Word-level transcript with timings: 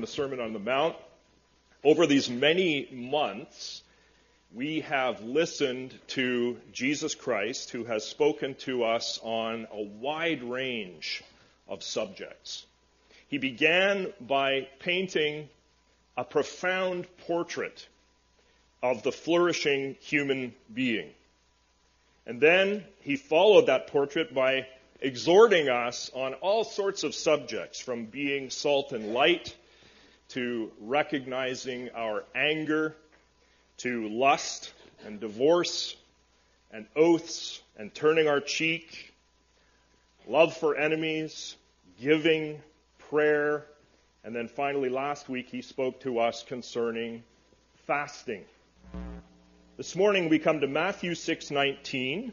the 0.00 0.06
Sermon 0.06 0.40
on 0.40 0.52
the 0.52 0.58
Mount. 0.58 0.96
Over 1.82 2.06
these 2.06 2.28
many 2.28 2.88
months, 2.92 3.82
we 4.52 4.80
have 4.80 5.22
listened 5.22 5.94
to 6.08 6.58
Jesus 6.72 7.14
Christ, 7.14 7.70
who 7.70 7.84
has 7.84 8.04
spoken 8.04 8.54
to 8.60 8.84
us 8.84 9.20
on 9.22 9.66
a 9.72 9.82
wide 9.82 10.42
range 10.42 11.22
of 11.68 11.82
subjects. 11.82 12.66
He 13.28 13.38
began 13.38 14.12
by 14.20 14.68
painting 14.80 15.48
a 16.16 16.24
profound 16.24 17.06
portrait 17.26 17.86
of 18.82 19.02
the 19.02 19.12
flourishing 19.12 19.96
human 20.00 20.54
being. 20.72 21.10
And 22.26 22.40
then 22.40 22.84
he 23.00 23.16
followed 23.16 23.66
that 23.66 23.86
portrait 23.86 24.34
by 24.34 24.66
exhorting 25.00 25.68
us 25.68 26.10
on 26.12 26.34
all 26.34 26.64
sorts 26.64 27.04
of 27.04 27.14
subjects, 27.14 27.80
from 27.80 28.06
being 28.06 28.50
salt 28.50 28.92
and 28.92 29.14
light 29.14 29.56
to 30.30 30.70
recognizing 30.80 31.90
our 31.94 32.24
anger, 32.34 32.94
to 33.78 34.08
lust 34.08 34.72
and 35.04 35.18
divorce 35.20 35.96
and 36.70 36.86
oaths 36.94 37.60
and 37.76 37.92
turning 37.94 38.28
our 38.28 38.40
cheek, 38.40 39.12
love 40.28 40.56
for 40.56 40.76
enemies, 40.76 41.56
giving, 42.00 42.60
prayer, 42.98 43.66
and 44.22 44.34
then 44.34 44.46
finally 44.46 44.88
last 44.88 45.28
week 45.28 45.48
he 45.48 45.62
spoke 45.62 46.00
to 46.00 46.20
us 46.20 46.44
concerning 46.44 47.22
fasting. 47.86 48.44
This 49.76 49.96
morning 49.96 50.28
we 50.28 50.38
come 50.38 50.60
to 50.60 50.68
Matthew 50.68 51.14
6:19 51.14 52.32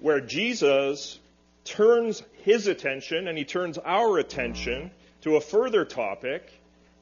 where 0.00 0.20
Jesus 0.20 1.18
turns 1.64 2.22
his 2.42 2.66
attention 2.66 3.28
and 3.28 3.38
he 3.38 3.44
turns 3.44 3.78
our 3.78 4.18
attention 4.18 4.90
to 5.22 5.36
a 5.36 5.40
further 5.40 5.86
topic 5.86 6.50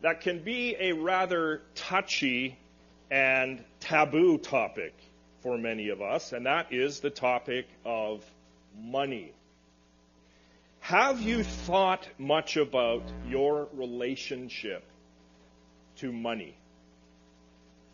that 0.02 0.20
can 0.20 0.40
be 0.40 0.76
a 0.78 0.92
rather 0.92 1.62
touchy 1.74 2.58
and 3.10 3.62
taboo 3.80 4.36
topic 4.36 4.94
for 5.42 5.56
many 5.56 5.88
of 5.88 6.02
us, 6.02 6.32
and 6.32 6.46
that 6.46 6.72
is 6.72 7.00
the 7.00 7.10
topic 7.10 7.66
of 7.84 8.24
money. 8.78 9.32
Have 10.80 11.20
you 11.20 11.44
thought 11.44 12.08
much 12.18 12.56
about 12.56 13.02
your 13.28 13.68
relationship 13.72 14.84
to 15.96 16.12
money? 16.12 16.56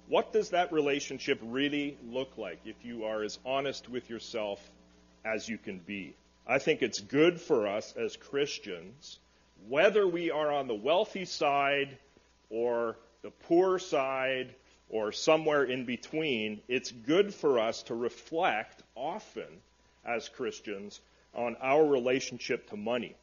What 0.09 0.33
does 0.33 0.51
that 0.51 0.73
relationship 0.73 1.39
really 1.43 1.99
look 2.09 2.39
like 2.39 2.61
if 2.65 2.77
you 2.83 3.05
are 3.05 3.23
as 3.23 3.39
honest 3.45 3.91
with 3.91 4.09
yourself 4.09 4.59
as 5.25 5.47
you 5.47 5.59
can 5.59 5.79
be? 5.79 6.15
I 6.47 6.59
think 6.59 6.81
it's 6.81 7.01
good 7.01 7.39
for 7.39 7.67
us 7.67 7.93
as 7.95 8.17
Christians 8.17 9.19
whether 9.67 10.07
we 10.07 10.31
are 10.31 10.53
on 10.53 10.69
the 10.69 10.75
wealthy 10.75 11.25
side 11.25 11.97
or 12.51 12.97
the 13.23 13.31
poor 13.31 13.79
side 13.79 14.55
or 14.91 15.13
somewhere 15.13 15.65
in 15.65 15.85
between, 15.85 16.61
it's 16.69 16.91
good 16.91 17.35
for 17.35 17.59
us 17.59 17.83
to 17.85 17.95
reflect 17.95 18.83
often 18.95 19.61
as 20.05 20.29
Christians 20.29 21.01
on 21.35 21.57
our 21.61 21.85
relationship 21.85 22.71
to 22.71 22.77
money. 22.77 23.15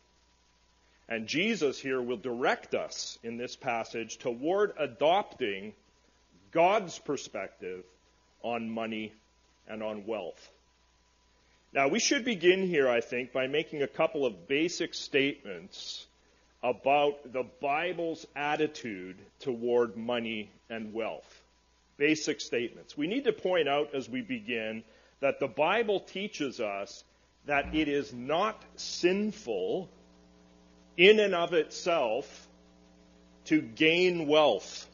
And 1.07 1.27
Jesus 1.27 1.79
here 1.79 2.01
will 2.01 2.17
direct 2.17 2.73
us 2.73 3.19
in 3.23 3.37
this 3.37 3.55
passage 3.55 4.17
toward 4.17 4.73
adopting 4.77 5.73
God's 6.51 6.97
perspective 6.99 7.83
on 8.41 8.69
money 8.69 9.13
and 9.67 9.83
on 9.83 10.05
wealth. 10.05 10.49
Now, 11.73 11.89
we 11.89 11.99
should 11.99 12.23
begin 12.23 12.65
here, 12.65 12.87
I 12.87 13.01
think, 13.01 13.33
by 13.33 13.47
making 13.47 13.81
a 13.81 13.87
couple 13.87 14.25
of 14.25 14.47
basic 14.47 14.93
statements 14.93 16.05
about 16.63 17.31
the 17.31 17.43
Bible's 17.61 18.25
attitude 18.35 19.17
toward 19.39 19.95
money 19.97 20.49
and 20.69 20.93
wealth. 20.93 21.41
Basic 21.97 22.41
statements. 22.41 22.97
We 22.97 23.07
need 23.07 23.25
to 23.25 23.33
point 23.33 23.67
out 23.67 23.93
as 23.93 24.09
we 24.09 24.21
begin 24.21 24.83
that 25.19 25.39
the 25.39 25.47
Bible 25.47 25.99
teaches 25.99 26.59
us 26.59 27.03
that 27.45 27.75
it 27.75 27.87
is 27.87 28.13
not 28.13 28.61
sinful 28.75 29.89
in 30.97 31.19
and 31.19 31.35
of 31.35 31.53
itself 31.53 32.47
to 33.45 33.61
gain 33.61 34.27
wealth 34.27 34.87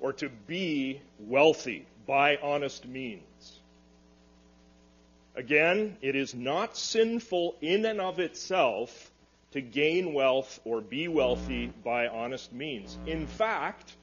or 0.00 0.12
to 0.14 0.28
be 0.46 1.00
wealthy 1.18 1.86
by 2.06 2.36
honest 2.42 2.86
means. 2.86 3.22
Again, 5.36 5.96
it 6.00 6.16
is 6.16 6.34
not 6.34 6.76
sinful 6.76 7.56
in 7.60 7.84
and 7.84 8.00
of 8.00 8.18
itself 8.18 9.09
to 9.52 9.60
gain 9.60 10.12
wealth 10.12 10.60
or 10.64 10.80
be 10.80 11.08
wealthy 11.08 11.72
by 11.84 12.08
honest 12.08 12.52
means. 12.52 12.96
In 13.06 13.26
fact, 13.26 13.96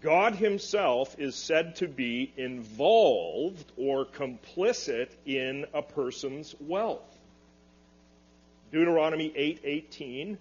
God 0.00 0.34
Himself 0.34 1.16
is 1.18 1.34
said 1.34 1.76
to 1.76 1.88
be 1.88 2.32
involved 2.36 3.70
or 3.76 4.06
complicit 4.06 5.08
in 5.26 5.66
a 5.74 5.82
person's 5.82 6.54
wealth. 6.60 7.18
Deuteronomy 8.72 9.30
8:18 9.30 10.38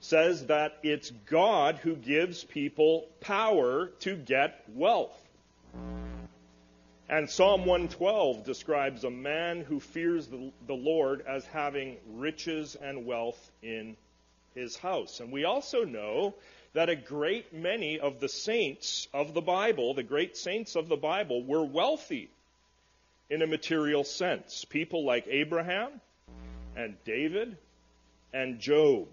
says 0.00 0.46
that 0.46 0.78
it's 0.82 1.10
God 1.26 1.76
who 1.78 1.96
gives 1.96 2.44
people 2.44 3.08
power 3.20 3.88
to 4.00 4.16
get 4.16 4.62
wealth. 4.68 5.20
And 7.08 7.30
Psalm 7.30 7.60
112 7.66 8.44
describes 8.44 9.04
a 9.04 9.10
man 9.10 9.60
who 9.60 9.78
fears 9.78 10.26
the, 10.26 10.50
the, 10.66 10.74
Lord 10.74 11.22
as 11.26 11.46
having 11.46 11.98
riches 12.14 12.74
and 12.74 13.06
wealth 13.06 13.52
in 13.62 13.96
his 14.56 14.76
house. 14.76 15.20
And 15.20 15.30
we 15.30 15.44
also 15.44 15.84
know 15.84 16.34
that 16.72 16.88
a 16.88 16.96
great 16.96 17.52
many 17.52 18.00
of 18.00 18.18
the 18.18 18.28
saints 18.28 19.06
of 19.14 19.34
the 19.34 19.40
Bible, 19.40 19.94
the 19.94 20.02
great 20.02 20.36
saints 20.36 20.74
of 20.74 20.88
the 20.88 20.96
Bible, 20.96 21.44
were 21.44 21.64
wealthy 21.64 22.28
in 23.30 23.40
a 23.40 23.46
material 23.46 24.02
sense. 24.02 24.64
People 24.64 25.04
like 25.04 25.28
Abraham 25.28 26.00
and 26.74 26.96
David 27.04 27.56
and 28.32 28.58
Job. 28.58 29.06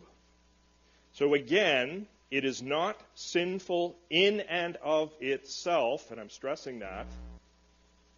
So 1.13 1.35
again, 1.35 2.07
it 2.31 2.43
is 2.43 2.63
not 2.63 2.99
sinful 3.13 3.95
in 4.09 4.39
and 4.39 4.77
of 4.77 5.13
itself, 5.19 6.09
and 6.09 6.19
I'm 6.19 6.31
stressing 6.31 6.79
that 6.79 7.05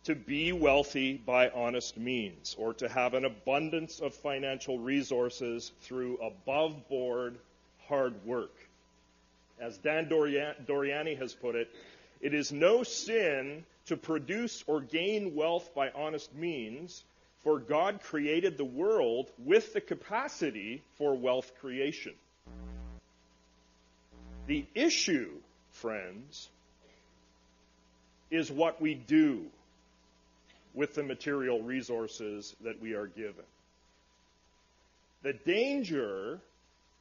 to 0.06 0.16
be 0.16 0.52
wealthy 0.52 1.14
by 1.14 1.50
honest 1.50 1.98
means 1.98 2.56
or 2.60 2.74
to 2.76 2.88
have 2.88 3.16
an 3.16 3.26
abundance 3.26 4.00
of 4.00 4.14
financial 4.14 4.78
resources 4.78 5.72
through 5.82 6.18
above 6.18 6.88
board 6.88 7.36
hard 7.88 8.14
work. 8.24 8.54
As 9.60 9.78
Dan 9.78 10.08
Doriani 10.08 11.18
has 11.18 11.34
put 11.34 11.56
it, 11.56 11.70
it 12.22 12.34
is 12.34 12.52
no 12.52 12.84
sin 12.84 13.66
to 13.88 13.98
produce 13.98 14.64
or 14.68 14.82
gain 14.82 15.36
wealth 15.36 15.74
by 15.74 15.90
honest 15.92 16.34
means, 16.36 17.04
for 17.44 17.60
God 17.60 18.02
created 18.04 18.58
the 18.58 18.66
world 18.66 19.30
with 19.40 19.74
the 19.74 19.82
capacity 19.82 20.84
for 20.98 21.16
wealth 21.16 21.52
creation. 21.62 22.14
The 24.48 24.66
issue, 24.76 25.32
friends, 25.72 26.50
is 28.30 28.52
what 28.52 28.82
we 28.82 28.94
do 28.94 29.46
with 30.76 30.94
the 30.94 31.04
material 31.04 31.62
resources 31.62 32.56
that 32.62 32.80
we 32.82 32.94
are 32.94 33.08
given. 33.08 33.46
The 35.24 35.34
danger 35.34 36.40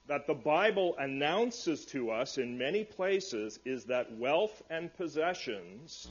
that 0.07 0.27
the 0.27 0.35
Bible 0.35 0.95
announces 0.99 1.85
to 1.87 2.11
us 2.11 2.39
in 2.39 2.57
many 2.57 2.85
places 2.85 3.59
is 3.65 3.85
that 3.85 4.17
wealth 4.17 4.63
and 4.71 4.95
possessions 4.97 6.09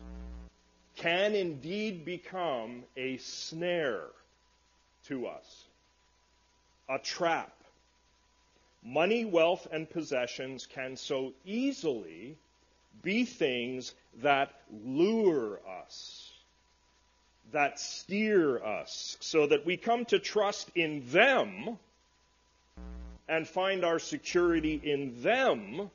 can 0.95 1.33
indeed 1.33 2.05
become 2.05 2.83
a 2.97 3.17
snare 3.17 4.07
to 5.07 5.27
us, 5.27 5.65
a 6.89 6.99
trap. 6.99 7.53
Money, 8.83 9.25
wealth, 9.25 9.67
and 9.71 9.89
possessions 9.89 10.67
can 10.67 10.97
so 10.97 11.31
easily 11.45 12.35
be 13.01 13.25
things 13.25 13.93
that 14.21 14.51
lure 14.85 15.59
us 15.81 16.32
that 17.51 17.79
steer 17.79 18.63
us 18.63 19.17
so 19.19 19.47
that 19.47 19.65
we 19.65 19.77
come 19.77 20.05
to 20.05 20.19
trust 20.19 20.71
in 20.75 21.03
them 21.07 21.77
and 23.27 23.47
find 23.47 23.85
our 23.85 23.99
security 23.99 24.79
in 24.83 25.21
them 25.21 25.89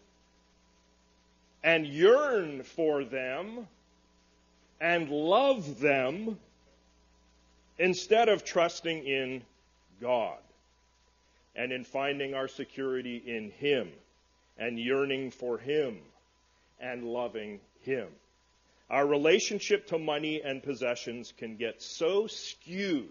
and 1.63 1.87
yearn 1.87 2.63
for 2.63 3.05
them 3.05 3.67
and 4.81 5.11
love 5.11 5.81
them 5.81 6.39
instead 7.79 8.29
of 8.29 8.45
trusting 8.45 9.05
in 9.05 9.43
God 10.01 10.39
and 11.57 11.73
in 11.73 11.85
finding 11.85 12.35
our 12.35 12.49
security 12.49 13.23
in 13.27 13.51
Him 13.51 13.89
and 14.59 14.79
yearning 14.79 15.31
for 15.31 15.59
Him 15.59 15.99
and 16.81 17.05
loving 17.05 17.61
Him. 17.83 18.07
Our 18.91 19.07
relationship 19.07 19.89
to 19.89 19.99
money 19.99 20.41
and 20.43 20.63
possessions 20.63 21.35
can 21.37 21.57
get 21.57 21.83
so 21.83 22.27
skewed. 22.27 23.09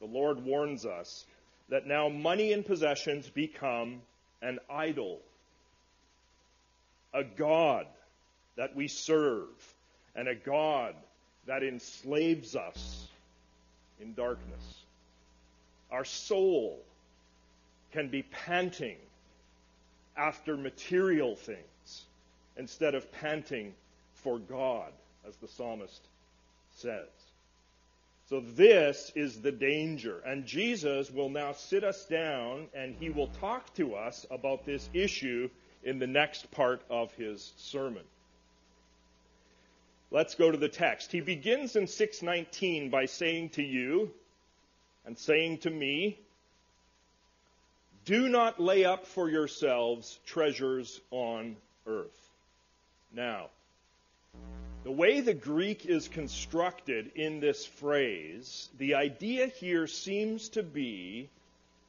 The 0.00 0.06
Lord 0.06 0.44
warns 0.44 0.84
us 0.84 1.24
that 1.68 1.86
now 1.86 2.08
money 2.08 2.52
and 2.52 2.66
possessions 2.66 3.30
become 3.30 4.02
an 4.42 4.58
idol, 4.68 5.20
a 7.14 7.22
God 7.22 7.86
that 8.56 8.74
we 8.74 8.88
serve, 8.88 9.46
and 10.16 10.26
a 10.26 10.34
God 10.34 10.96
that 11.46 11.62
enslaves 11.62 12.56
us 12.56 13.06
in 14.00 14.14
darkness. 14.14 14.82
Our 15.92 16.04
soul 16.04 16.80
can 17.92 18.08
be 18.08 18.22
panting 18.22 18.96
after 20.16 20.56
material 20.56 21.36
things 21.36 22.02
instead 22.56 22.96
of 22.96 23.10
panting 23.12 23.74
for 24.22 24.38
God, 24.38 24.92
as 25.26 25.36
the 25.36 25.48
psalmist 25.48 26.00
says. 26.76 27.08
So 28.28 28.40
this 28.40 29.12
is 29.14 29.40
the 29.40 29.52
danger. 29.52 30.20
And 30.24 30.46
Jesus 30.46 31.10
will 31.10 31.28
now 31.28 31.52
sit 31.52 31.84
us 31.84 32.06
down 32.06 32.68
and 32.74 32.94
he 32.98 33.10
will 33.10 33.26
talk 33.40 33.74
to 33.74 33.94
us 33.94 34.24
about 34.30 34.64
this 34.64 34.88
issue 34.94 35.50
in 35.82 35.98
the 35.98 36.06
next 36.06 36.50
part 36.50 36.82
of 36.88 37.12
his 37.14 37.52
sermon. 37.56 38.04
Let's 40.10 40.34
go 40.34 40.50
to 40.50 40.58
the 40.58 40.68
text. 40.68 41.10
He 41.10 41.20
begins 41.20 41.76
in 41.76 41.86
619 41.86 42.90
by 42.90 43.06
saying 43.06 43.50
to 43.50 43.62
you 43.62 44.10
and 45.04 45.18
saying 45.18 45.58
to 45.58 45.70
me, 45.70 46.18
do 48.04 48.28
not 48.28 48.60
lay 48.60 48.84
up 48.84 49.06
for 49.06 49.30
yourselves 49.30 50.18
treasures 50.26 51.00
on 51.10 51.56
earth. 51.86 52.30
Now, 53.14 53.50
the 54.84 54.90
way 54.90 55.20
the 55.20 55.34
Greek 55.34 55.86
is 55.86 56.08
constructed 56.08 57.12
in 57.14 57.40
this 57.40 57.64
phrase, 57.64 58.68
the 58.78 58.94
idea 58.94 59.46
here 59.46 59.86
seems 59.86 60.48
to 60.50 60.62
be 60.62 61.28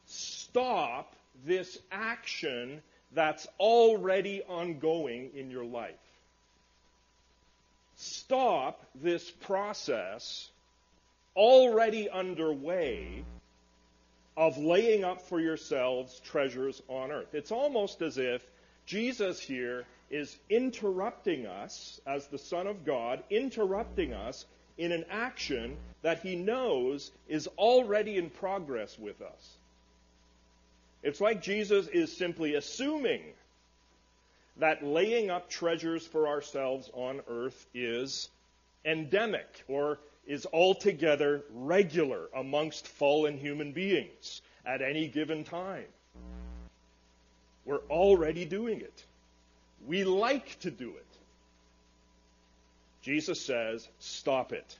stop 0.06 1.16
this 1.45 1.80
action 1.92 2.81
that's 3.13 3.48
already 3.60 4.44
ongoing 4.44 5.31
in 5.36 5.50
your 5.50 5.66
life. 5.66 5.95
Stop 7.95 8.86
this 8.95 9.30
process 9.30 10.50
already 11.36 12.10
underway 12.10 13.24
of 14.36 14.57
laying 14.57 15.04
up 15.04 15.22
for 15.22 15.40
yourselves 15.40 16.19
treasures 16.19 16.81
on 16.88 17.12
earth. 17.12 17.34
It's 17.34 17.51
almost 17.51 18.01
as 18.01 18.18
if 18.18 18.44
Jesus 18.86 19.40
here 19.40 19.86
is 20.13 20.38
interrupting 20.48 21.48
us 21.48 22.00
as 22.06 22.27
the 22.27 22.38
Son 22.38 22.68
of 22.68 22.86
God, 22.86 23.24
interrupting 23.31 24.13
us 24.13 24.45
in 24.77 24.92
an 24.92 25.06
action 25.10 25.75
that 26.04 26.21
he 26.21 26.36
knows 26.36 27.12
is 27.27 27.48
already 27.57 28.18
in 28.18 28.30
progress 28.30 28.98
with 29.00 29.19
us. 29.24 29.57
It's 31.01 31.19
like 31.19 31.42
Jesus 31.42 31.88
is 31.88 32.15
simply 32.15 32.54
assuming 32.54 33.21
that 34.57 34.86
laying 34.86 35.31
up 35.31 35.50
treasures 35.50 36.06
for 36.06 36.27
ourselves 36.27 36.92
on 36.94 37.21
earth 37.27 37.66
is 37.74 38.30
endemic 38.86 39.63
or 39.68 39.98
is 40.27 40.45
altogether 40.54 41.44
regular 41.56 42.27
amongst 42.36 42.88
fallen 42.88 43.36
human 43.39 43.71
beings 43.71 44.44
at 44.63 44.83
any 44.83 45.07
given 45.07 45.44
time. 45.44 45.88
We're 47.66 47.83
already 47.89 48.45
doing 48.45 48.80
it. 48.80 49.04
We 49.88 50.03
like 50.03 50.59
to 50.62 50.71
do 50.71 50.89
it. 50.89 51.06
Jesus 53.01 53.41
says, 53.41 53.88
stop 54.00 54.53
it. 54.53 54.77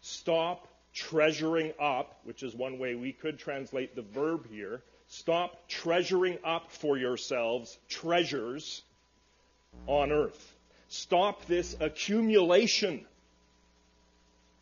Stop 0.00 0.66
treasuring 0.94 1.72
up, 1.80 2.18
which 2.24 2.42
is 2.42 2.54
one 2.54 2.78
way 2.78 2.94
we 2.94 3.12
could 3.12 3.38
translate 3.38 3.94
the 3.94 4.02
verb 4.02 4.46
here. 4.50 4.82
Stop 5.08 5.68
treasuring 5.68 6.38
up 6.44 6.70
for 6.70 6.96
yourselves 6.96 7.78
treasures 7.88 8.82
on 9.86 10.10
earth. 10.10 10.54
Stop 10.88 11.46
this 11.46 11.76
accumulation 11.80 13.04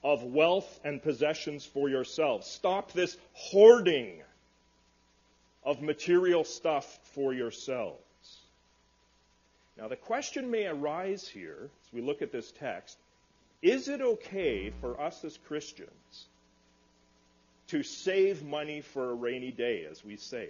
of 0.02 0.22
wealth 0.22 0.80
and 0.84 1.02
possessions 1.02 1.64
for 1.64 1.88
yourselves. 1.88 2.46
Stop 2.46 2.92
this 2.92 3.16
hoarding 3.32 4.22
of 5.70 5.80
material 5.80 6.42
stuff 6.42 6.98
for 7.14 7.32
yourselves. 7.32 8.02
Now, 9.78 9.86
the 9.86 9.94
question 9.94 10.50
may 10.50 10.66
arise 10.66 11.28
here 11.28 11.70
as 11.86 11.92
we 11.92 12.00
look 12.00 12.22
at 12.22 12.32
this 12.32 12.50
text 12.58 12.98
is 13.62 13.86
it 13.88 14.00
okay 14.00 14.72
for 14.80 15.00
us 15.00 15.22
as 15.22 15.38
Christians 15.46 16.26
to 17.68 17.84
save 17.84 18.42
money 18.42 18.80
for 18.80 19.10
a 19.10 19.14
rainy 19.14 19.52
day, 19.52 19.86
as 19.88 20.04
we 20.04 20.16
say? 20.16 20.48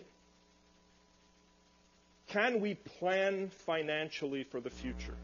Can 2.28 2.60
we 2.60 2.74
plan 2.74 3.50
financially 3.66 4.44
for 4.44 4.60
the 4.60 4.70
future? 4.70 5.16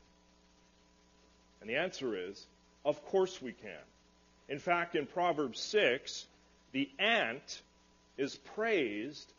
And 1.62 1.70
the 1.70 1.76
answer 1.76 2.28
is, 2.28 2.44
of 2.84 3.02
course 3.06 3.40
we 3.40 3.52
can. 3.52 3.86
In 4.50 4.58
fact, 4.58 4.94
in 4.94 5.06
Proverbs 5.06 5.60
6, 5.60 6.26
the 6.72 6.90
ant 6.98 7.62
is 8.18 8.36
praised 8.36 9.32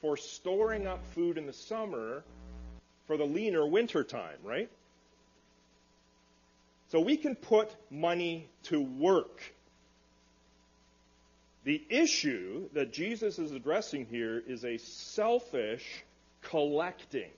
for 0.00 0.16
storing 0.16 0.86
up 0.86 1.04
food 1.14 1.38
in 1.38 1.46
the 1.46 1.52
summer 1.52 2.22
for 3.06 3.16
the 3.16 3.24
leaner 3.24 3.66
winter 3.66 4.04
time, 4.04 4.38
right? 4.44 4.70
So 6.90 7.00
we 7.00 7.16
can 7.16 7.34
put 7.34 7.70
money 7.90 8.48
to 8.64 8.80
work. 8.80 9.42
The 11.64 11.82
issue 11.90 12.68
that 12.72 12.92
Jesus 12.92 13.38
is 13.38 13.52
addressing 13.52 14.06
here 14.06 14.42
is 14.46 14.64
a 14.64 14.78
selfish 14.78 16.04
collecting 16.42 17.30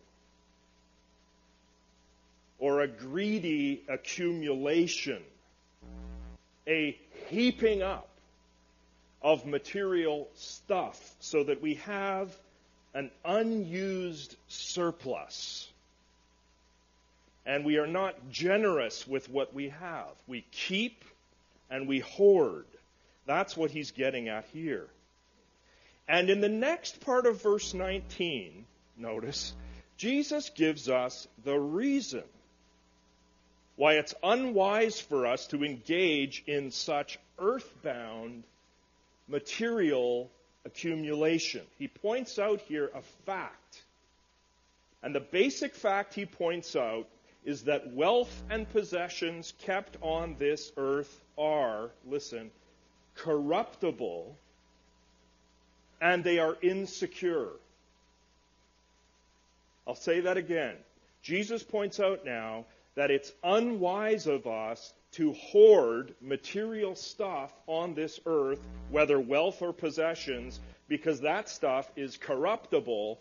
or 2.59 2.83
a 2.83 2.89
greedy 2.89 3.83
accumulation, 3.89 5.23
a 6.69 6.97
heaping 7.29 7.83
up 7.83 8.09
of 9.23 9.47
material 9.47 10.29
stuff 10.35 11.15
so 11.21 11.45
that 11.45 11.61
we 11.61 11.75
have 11.75 12.31
an 12.95 13.11
unused 13.25 14.37
surplus. 14.49 15.69
And 17.47 17.65
we 17.65 17.79
are 17.79 17.87
not 17.87 18.31
generous 18.31 19.07
with 19.07 19.29
what 19.31 19.55
we 19.55 19.71
have. 19.71 20.11
We 20.27 20.45
keep 20.51 21.05
and 21.71 21.89
we 21.89 22.01
hoard. 22.01 22.67
That's 23.27 23.57
what 23.57 23.71
he's 23.71 23.93
getting 23.93 24.29
at 24.29 24.45
here. 24.53 24.87
And 26.09 26.29
in 26.29 26.41
the 26.41 26.49
next 26.49 27.01
part 27.01 27.27
of 27.27 27.43
verse 27.43 27.73
19, 27.73 28.65
notice, 28.97 29.55
Jesus 29.97 30.51
gives 30.51 30.89
us 30.89 31.29
the 31.45 31.59
reason 31.59 32.25
why 33.77 33.95
it's 33.95 34.15
unwise 34.23 35.01
for 35.01 35.27
us 35.27 35.47
to 35.49 35.65
engage 35.65 36.43
in 36.47 36.71
such 36.71 37.19
earthbound 37.39 38.43
material 39.29 40.31
accumulation. 40.65 41.63
He 41.79 41.89
points 41.89 42.39
out 42.39 42.61
here 42.63 42.91
a 42.95 43.03
fact. 43.27 43.83
And 45.03 45.15
the 45.15 45.21
basic 45.21 45.75
fact 45.75 46.15
he 46.15 46.27
points 46.27 46.77
out 46.77 47.09
is 47.45 47.65
that 47.65 47.93
wealth 47.95 48.43
and 48.51 48.71
possessions 48.71 49.55
kept 49.61 49.97
on 50.03 50.37
this 50.39 50.73
earth 50.77 51.21
are, 51.39 51.91
listen, 52.07 52.51
corruptible 53.17 54.37
and 56.01 56.25
they 56.25 56.39
are 56.39 56.57
insecure. 56.63 57.51
I'll 59.87 59.95
say 59.95 60.21
that 60.21 60.37
again. 60.37 60.77
Jesus 61.23 61.63
points 61.63 62.01
out 62.01 62.25
now 62.25 62.65
that 62.95 63.11
it's 63.11 63.33
unwise 63.43 64.27
of 64.27 64.47
us 64.47 64.93
to 65.13 65.33
hoard 65.33 66.15
material 66.21 66.95
stuff 66.95 67.53
on 67.67 67.95
this 67.95 68.21
earth, 68.27 68.61
whether 68.91 69.19
wealth 69.19 69.61
or 69.63 69.73
possessions, 69.73 70.61
because 70.89 71.21
that 71.21 71.49
stuff 71.49 71.91
is 71.97 72.17
corruptible 72.17 73.19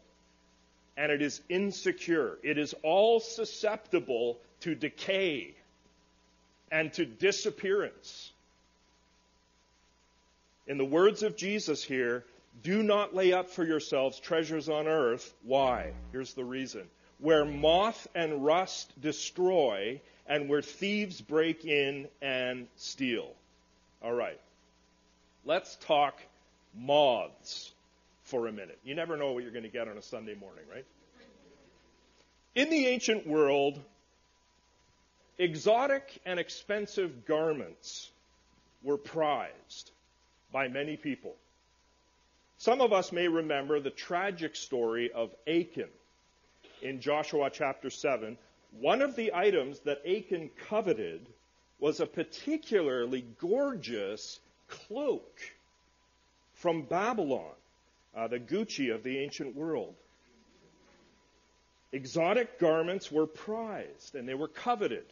and 0.97 1.11
it 1.11 1.21
is 1.21 1.41
insecure. 1.49 2.37
It 2.43 2.57
is 2.57 2.75
all 2.83 3.19
susceptible 3.19 4.37
to 4.61 4.75
decay 4.75 5.55
and 6.71 6.91
to 6.93 7.05
disappearance. 7.05 8.31
In 10.67 10.77
the 10.77 10.85
words 10.85 11.23
of 11.23 11.35
Jesus 11.35 11.83
here, 11.83 12.25
do 12.61 12.83
not 12.83 13.15
lay 13.15 13.33
up 13.33 13.49
for 13.49 13.63
yourselves 13.63 14.19
treasures 14.19 14.69
on 14.69 14.87
earth. 14.87 15.33
Why? 15.43 15.93
Here's 16.11 16.33
the 16.33 16.43
reason. 16.43 16.83
Where 17.19 17.45
moth 17.45 18.07
and 18.15 18.45
rust 18.45 18.99
destroy 19.01 20.01
and 20.25 20.47
where 20.47 20.61
thieves 20.61 21.19
break 21.19 21.65
in 21.65 22.07
and 22.21 22.67
steal. 22.77 23.33
All 24.01 24.13
right. 24.13 24.39
Let's 25.43 25.75
talk 25.77 26.21
moths 26.77 27.71
for 28.23 28.47
a 28.47 28.51
minute. 28.51 28.77
You 28.83 28.95
never 28.95 29.17
know 29.17 29.31
what 29.31 29.43
you're 29.43 29.51
going 29.51 29.63
to 29.63 29.69
get 29.69 29.87
on 29.87 29.97
a 29.97 30.01
Sunday 30.01 30.35
morning, 30.35 30.63
right? 30.71 30.85
In 32.55 32.69
the 32.69 32.87
ancient 32.87 33.27
world, 33.27 33.79
exotic 35.37 36.21
and 36.25 36.39
expensive 36.39 37.25
garments 37.25 38.09
were 38.83 38.97
prized 38.97 39.91
by 40.51 40.67
many 40.67 40.95
people. 40.95 41.35
Some 42.57 42.81
of 42.81 42.93
us 42.93 43.11
may 43.11 43.27
remember 43.27 43.79
the 43.79 43.89
tragic 43.89 44.55
story 44.55 45.11
of 45.11 45.31
Achan 45.47 45.89
in 46.81 47.01
Joshua 47.01 47.49
chapter 47.51 47.89
7. 47.89 48.37
One 48.79 49.01
of 49.01 49.15
the 49.15 49.33
items 49.33 49.79
that 49.81 50.01
Achan 50.07 50.51
coveted 50.67 51.27
was 51.79 51.99
a 51.99 52.05
particularly 52.05 53.25
gorgeous 53.39 54.39
cloak 54.67 55.39
from 56.53 56.83
Babylon, 56.83 57.53
uh, 58.15 58.27
the 58.27 58.39
Gucci 58.39 58.93
of 58.93 59.03
the 59.03 59.17
ancient 59.19 59.55
world. 59.55 59.95
Exotic 61.91 62.59
garments 62.59 63.11
were 63.11 63.25
prized 63.25 64.15
and 64.15 64.27
they 64.27 64.35
were 64.35 64.47
coveted 64.47 65.05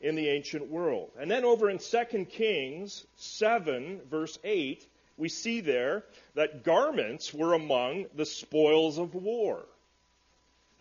in 0.00 0.14
the 0.14 0.28
ancient 0.28 0.68
world. 0.68 1.10
And 1.18 1.30
then 1.30 1.44
over 1.44 1.70
in 1.70 1.78
2 1.78 2.26
Kings 2.26 3.04
7, 3.16 4.00
verse 4.10 4.38
8, 4.44 4.86
we 5.16 5.28
see 5.28 5.60
there 5.60 6.04
that 6.34 6.62
garments 6.62 7.32
were 7.34 7.54
among 7.54 8.06
the 8.14 8.26
spoils 8.26 8.98
of 8.98 9.14
war 9.14 9.64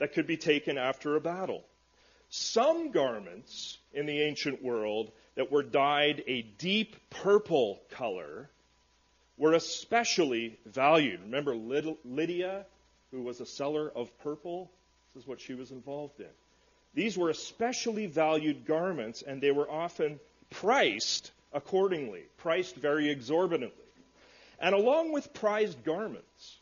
that 0.01 0.13
could 0.13 0.25
be 0.25 0.35
taken 0.35 0.79
after 0.79 1.15
a 1.15 1.21
battle. 1.21 1.63
Some 2.31 2.89
garments 2.89 3.77
in 3.93 4.07
the 4.07 4.23
ancient 4.23 4.63
world 4.63 5.11
that 5.35 5.51
were 5.51 5.61
dyed 5.61 6.23
a 6.25 6.41
deep 6.41 6.95
purple 7.11 7.79
color 7.91 8.49
were 9.37 9.53
especially 9.53 10.57
valued. 10.65 11.19
Remember 11.21 11.55
Lydia, 11.55 12.65
who 13.11 13.21
was 13.21 13.41
a 13.41 13.45
seller 13.45 13.91
of 13.95 14.09
purple? 14.23 14.71
This 15.13 15.21
is 15.21 15.27
what 15.27 15.39
she 15.39 15.53
was 15.53 15.69
involved 15.69 16.19
in. 16.19 16.25
These 16.95 17.15
were 17.15 17.29
especially 17.29 18.07
valued 18.07 18.65
garments, 18.65 19.21
and 19.21 19.39
they 19.39 19.51
were 19.51 19.69
often 19.69 20.19
priced 20.49 21.29
accordingly, 21.53 22.23
priced 22.37 22.75
very 22.75 23.11
exorbitantly. 23.11 23.85
And 24.59 24.73
along 24.73 25.11
with 25.11 25.31
prized 25.31 25.83
garments, 25.83 26.57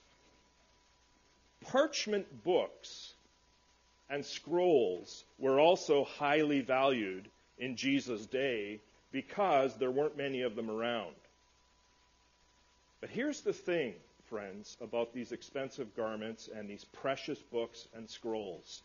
parchment 1.62 2.43
books 2.43 3.08
and 4.09 4.25
scrolls 4.25 5.23
were 5.37 5.59
also 5.59 6.03
highly 6.03 6.61
valued 6.61 7.29
in 7.57 7.75
Jesus' 7.75 8.25
day 8.25 8.79
because 9.11 9.75
there 9.75 9.91
weren't 9.91 10.17
many 10.17 10.41
of 10.41 10.55
them 10.55 10.69
around. 10.69 11.15
But 13.01 13.09
here's 13.09 13.41
the 13.41 13.53
thing, 13.53 13.93
friends, 14.29 14.77
about 14.81 15.13
these 15.13 15.31
expensive 15.31 15.95
garments 15.95 16.49
and 16.53 16.69
these 16.69 16.85
precious 16.85 17.39
books 17.39 17.87
and 17.95 18.09
scrolls. 18.09 18.81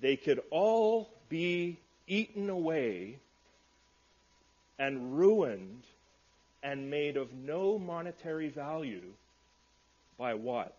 They 0.00 0.16
could 0.16 0.40
all 0.50 1.10
be 1.28 1.78
eaten 2.06 2.50
away 2.50 3.18
and 4.78 5.18
ruined 5.18 5.82
and 6.62 6.90
made 6.90 7.16
of 7.16 7.32
no 7.32 7.78
monetary 7.78 8.48
value 8.48 9.12
by 10.18 10.34
what? 10.34 10.74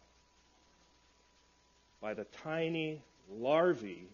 By 2.01 2.13
the 2.13 2.25
tiny 2.43 3.01
larvae 3.31 4.07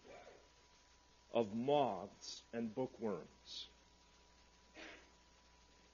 of 1.33 1.53
moths 1.55 2.41
and 2.53 2.73
bookworms. 2.73 3.67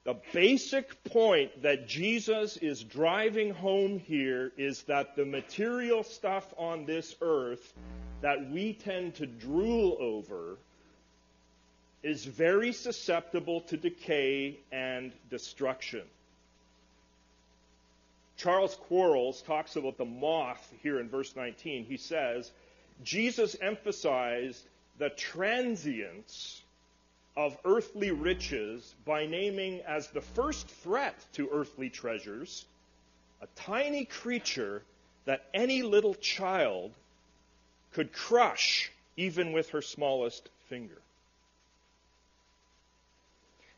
The 0.04 0.16
basic 0.32 1.04
point 1.04 1.62
that 1.62 1.86
Jesus 1.86 2.56
is 2.56 2.82
driving 2.82 3.54
home 3.54 4.00
here 4.00 4.50
is 4.56 4.82
that 4.84 5.14
the 5.14 5.24
material 5.24 6.02
stuff 6.02 6.52
on 6.58 6.86
this 6.86 7.14
earth 7.20 7.72
that 8.20 8.50
we 8.50 8.72
tend 8.72 9.16
to 9.16 9.26
drool 9.26 9.96
over 10.00 10.56
is 12.02 12.24
very 12.24 12.72
susceptible 12.72 13.60
to 13.62 13.76
decay 13.76 14.58
and 14.72 15.12
destruction. 15.30 16.02
Charles 18.36 18.74
Quarles 18.74 19.40
talks 19.42 19.76
about 19.76 19.98
the 19.98 20.04
moth 20.04 20.72
here 20.82 20.98
in 20.98 21.08
verse 21.08 21.36
19. 21.36 21.84
He 21.84 21.96
says, 21.96 22.50
Jesus 23.04 23.56
emphasized 23.60 24.62
the 24.98 25.10
transience 25.10 26.62
of 27.36 27.56
earthly 27.64 28.10
riches 28.10 28.94
by 29.04 29.26
naming 29.26 29.80
as 29.82 30.08
the 30.08 30.20
first 30.20 30.68
threat 30.68 31.14
to 31.32 31.48
earthly 31.50 31.88
treasures 31.88 32.66
a 33.40 33.46
tiny 33.56 34.04
creature 34.04 34.82
that 35.24 35.44
any 35.52 35.82
little 35.82 36.14
child 36.14 36.92
could 37.92 38.12
crush 38.12 38.90
even 39.16 39.52
with 39.52 39.70
her 39.70 39.82
smallest 39.82 40.48
finger. 40.68 40.98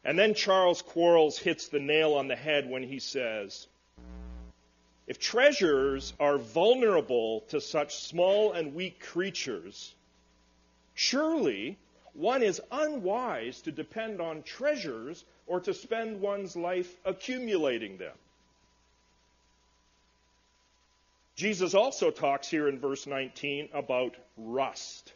And 0.04 0.19
then 0.19 0.35
Charles 0.35 0.83
Quarles 0.83 1.38
hits 1.38 1.69
the 1.69 1.81
nail 1.81 2.14
on 2.14 2.28
the 2.28 2.37
head 2.37 2.69
when 2.69 2.83
he 2.83 2.99
says, 2.99 3.66
if 5.06 5.18
treasures 5.18 6.14
are 6.18 6.38
vulnerable 6.38 7.40
to 7.49 7.61
such 7.61 7.96
small 7.96 8.52
and 8.52 8.75
weak 8.75 9.00
creatures, 9.00 9.94
surely 10.94 11.76
one 12.14 12.42
is 12.42 12.61
unwise 12.70 13.61
to 13.62 13.73
depend 13.73 14.20
on 14.20 14.42
treasures 14.42 15.25
or 15.46 15.61
to 15.61 15.75
spend 15.75 16.20
one's 16.20 16.56
life 16.56 16.96
accumulating 17.04 17.99
them. 17.99 18.14
Jesus 21.37 21.75
also 21.75 22.11
talks 22.11 22.49
here 22.49 22.68
in 22.68 22.78
verse 22.78 23.06
19 23.06 23.70
about 23.75 24.14
rust, 24.38 25.12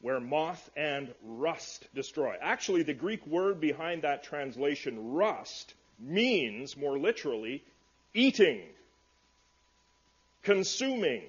where 0.00 0.20
moth 0.20 0.70
and 0.76 1.12
rust 1.24 1.86
destroy. 1.94 2.36
Actually, 2.40 2.84
the 2.84 2.94
Greek 2.94 3.26
word 3.26 3.60
behind 3.60 4.02
that 4.02 4.22
translation, 4.22 5.12
rust, 5.12 5.74
means 5.98 6.76
more 6.76 6.96
literally 6.96 7.64
eating, 8.14 8.62
consuming, 10.42 11.22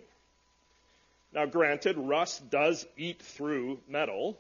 now, 1.36 1.46
granted, 1.46 1.98
rust 1.98 2.50
does 2.50 2.88
eat 2.96 3.22
through 3.22 3.82
metal, 3.90 4.40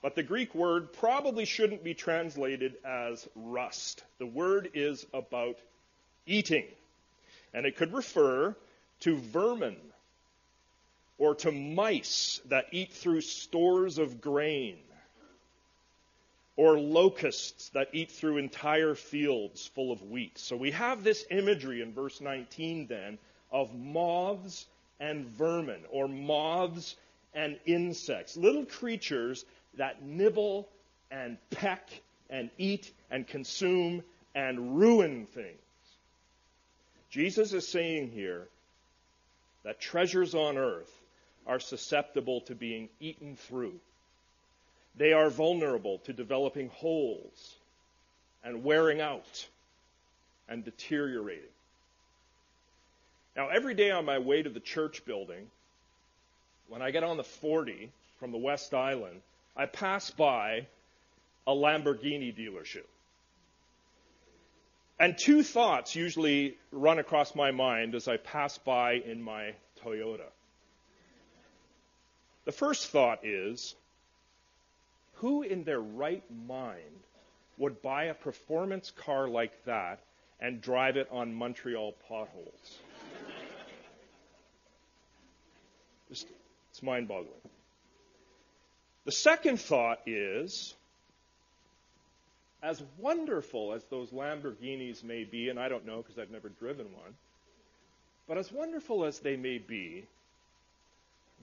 but 0.00 0.14
the 0.14 0.22
Greek 0.22 0.54
word 0.54 0.94
probably 0.94 1.44
shouldn't 1.44 1.84
be 1.84 1.92
translated 1.92 2.76
as 2.86 3.28
rust. 3.36 4.02
The 4.18 4.26
word 4.26 4.70
is 4.72 5.04
about 5.12 5.58
eating, 6.26 6.64
and 7.52 7.66
it 7.66 7.76
could 7.76 7.92
refer 7.92 8.56
to 9.00 9.16
vermin 9.18 9.76
or 11.18 11.34
to 11.34 11.52
mice 11.52 12.40
that 12.46 12.68
eat 12.72 12.92
through 12.92 13.20
stores 13.20 13.98
of 13.98 14.22
grain 14.22 14.78
or 16.62 16.78
locusts 16.78 17.70
that 17.70 17.88
eat 17.92 18.08
through 18.08 18.36
entire 18.38 18.94
fields 18.94 19.66
full 19.74 19.90
of 19.90 20.00
wheat. 20.00 20.38
So 20.38 20.56
we 20.56 20.70
have 20.70 21.02
this 21.02 21.26
imagery 21.28 21.82
in 21.82 21.92
verse 21.92 22.20
19 22.20 22.86
then 22.86 23.18
of 23.50 23.74
moths 23.74 24.66
and 25.00 25.26
vermin, 25.26 25.80
or 25.90 26.06
moths 26.06 26.94
and 27.34 27.58
insects, 27.66 28.36
little 28.36 28.64
creatures 28.64 29.44
that 29.76 30.04
nibble 30.04 30.68
and 31.10 31.36
peck 31.50 31.88
and 32.30 32.48
eat 32.58 32.92
and 33.10 33.26
consume 33.26 34.04
and 34.32 34.78
ruin 34.78 35.26
things. 35.26 35.58
Jesus 37.10 37.52
is 37.54 37.66
saying 37.66 38.12
here 38.12 38.46
that 39.64 39.80
treasures 39.80 40.32
on 40.32 40.56
earth 40.56 40.92
are 41.44 41.58
susceptible 41.58 42.42
to 42.42 42.54
being 42.54 42.88
eaten 43.00 43.34
through. 43.34 43.80
They 44.96 45.12
are 45.12 45.30
vulnerable 45.30 45.98
to 46.00 46.12
developing 46.12 46.68
holes 46.68 47.56
and 48.44 48.64
wearing 48.64 49.00
out 49.00 49.46
and 50.48 50.64
deteriorating. 50.64 51.44
Now, 53.34 53.48
every 53.48 53.74
day 53.74 53.90
on 53.90 54.04
my 54.04 54.18
way 54.18 54.42
to 54.42 54.50
the 54.50 54.60
church 54.60 55.04
building, 55.04 55.50
when 56.68 56.82
I 56.82 56.90
get 56.90 57.04
on 57.04 57.16
the 57.16 57.24
40 57.24 57.90
from 58.18 58.32
the 58.32 58.38
West 58.38 58.74
Island, 58.74 59.22
I 59.56 59.66
pass 59.66 60.10
by 60.10 60.66
a 61.46 61.52
Lamborghini 61.52 62.36
dealership. 62.36 62.84
And 64.98 65.16
two 65.18 65.42
thoughts 65.42 65.96
usually 65.96 66.56
run 66.70 66.98
across 66.98 67.34
my 67.34 67.50
mind 67.50 67.94
as 67.94 68.06
I 68.06 68.18
pass 68.18 68.58
by 68.58 68.92
in 68.92 69.20
my 69.20 69.54
Toyota. 69.82 70.28
The 72.44 72.52
first 72.52 72.88
thought 72.88 73.24
is 73.24 73.74
who 75.22 75.42
in 75.42 75.62
their 75.62 75.80
right 75.80 76.24
mind 76.46 76.80
would 77.56 77.80
buy 77.80 78.04
a 78.06 78.14
performance 78.14 78.90
car 78.90 79.28
like 79.28 79.52
that 79.66 80.00
and 80.40 80.60
drive 80.60 80.96
it 80.96 81.08
on 81.12 81.32
Montreal 81.32 81.94
potholes? 82.08 82.78
Just, 86.08 86.26
it's 86.70 86.82
mind 86.82 87.06
boggling. 87.06 87.30
The 89.04 89.12
second 89.12 89.60
thought 89.60 90.00
is 90.06 90.74
as 92.60 92.82
wonderful 92.98 93.74
as 93.74 93.84
those 93.84 94.10
Lamborghinis 94.10 95.04
may 95.04 95.22
be, 95.22 95.50
and 95.50 95.58
I 95.58 95.68
don't 95.68 95.86
know 95.86 95.98
because 95.98 96.18
I've 96.18 96.30
never 96.32 96.48
driven 96.48 96.86
one, 96.86 97.14
but 98.26 98.38
as 98.38 98.50
wonderful 98.50 99.04
as 99.04 99.20
they 99.20 99.36
may 99.36 99.58
be, 99.58 100.04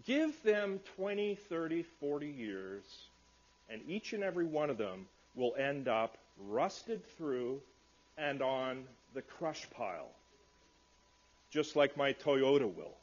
give 0.06 0.44
them 0.44 0.82
20, 0.98 1.36
30, 1.36 1.84
40 1.84 2.28
years, 2.28 2.84
and 3.70 3.82
each 3.88 4.14
and 4.14 4.24
every 4.24 4.46
one 4.46 4.70
of 4.70 4.78
them 4.78 5.06
will 5.36 5.56
end 5.56 5.88
up 5.88 6.18
rusted 6.48 7.02
through 7.18 7.62
and 8.18 8.42
on 8.42 8.84
the 9.14 9.22
crush 9.22 9.68
pile 9.72 10.10
just 11.52 11.76
like 11.76 11.98
my 11.98 12.14
Toyota 12.14 12.72
will. 12.74 12.96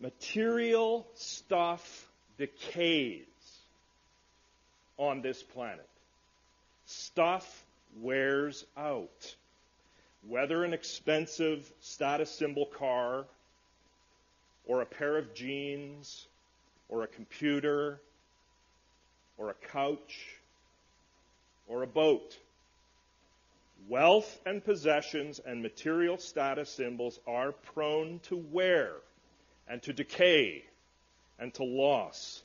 Material 0.00 1.06
stuff 1.14 2.08
decays 2.38 3.24
on 4.96 5.22
this 5.22 5.42
planet. 5.42 5.88
Stuff 6.86 7.64
wears 8.00 8.64
out. 8.76 9.34
Whether 10.28 10.64
an 10.64 10.72
expensive 10.72 11.70
status 11.80 12.30
symbol 12.30 12.66
car, 12.66 13.24
or 14.66 14.80
a 14.80 14.86
pair 14.86 15.18
of 15.18 15.34
jeans, 15.34 16.26
or 16.92 17.04
a 17.04 17.06
computer, 17.06 17.98
or 19.38 19.48
a 19.48 19.54
couch, 19.72 20.36
or 21.66 21.82
a 21.82 21.86
boat. 21.86 22.36
Wealth 23.88 24.38
and 24.44 24.62
possessions 24.62 25.40
and 25.44 25.62
material 25.62 26.18
status 26.18 26.68
symbols 26.68 27.18
are 27.26 27.52
prone 27.52 28.20
to 28.24 28.36
wear 28.36 28.90
and 29.66 29.82
to 29.84 29.94
decay 29.94 30.64
and 31.38 31.54
to 31.54 31.64
loss. 31.64 32.42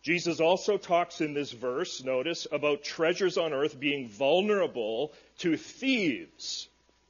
Jesus 0.00 0.40
also 0.40 0.78
talks 0.78 1.20
in 1.20 1.34
this 1.34 1.52
verse, 1.52 2.02
notice, 2.02 2.46
about 2.50 2.82
treasures 2.82 3.36
on 3.36 3.52
earth 3.52 3.78
being 3.78 4.08
vulnerable 4.08 5.12
to 5.40 5.58
thieves 5.58 6.66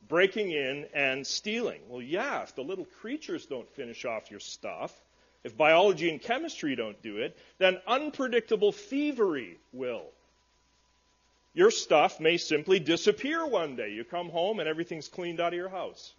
breaking 0.08 0.50
in 0.50 0.86
and 0.92 1.24
stealing. 1.24 1.80
Well, 1.88 2.02
yeah, 2.02 2.42
if 2.42 2.56
the 2.56 2.62
little 2.62 2.86
creatures 3.00 3.46
don't 3.46 3.70
finish 3.70 4.04
off 4.04 4.32
your 4.32 4.40
stuff, 4.40 4.92
if 5.42 5.56
biology 5.56 6.11
and 6.11 6.20
chemistry 6.20 6.76
don't 6.76 7.00
do 7.02 7.18
it, 7.18 7.37
then 7.59 7.78
unpredictable 7.87 8.73
thievery 8.73 9.59
will. 9.73 10.04
Your 11.54 11.70
stuff 11.70 12.20
may 12.20 12.37
simply 12.37 12.78
disappear 12.78 13.47
one 13.47 13.75
day. 13.75 13.90
You 13.92 14.04
come 14.04 14.28
home 14.28 14.61
and 14.61 14.68
everything's 14.68 15.09
cleaned 15.09 15.40
out 15.40 15.52
of 15.52 15.56
your 15.56 15.68
house. 15.68 16.12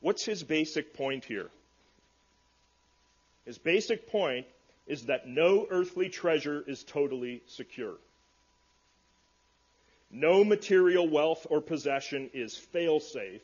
What's 0.00 0.24
his 0.24 0.42
basic 0.42 0.94
point 0.94 1.24
here? 1.24 1.48
His 3.44 3.58
basic 3.58 4.08
point 4.08 4.46
is 4.86 5.06
that 5.06 5.28
no 5.28 5.66
earthly 5.70 6.08
treasure 6.08 6.62
is 6.66 6.82
totally 6.84 7.42
secure. 7.46 7.94
No 10.10 10.44
material 10.44 11.08
wealth 11.08 11.46
or 11.50 11.60
possession 11.60 12.30
is 12.32 12.56
fail 12.56 13.00
safe 13.00 13.42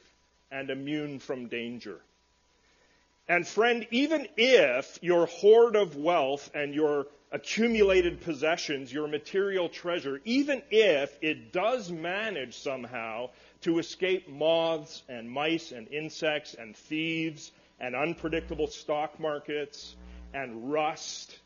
and 0.50 0.71
immune 0.71 1.19
from 1.19 1.49
danger. 1.49 2.00
And 3.29 3.47
friend, 3.47 3.87
even 3.91 4.26
if 4.37 4.99
your 5.02 5.26
hoard 5.26 5.76
of 5.76 5.97
wealth 5.97 6.50
and 6.55 6.75
your 6.75 7.07
accumulated 7.31 8.21
possessions, 8.21 8.93
your 8.93 9.09
material 9.09 9.69
treasure, 9.69 10.21
even 10.25 10.62
if 10.71 11.17
it 11.23 11.52
does 11.52 11.91
manage 11.91 12.59
somehow 12.59 13.31
to 13.62 13.79
escape 13.79 14.29
moths 14.29 15.02
and 15.09 15.31
mice 15.31 15.73
and 15.73 15.88
insects 15.88 16.55
and 16.55 16.76
thieves 16.76 17.52
and 17.81 17.97
unpredictable 17.97 18.67
stock 18.67 19.19
markets 19.19 19.97
and 20.35 20.71
rust 20.71 21.38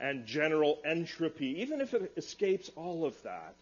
and 0.00 0.26
general 0.26 0.80
entropy, 0.84 1.60
even 1.60 1.80
if 1.80 1.94
it 1.94 2.12
escapes 2.16 2.70
all 2.76 3.04
of 3.04 3.20
that, 3.22 3.54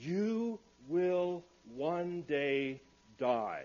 you 0.00 0.58
will 0.88 1.44
one 1.76 2.22
day 2.22 2.80
die. 3.18 3.64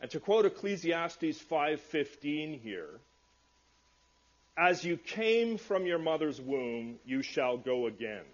And 0.00 0.10
to 0.10 0.20
quote 0.20 0.44
Ecclesiastes 0.44 1.40
5:15 1.42 2.60
here, 2.60 3.00
as 4.56 4.84
you 4.84 4.96
came 4.96 5.58
from 5.58 5.86
your 5.86 5.98
mother's 5.98 6.40
womb, 6.40 6.98
you 7.04 7.22
shall 7.22 7.56
go 7.56 7.86
again. 7.86 8.24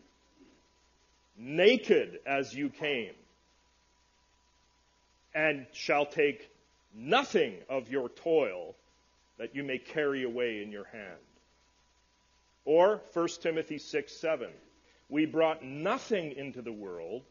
Naked 1.37 2.21
as 2.27 2.55
you 2.55 2.69
came, 2.69 3.15
and 5.35 5.67
shall 5.73 6.07
take 6.07 6.49
nothing 6.95 7.57
of 7.69 7.91
your 7.91 8.09
toil 8.09 8.75
that 9.39 9.55
you 9.55 9.63
may 9.63 9.79
carry 9.79 10.25
away 10.25 10.63
in 10.63 10.71
your 10.71 10.85
hand. 10.85 11.19
Or 12.65 13.01
1 13.13 13.29
Timothy 13.41 13.79
6 13.79 14.13
7. 14.13 14.51
We 15.09 15.27
brought 15.27 15.65
nothing 15.65 16.33
into 16.33 16.63
the 16.63 16.73
world, 16.73 17.23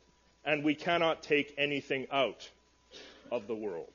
and 0.43 0.63
we 0.63 0.75
cannot 0.75 1.23
take 1.23 1.53
anything 1.57 2.07
out 2.11 2.49
of 3.31 3.47
the 3.47 3.55
world. 3.55 3.91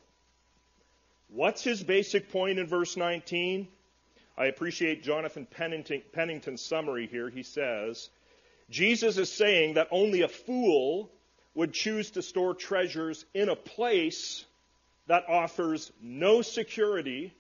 What's 1.28 1.62
his 1.62 1.82
basic 1.82 2.30
point 2.30 2.58
in 2.58 2.66
verse 2.66 2.96
19? 2.96 3.68
I 4.38 4.46
appreciate 4.46 5.02
Jonathan 5.02 5.46
Pennington, 5.46 6.02
Pennington's 6.12 6.62
summary 6.62 7.06
here. 7.06 7.30
He 7.30 7.42
says, 7.42 8.10
Jesus 8.70 9.16
is 9.18 9.32
saying 9.32 9.74
that 9.74 9.88
only 9.90 10.22
a 10.22 10.28
fool 10.28 11.10
would 11.54 11.72
choose 11.72 12.10
to 12.12 12.22
store 12.22 12.54
treasures 12.54 13.24
in 13.32 13.48
a 13.48 13.56
place 13.56 14.44
that 15.06 15.28
offers 15.28 15.92
no 16.02 16.42
security 16.42 17.32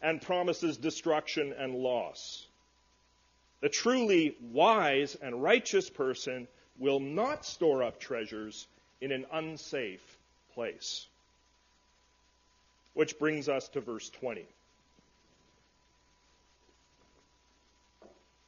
and 0.00 0.22
promises 0.22 0.76
destruction 0.76 1.54
and 1.56 1.74
loss. 1.74 2.46
The 3.60 3.68
truly 3.68 4.36
wise 4.52 5.16
and 5.20 5.42
righteous 5.42 5.88
person 5.90 6.48
will 6.78 7.00
not 7.00 7.44
store 7.44 7.82
up 7.82 8.00
treasures 8.00 8.66
in 9.00 9.12
an 9.12 9.26
unsafe 9.32 10.18
place. 10.54 11.06
Which 12.94 13.18
brings 13.18 13.48
us 13.48 13.68
to 13.70 13.80
verse 13.80 14.10
20. 14.10 14.44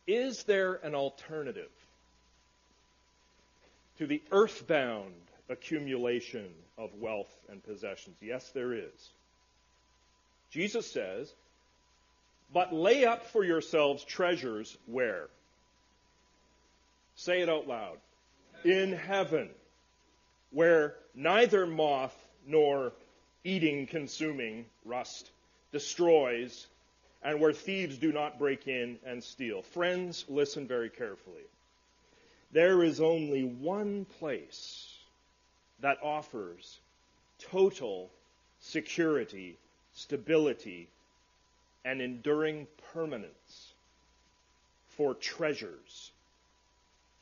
Is 0.07 0.43
there 0.45 0.75
an 0.75 0.95
alternative 0.95 1.71
to 3.99 4.07
the 4.07 4.23
earthbound 4.31 5.15
accumulation 5.49 6.49
of 6.77 6.91
wealth 7.01 7.33
and 7.49 7.65
possessions? 7.65 8.17
Yes, 8.21 8.51
there 8.51 8.75
is. 8.75 9.11
Jesus 10.51 10.91
says, 10.91 11.33
But 12.53 12.73
lay 12.73 13.05
up 13.05 13.27
for 13.27 13.43
yourselves 13.45 14.05
treasures 14.05 14.77
where? 14.87 15.29
Say 17.17 17.41
it 17.41 17.49
out 17.49 17.67
loud. 17.67 17.97
In 18.65 18.93
heaven, 18.93 19.49
where 20.51 20.95
neither 21.15 21.67
moth 21.67 22.15
nor 22.47 22.93
eating, 23.45 23.87
consuming 23.87 24.65
rust 24.85 25.31
destroys, 25.73 26.67
and 27.23 27.41
where 27.41 27.53
thieves 27.53 27.99
do 27.99 28.13
not 28.13 28.39
break 28.39 28.67
in 28.67 28.99
and 29.07 29.23
steal. 29.23 29.63
Friends, 29.63 30.25
listen 30.29 30.67
very 30.67 30.91
carefully. 30.91 31.43
There 32.53 32.83
is 32.83 33.01
only 33.01 33.43
one 33.45 34.07
place 34.19 34.95
that 35.81 35.99
offers 36.03 36.79
total 37.39 38.11
security, 38.61 39.57
stability, 39.95 40.89
and 41.85 42.01
enduring 42.01 42.67
permanence 42.93 43.73
for 44.97 45.15
treasures, 45.15 46.13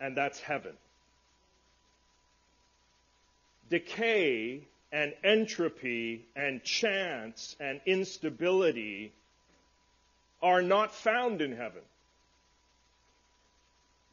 and 0.00 0.16
that's 0.16 0.38
heaven. 0.38 0.72
Decay 3.70 4.60
and 4.92 5.14
entropy 5.24 6.26
and 6.36 6.62
chance 6.62 7.56
and 7.58 7.80
instability 7.86 9.10
are 10.42 10.62
not 10.62 10.94
found 10.94 11.40
in 11.40 11.56
heaven. 11.56 11.80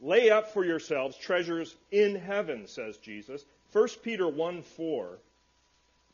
Lay 0.00 0.30
up 0.30 0.52
for 0.54 0.64
yourselves 0.64 1.16
treasures 1.18 1.76
in 1.90 2.16
heaven, 2.16 2.66
says 2.66 2.96
Jesus. 2.96 3.44
1 3.72 3.88
Peter 4.02 4.26
1 4.26 4.62
4 4.62 5.18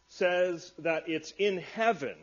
says 0.09 0.73
that 0.81 1.09
it's 1.09 1.33
in 1.39 1.59
heaven 1.59 2.17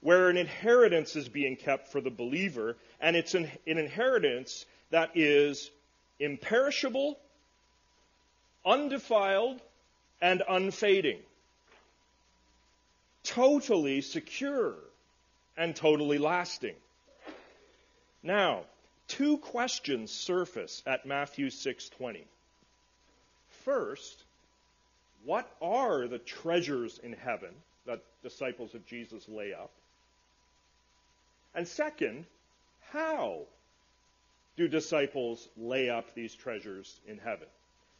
where 0.00 0.28
an 0.28 0.36
inheritance 0.36 1.16
is 1.16 1.28
being 1.28 1.56
kept 1.56 1.88
for 1.88 2.00
the 2.00 2.10
believer, 2.10 2.76
and 3.00 3.16
it's 3.16 3.34
an, 3.34 3.50
an 3.66 3.78
inheritance 3.78 4.66
that 4.90 5.10
is 5.14 5.70
imperishable, 6.20 7.18
undefiled, 8.64 9.60
and 10.20 10.42
unfading. 10.48 11.20
Totally 13.22 14.00
secure 14.00 14.74
and 15.56 15.74
totally 15.74 16.18
lasting. 16.18 16.74
Now, 18.22 18.64
two 19.08 19.38
questions 19.38 20.10
surface 20.10 20.82
at 20.86 21.06
Matthew 21.06 21.50
6:20. 21.50 22.26
First, 23.64 24.22
what 25.24 25.50
are 25.60 26.06
the 26.06 26.18
treasures 26.18 26.98
in 26.98 27.12
heaven 27.12 27.54
that 27.84 28.02
disciples 28.22 28.74
of 28.74 28.86
Jesus 28.86 29.28
lay 29.28 29.52
up? 29.52 29.70
And 31.54 31.66
second, 31.66 32.26
how 32.90 33.46
do 34.56 34.68
disciples 34.68 35.48
lay 35.56 35.90
up 35.90 36.14
these 36.14 36.34
treasures 36.34 37.00
in 37.06 37.18
heaven? 37.18 37.48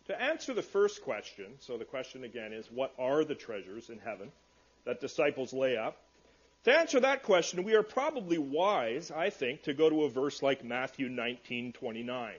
To 0.06 0.20
answer 0.20 0.54
the 0.54 0.62
first 0.62 1.02
question, 1.02 1.46
so 1.60 1.76
the 1.76 1.84
question 1.84 2.24
again 2.24 2.52
is, 2.52 2.70
what 2.70 2.92
are 2.98 3.24
the 3.24 3.34
treasures 3.34 3.90
in 3.90 3.98
heaven 3.98 4.30
that 4.84 5.00
disciples 5.00 5.52
lay 5.52 5.76
up? 5.76 5.96
To 6.64 6.76
answer 6.76 7.00
that 7.00 7.22
question, 7.22 7.64
we 7.64 7.74
are 7.74 7.82
probably 7.82 8.38
wise, 8.38 9.10
I 9.10 9.30
think, 9.30 9.62
to 9.62 9.74
go 9.74 9.90
to 9.90 10.04
a 10.04 10.10
verse 10.10 10.42
like 10.42 10.64
Matthew 10.64 11.08
19:29, 11.08 12.32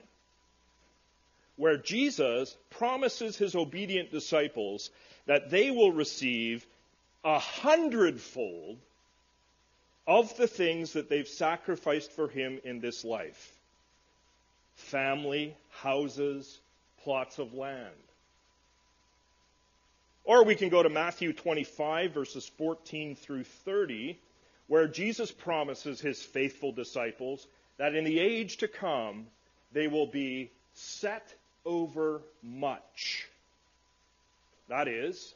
where 1.56 1.76
Jesus 1.76 2.56
promises 2.70 3.36
his 3.36 3.54
obedient 3.54 4.10
disciples 4.10 4.90
that 5.26 5.50
they 5.50 5.70
will 5.70 5.92
receive 5.92 6.66
a 7.24 7.38
hundredfold 7.38 8.78
of 10.06 10.34
the 10.36 10.46
things 10.46 10.94
that 10.94 11.10
they've 11.10 11.28
sacrificed 11.28 12.12
for 12.12 12.28
him 12.28 12.60
in 12.64 12.80
this 12.80 13.04
life 13.04 13.54
family, 14.76 15.54
houses, 15.70 16.58
plots 17.04 17.38
of 17.38 17.54
land. 17.54 17.94
Or 20.24 20.44
we 20.44 20.54
can 20.54 20.68
go 20.68 20.82
to 20.82 20.90
Matthew 20.90 21.32
25, 21.32 22.12
verses 22.12 22.46
14 22.58 23.16
through 23.16 23.44
30, 23.44 24.18
where 24.66 24.86
Jesus 24.86 25.30
promises 25.30 26.00
his 26.00 26.20
faithful 26.20 26.72
disciples 26.72 27.46
that 27.78 27.94
in 27.94 28.04
the 28.04 28.18
age 28.18 28.58
to 28.58 28.68
come, 28.68 29.26
they 29.72 29.86
will 29.86 30.06
be 30.06 30.50
set 30.74 31.34
over 31.64 32.20
much. 32.42 33.26
That 34.68 34.86
is, 34.86 35.34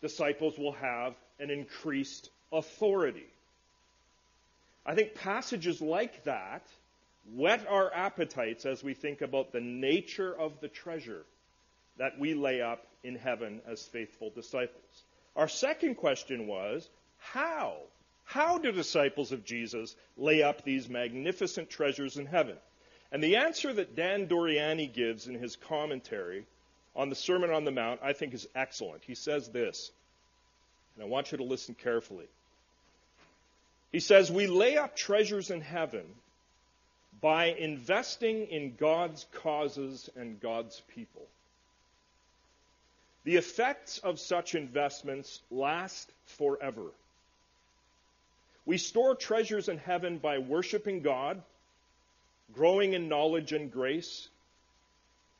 disciples 0.00 0.56
will 0.56 0.72
have 0.72 1.14
an 1.38 1.50
increased 1.50 2.30
authority. 2.52 3.26
I 4.86 4.94
think 4.94 5.14
passages 5.14 5.80
like 5.80 6.24
that 6.24 6.66
whet 7.32 7.66
our 7.68 7.92
appetites 7.92 8.66
as 8.66 8.82
we 8.82 8.94
think 8.94 9.22
about 9.22 9.52
the 9.52 9.60
nature 9.60 10.36
of 10.36 10.60
the 10.60 10.68
treasure 10.68 11.24
that 11.96 12.18
we 12.18 12.34
lay 12.34 12.60
up 12.60 12.86
in 13.02 13.16
heaven 13.16 13.60
as 13.66 13.82
faithful 13.82 14.30
disciples. 14.30 15.04
Our 15.36 15.48
second 15.48 15.96
question 15.96 16.46
was 16.46 16.88
how? 17.18 17.76
How 18.24 18.58
do 18.58 18.72
disciples 18.72 19.32
of 19.32 19.44
Jesus 19.44 19.94
lay 20.16 20.42
up 20.42 20.64
these 20.64 20.88
magnificent 20.88 21.70
treasures 21.70 22.16
in 22.16 22.26
heaven? 22.26 22.56
And 23.12 23.22
the 23.22 23.36
answer 23.36 23.72
that 23.72 23.94
Dan 23.94 24.26
Doriani 24.26 24.92
gives 24.92 25.26
in 25.26 25.34
his 25.34 25.56
commentary 25.56 26.46
on 26.96 27.10
the 27.10 27.14
Sermon 27.14 27.50
on 27.50 27.64
the 27.64 27.70
Mount, 27.70 28.00
I 28.02 28.12
think, 28.12 28.34
is 28.34 28.48
excellent. 28.54 29.02
He 29.04 29.14
says 29.14 29.48
this, 29.48 29.90
and 30.94 31.04
I 31.04 31.06
want 31.06 31.32
you 31.32 31.38
to 31.38 31.44
listen 31.44 31.74
carefully. 31.74 32.26
He 33.92 34.00
says, 34.00 34.30
We 34.30 34.46
lay 34.46 34.76
up 34.76 34.96
treasures 34.96 35.50
in 35.50 35.60
heaven 35.60 36.04
by 37.24 37.46
investing 37.46 38.48
in 38.48 38.74
God's 38.78 39.24
causes 39.32 40.10
and 40.14 40.38
God's 40.40 40.82
people. 40.94 41.26
The 43.24 43.36
effects 43.36 43.96
of 43.96 44.20
such 44.20 44.54
investments 44.54 45.40
last 45.50 46.12
forever. 46.26 46.84
We 48.66 48.76
store 48.76 49.14
treasures 49.14 49.70
in 49.70 49.78
heaven 49.78 50.18
by 50.18 50.36
worshiping 50.36 51.00
God, 51.00 51.40
growing 52.52 52.92
in 52.92 53.08
knowledge 53.08 53.54
and 53.54 53.72
grace, 53.72 54.28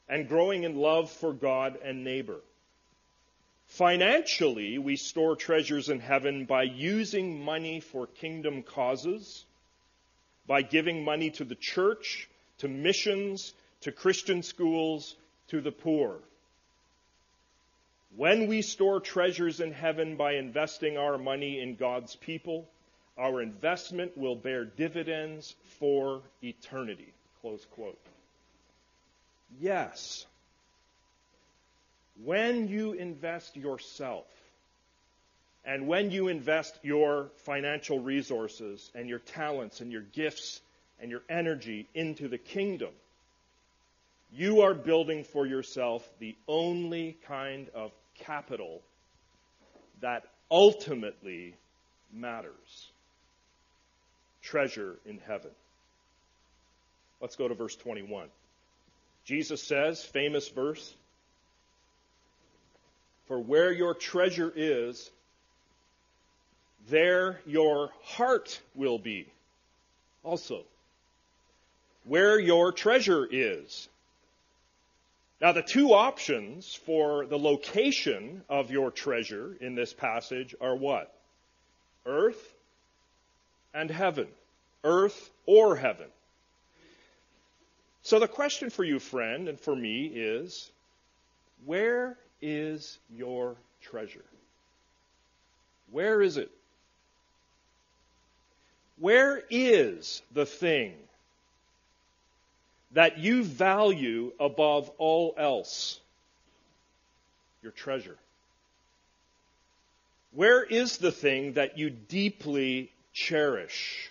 and 0.09 0.27
growing 0.27 0.63
in 0.63 0.77
love 0.77 1.11
for 1.11 1.35
God 1.35 1.79
and 1.85 2.03
neighbor. 2.03 2.41
Financially, 3.67 4.79
we 4.79 4.97
store 4.97 5.37
treasures 5.37 5.91
in 5.91 6.01
heaven 6.01 6.47
by 6.47 6.63
using 6.63 7.45
money 7.45 7.81
for 7.81 8.07
kingdom 8.07 8.63
causes, 8.63 9.45
by 10.47 10.63
giving 10.63 11.05
money 11.05 11.31
to 11.31 11.45
the 11.45 11.57
church, 11.59 12.29
to 12.59 12.69
missions, 12.69 13.55
to 13.83 13.93
Christian 13.93 14.43
schools, 14.43 15.17
to 15.49 15.61
the 15.61 15.73
poor. 15.73 16.19
When 18.17 18.47
we 18.47 18.63
store 18.63 19.01
treasures 19.01 19.61
in 19.61 19.73
heaven 19.73 20.17
by 20.17 20.35
investing 20.35 20.97
our 20.97 21.19
money 21.19 21.61
in 21.61 21.75
God's 21.75 22.15
people, 22.17 22.69
our 23.19 23.43
investment 23.43 24.17
will 24.17 24.37
bear 24.37 24.65
dividends 24.65 25.55
for 25.79 26.23
eternity. 26.43 27.13
Close 27.41 27.65
quote. 27.73 27.99
Yes. 29.61 30.27
When 32.23 32.69
you 32.69 32.93
invest 32.93 33.57
yourself, 33.57 34.27
and 35.65 35.87
when 35.87 36.11
you 36.11 36.29
invest 36.29 36.79
your 36.83 37.31
financial 37.39 37.99
resources 37.99 38.91
and 38.95 39.09
your 39.09 39.21
talents 39.21 39.81
and 39.81 39.91
your 39.91 40.03
gifts 40.03 40.61
and 41.01 41.11
your 41.11 41.23
energy 41.29 41.89
into 41.95 42.29
the 42.29 42.39
kingdom, 42.39 42.91
you 44.33 44.63
are 44.63 44.75
building 44.75 45.25
for 45.25 45.47
yourself 45.47 46.07
the 46.19 46.37
only 46.47 47.17
kind 47.27 47.69
of 47.75 47.93
capital 48.15 48.83
that 50.01 50.25
ultimately 50.51 51.55
matters 52.13 52.91
treasure 54.43 54.97
in 55.07 55.19
heaven. 55.27 55.51
Let's 57.21 57.37
go 57.37 57.49
to 57.49 57.55
verse 57.55 57.75
21. 57.77 58.29
Jesus 59.25 59.63
says, 59.63 60.05
famous 60.05 60.49
verse, 60.49 60.95
For 63.27 63.41
where 63.41 63.73
your 63.73 63.95
treasure 63.95 64.53
is, 64.55 65.11
there 66.89 67.41
your 67.47 67.91
heart 68.03 68.61
will 68.75 68.99
be. 68.99 69.27
Also, 70.23 70.63
where 72.05 72.39
your 72.39 72.73
treasure 72.73 73.27
is, 73.31 73.89
now, 75.45 75.53
the 75.53 75.63
two 75.63 75.93
options 75.93 76.75
for 76.75 77.27
the 77.27 77.39
location 77.39 78.43
of 78.49 78.71
your 78.71 78.91
treasure 78.91 79.55
in 79.61 79.75
this 79.75 79.93
passage 79.93 80.55
are 80.59 80.75
what? 80.75 81.13
Earth 82.07 82.55
and 83.75 83.91
heaven. 83.91 84.29
Earth 84.85 85.31
or 85.45 85.77
heaven. 85.77 86.07
So 88.03 88.19
the 88.19 88.27
question 88.27 88.71
for 88.71 88.85
you, 88.85 88.99
friend, 88.99 89.49
and 89.49 89.61
for 89.61 89.77
me 89.77 90.07
is 90.07 90.71
where 91.67 92.17
is 92.41 92.99
your 93.15 93.57
treasure? 93.83 94.25
Where 95.91 96.23
is 96.23 96.39
it? 96.39 96.51
Where 99.05 99.43
is 99.51 100.23
the 100.33 100.47
thing 100.47 100.95
that 102.93 103.19
you 103.19 103.45
value 103.45 104.33
above 104.41 104.91
all 104.97 105.35
else 105.37 106.01
your 107.63 107.73
treasure? 107.73 108.17
Where 110.33 110.65
is 110.65 110.97
the 110.97 111.13
thing 111.13 111.53
that 111.53 111.77
you 111.77 111.91
deeply 111.91 112.91
cherish? 113.13 114.11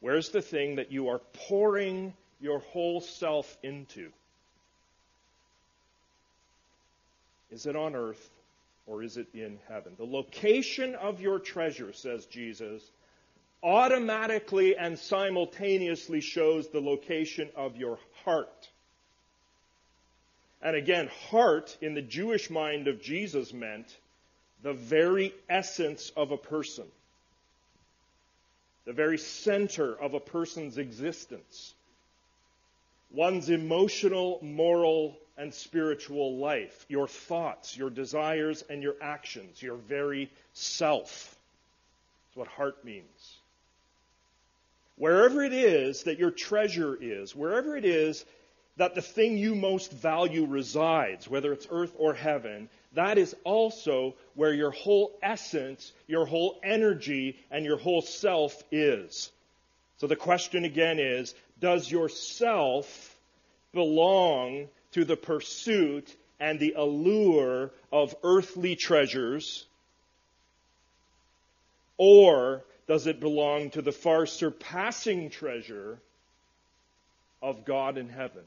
Where's 0.00 0.30
the 0.30 0.42
thing 0.42 0.74
that 0.74 0.90
you 0.90 1.10
are 1.10 1.20
pouring 1.34 2.14
your 2.40 2.58
whole 2.58 3.00
self 3.00 3.56
into? 3.62 4.10
Is 7.52 7.66
it 7.66 7.76
on 7.76 7.94
earth 7.94 8.28
or 8.86 9.02
is 9.02 9.16
it 9.16 9.28
in 9.34 9.58
heaven? 9.68 9.94
The 9.96 10.04
location 10.04 10.94
of 10.94 11.20
your 11.20 11.38
treasure, 11.38 11.92
says 11.92 12.26
Jesus, 12.26 12.82
automatically 13.62 14.76
and 14.76 14.98
simultaneously 14.98 16.20
shows 16.20 16.68
the 16.68 16.80
location 16.80 17.48
of 17.56 17.76
your 17.76 17.98
heart. 18.24 18.68
And 20.60 20.76
again, 20.76 21.08
heart 21.28 21.76
in 21.80 21.94
the 21.94 22.02
Jewish 22.02 22.50
mind 22.50 22.88
of 22.88 23.02
Jesus 23.02 23.52
meant 23.52 23.96
the 24.62 24.72
very 24.72 25.34
essence 25.48 26.10
of 26.16 26.30
a 26.30 26.38
person, 26.38 26.84
the 28.86 28.92
very 28.92 29.18
center 29.18 29.94
of 29.94 30.14
a 30.14 30.20
person's 30.20 30.78
existence, 30.78 31.74
one's 33.10 33.50
emotional, 33.50 34.38
moral, 34.42 35.16
and 35.36 35.52
spiritual 35.52 36.36
life, 36.36 36.86
your 36.88 37.08
thoughts, 37.08 37.76
your 37.76 37.90
desires, 37.90 38.62
and 38.68 38.82
your 38.82 38.94
actions, 39.00 39.62
your 39.62 39.76
very 39.76 40.30
self. 40.52 41.36
That's 42.28 42.36
what 42.36 42.48
heart 42.48 42.84
means. 42.84 43.38
Wherever 44.96 45.42
it 45.42 45.52
is 45.52 46.04
that 46.04 46.18
your 46.18 46.30
treasure 46.30 46.96
is, 47.00 47.34
wherever 47.34 47.76
it 47.76 47.84
is 47.84 48.24
that 48.76 48.94
the 48.94 49.02
thing 49.02 49.36
you 49.36 49.54
most 49.54 49.92
value 49.92 50.46
resides, 50.46 51.28
whether 51.28 51.52
it's 51.52 51.66
earth 51.70 51.94
or 51.98 52.14
heaven, 52.14 52.68
that 52.92 53.18
is 53.18 53.34
also 53.44 54.14
where 54.34 54.52
your 54.52 54.70
whole 54.70 55.16
essence, 55.22 55.92
your 56.06 56.26
whole 56.26 56.60
energy, 56.62 57.38
and 57.50 57.64
your 57.64 57.76
whole 57.76 58.02
self 58.02 58.62
is. 58.70 59.30
So 59.98 60.06
the 60.06 60.16
question 60.16 60.64
again 60.64 60.98
is, 60.98 61.34
does 61.60 61.90
your 61.90 62.08
self 62.08 63.16
belong 63.72 64.68
to 64.94 65.04
the 65.04 65.16
pursuit 65.16 66.16
and 66.40 66.58
the 66.58 66.74
allure 66.76 67.70
of 67.92 68.14
earthly 68.22 68.76
treasures? 68.76 69.66
Or 71.96 72.64
does 72.86 73.06
it 73.06 73.20
belong 73.20 73.70
to 73.70 73.82
the 73.82 73.92
far 73.92 74.26
surpassing 74.26 75.30
treasure 75.30 75.98
of 77.42 77.64
God 77.64 77.98
in 77.98 78.08
heaven? 78.08 78.42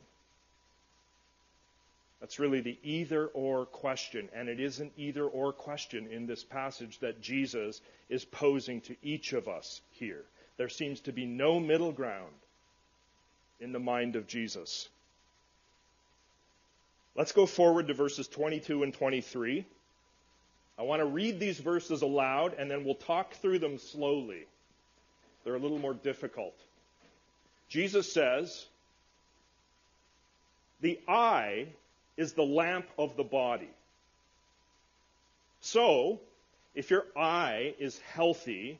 That's 2.20 2.40
really 2.40 2.62
the 2.62 2.78
either 2.84 3.28
or 3.28 3.66
question. 3.66 4.28
And 4.34 4.50
it 4.50 4.60
is 4.60 4.80
an 4.80 4.92
either 4.98 5.24
or 5.24 5.54
question 5.54 6.08
in 6.08 6.26
this 6.26 6.44
passage 6.44 7.00
that 7.00 7.22
Jesus 7.22 7.82
is 8.10 8.26
posing 8.26 8.82
to 8.82 8.96
each 9.04 9.34
of 9.34 9.48
us 9.48 9.82
here. 9.92 10.24
There 10.58 10.70
seems 10.70 11.02
to 11.02 11.12
be 11.12 11.26
no 11.26 11.60
middle 11.60 11.92
ground 11.92 12.34
in 13.60 13.72
the 13.72 13.80
mind 13.80 14.16
of 14.16 14.28
Jesus. 14.28 14.90
Let's 17.18 17.32
go 17.32 17.48
forward 17.48 17.88
to 17.88 17.96
verses 17.96 18.28
22 18.28 18.84
and 18.84 18.94
23. 18.94 19.66
I 20.78 20.84
want 20.84 21.02
to 21.02 21.06
read 21.08 21.40
these 21.40 21.58
verses 21.58 22.04
aloud 22.04 22.54
and 22.60 22.70
then 22.70 22.86
we'll 22.86 22.94
talk 22.94 23.34
through 23.34 23.58
them 23.58 23.80
slowly. 23.80 24.46
They're 25.44 25.56
a 25.56 25.60
little 25.60 25.80
more 25.80 25.96
difficult. 25.96 26.54
Jesus 27.70 28.12
says, 28.14 28.68
The 30.82 31.00
eye 31.08 31.70
is 32.18 32.34
the 32.34 32.44
lamp 32.44 32.86
of 33.00 33.18
the 33.18 33.24
body. 33.24 33.72
So, 35.62 36.20
if 36.76 36.92
your 36.92 37.06
eye 37.16 37.74
is 37.80 37.98
healthy, 38.00 38.78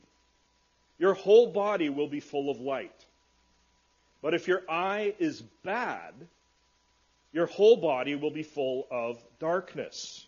your 1.00 1.14
whole 1.14 1.48
body 1.48 1.88
will 1.88 2.06
be 2.06 2.20
full 2.20 2.50
of 2.50 2.60
light. 2.60 3.04
But 4.22 4.34
if 4.34 4.46
your 4.46 4.62
eye 4.68 5.14
is 5.18 5.42
bad, 5.64 6.14
your 7.38 7.46
whole 7.46 7.76
body 7.76 8.16
will 8.16 8.32
be 8.32 8.42
full 8.42 8.88
of 8.90 9.16
darkness. 9.38 10.26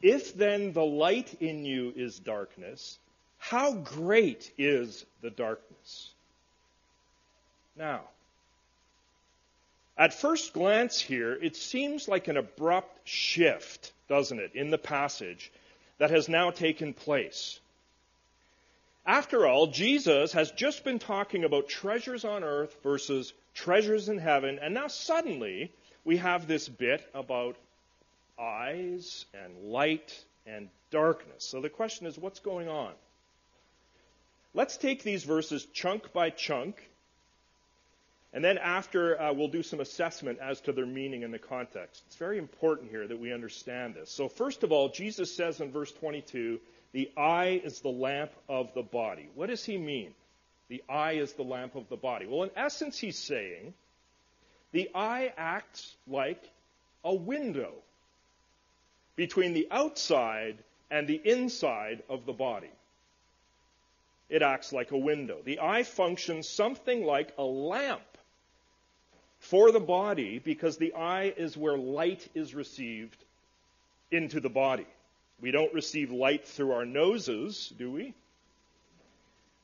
If 0.00 0.34
then 0.34 0.72
the 0.72 0.82
light 0.82 1.34
in 1.38 1.66
you 1.66 1.92
is 1.94 2.18
darkness, 2.18 2.98
how 3.36 3.74
great 3.74 4.50
is 4.56 5.04
the 5.20 5.28
darkness? 5.28 6.08
Now, 7.76 8.00
at 9.98 10.14
first 10.14 10.54
glance 10.54 10.98
here, 10.98 11.34
it 11.34 11.56
seems 11.56 12.08
like 12.08 12.26
an 12.28 12.38
abrupt 12.38 13.06
shift, 13.06 13.92
doesn't 14.08 14.38
it, 14.38 14.52
in 14.54 14.70
the 14.70 14.78
passage 14.78 15.52
that 15.98 16.08
has 16.08 16.26
now 16.26 16.50
taken 16.50 16.94
place. 16.94 17.60
After 19.04 19.46
all, 19.46 19.66
Jesus 19.66 20.32
has 20.32 20.50
just 20.52 20.84
been 20.84 21.00
talking 21.00 21.44
about 21.44 21.68
treasures 21.68 22.24
on 22.24 22.44
earth 22.44 22.74
versus 22.82 23.34
treasures 23.52 24.08
in 24.08 24.16
heaven, 24.16 24.58
and 24.58 24.72
now 24.72 24.86
suddenly 24.86 25.70
we 26.10 26.16
have 26.16 26.48
this 26.48 26.68
bit 26.68 27.08
about 27.14 27.54
eyes 28.36 29.26
and 29.32 29.70
light 29.70 30.24
and 30.44 30.68
darkness. 30.90 31.44
So 31.44 31.60
the 31.60 31.68
question 31.68 32.08
is, 32.08 32.18
what's 32.18 32.40
going 32.40 32.68
on? 32.68 32.90
Let's 34.52 34.76
take 34.76 35.04
these 35.04 35.22
verses 35.22 35.64
chunk 35.72 36.12
by 36.12 36.30
chunk 36.30 36.84
and 38.32 38.44
then 38.44 38.58
after, 38.58 39.20
uh, 39.20 39.32
we'll 39.32 39.46
do 39.46 39.62
some 39.62 39.78
assessment 39.78 40.40
as 40.40 40.60
to 40.62 40.72
their 40.72 40.84
meaning 40.84 41.22
in 41.22 41.30
the 41.30 41.38
context. 41.38 42.02
It's 42.08 42.16
very 42.16 42.38
important 42.38 42.90
here 42.90 43.06
that 43.06 43.20
we 43.20 43.32
understand 43.32 43.94
this. 43.94 44.10
So, 44.10 44.28
first 44.28 44.64
of 44.64 44.72
all, 44.72 44.88
Jesus 44.88 45.32
says 45.32 45.60
in 45.60 45.70
verse 45.70 45.92
22, 45.92 46.58
the 46.90 47.12
eye 47.16 47.60
is 47.62 47.82
the 47.82 47.88
lamp 47.88 48.32
of 48.48 48.74
the 48.74 48.82
body. 48.82 49.28
What 49.36 49.48
does 49.48 49.64
he 49.64 49.78
mean? 49.78 50.12
The 50.68 50.82
eye 50.88 51.12
is 51.12 51.34
the 51.34 51.44
lamp 51.44 51.76
of 51.76 51.88
the 51.88 51.96
body. 51.96 52.26
Well, 52.26 52.42
in 52.42 52.50
essence, 52.56 52.98
he's 52.98 53.18
saying 53.18 53.74
the 54.72 54.90
eye 54.94 55.32
acts 55.36 55.94
like 56.06 56.42
a 57.04 57.14
window 57.14 57.72
between 59.16 59.52
the 59.52 59.68
outside 59.70 60.56
and 60.90 61.06
the 61.06 61.20
inside 61.24 62.02
of 62.08 62.26
the 62.26 62.32
body. 62.32 62.70
It 64.28 64.42
acts 64.42 64.72
like 64.72 64.92
a 64.92 64.98
window. 64.98 65.38
The 65.44 65.60
eye 65.60 65.82
functions 65.82 66.48
something 66.48 67.04
like 67.04 67.32
a 67.36 67.42
lamp 67.42 68.02
for 69.40 69.72
the 69.72 69.80
body 69.80 70.38
because 70.38 70.76
the 70.76 70.94
eye 70.94 71.32
is 71.36 71.56
where 71.56 71.76
light 71.76 72.28
is 72.34 72.54
received 72.54 73.16
into 74.10 74.40
the 74.40 74.48
body. 74.48 74.86
We 75.40 75.50
don't 75.50 75.72
receive 75.74 76.12
light 76.12 76.46
through 76.46 76.72
our 76.72 76.84
noses, 76.84 77.72
do 77.76 77.90
we? 77.90 78.14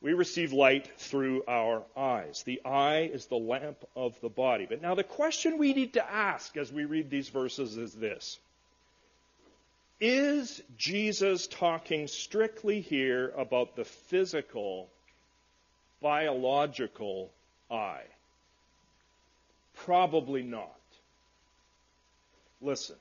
We 0.01 0.13
receive 0.13 0.53
light 0.53 0.87
through 0.99 1.43
our 1.47 1.83
eyes. 1.95 2.43
The 2.43 2.61
eye 2.63 3.09
is 3.11 3.25
the 3.25 3.37
lamp 3.37 3.77
of 3.95 4.19
the 4.21 4.29
body. 4.29 4.67
But 4.69 4.81
now 4.81 4.93
the 4.93 5.03
question 5.03 5.57
we 5.57 5.73
need 5.73 5.93
to 5.93 6.11
ask 6.11 6.55
as 6.55 6.71
we 6.71 6.85
read 6.85 7.09
these 7.09 7.29
verses 7.29 7.77
is 7.77 7.93
this. 7.93 8.37
Is 9.99 10.61
Jesus 10.77 11.47
talking 11.47 12.07
strictly 12.07 12.81
here 12.81 13.33
about 13.35 13.75
the 13.75 13.85
physical, 13.85 14.87
biological 16.01 17.31
eye? 17.71 18.05
Probably 19.77 20.43
not. 20.43 20.69
Listen. 22.61 22.95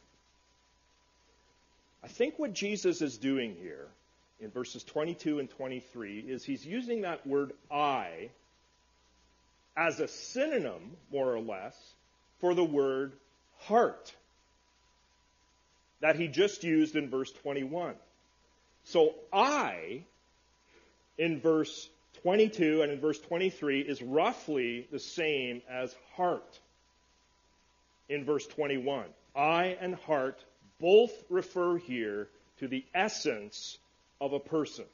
I 2.03 2.09
think 2.09 2.39
what 2.39 2.55
Jesus 2.55 3.03
is 3.03 3.19
doing 3.19 3.55
here 3.61 3.87
in 4.41 4.51
verses 4.51 4.85
22 4.85 5.39
and 5.39 5.51
23 5.51 6.21
is 6.21 6.45
he's 6.45 6.65
using 6.65 7.03
that 7.03 7.27
word 7.27 7.53
I 7.71 8.31
as 9.77 10.01
a 10.01 10.09
synonym, 10.09 10.97
more 11.13 11.33
or 11.33 11.41
less, 11.41 11.77
for 12.39 12.55
the 12.55 12.65
word 12.65 13.13
heart 13.61 14.15
that 16.01 16.17
he 16.17 16.29
just 16.29 16.65
used 16.65 16.97
in 16.97 17.09
verse 17.09 17.31
21. 17.43 17.95
So 18.85 19.15
eye, 19.33 20.05
in 21.19 21.41
verse 21.41 21.89
22 22.23 22.83
and 22.83 22.93
in 22.93 23.01
verse 23.01 23.19
23, 23.21 23.81
is 23.81 24.03
roughly 24.03 24.87
the 24.91 24.99
same 24.99 25.63
as 25.69 25.95
heart 26.15 26.59
in 28.09 28.25
verse 28.25 28.47
21. 28.47 29.05
eye 29.35 29.77
and 29.81 29.95
heart 29.95 30.43
both 30.81 31.13
refer 31.29 31.79
here 31.79 32.29
to 32.59 32.69
the 32.69 32.85
essence 32.95 33.79
of 34.21 34.33
a 34.33 34.41
person. 34.41 34.85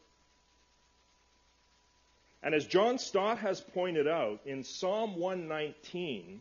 And 2.42 2.54
as 2.54 2.66
John 2.66 2.98
Stott 2.98 3.38
has 3.38 3.60
pointed 3.60 4.08
out 4.08 4.40
in 4.44 4.64
Psalm 4.64 5.16
119, 5.16 6.40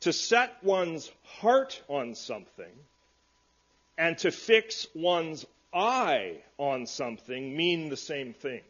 to 0.00 0.12
set 0.12 0.62
one's 0.62 1.10
heart 1.24 1.82
on 1.88 2.14
something 2.14 2.72
and 3.96 4.18
to 4.18 4.30
fix 4.30 4.86
one's 4.94 5.46
eye 5.72 6.36
on 6.58 6.86
something 6.86 7.56
mean 7.56 7.88
the 7.88 7.96
same 7.96 8.34
thing. 8.34 8.60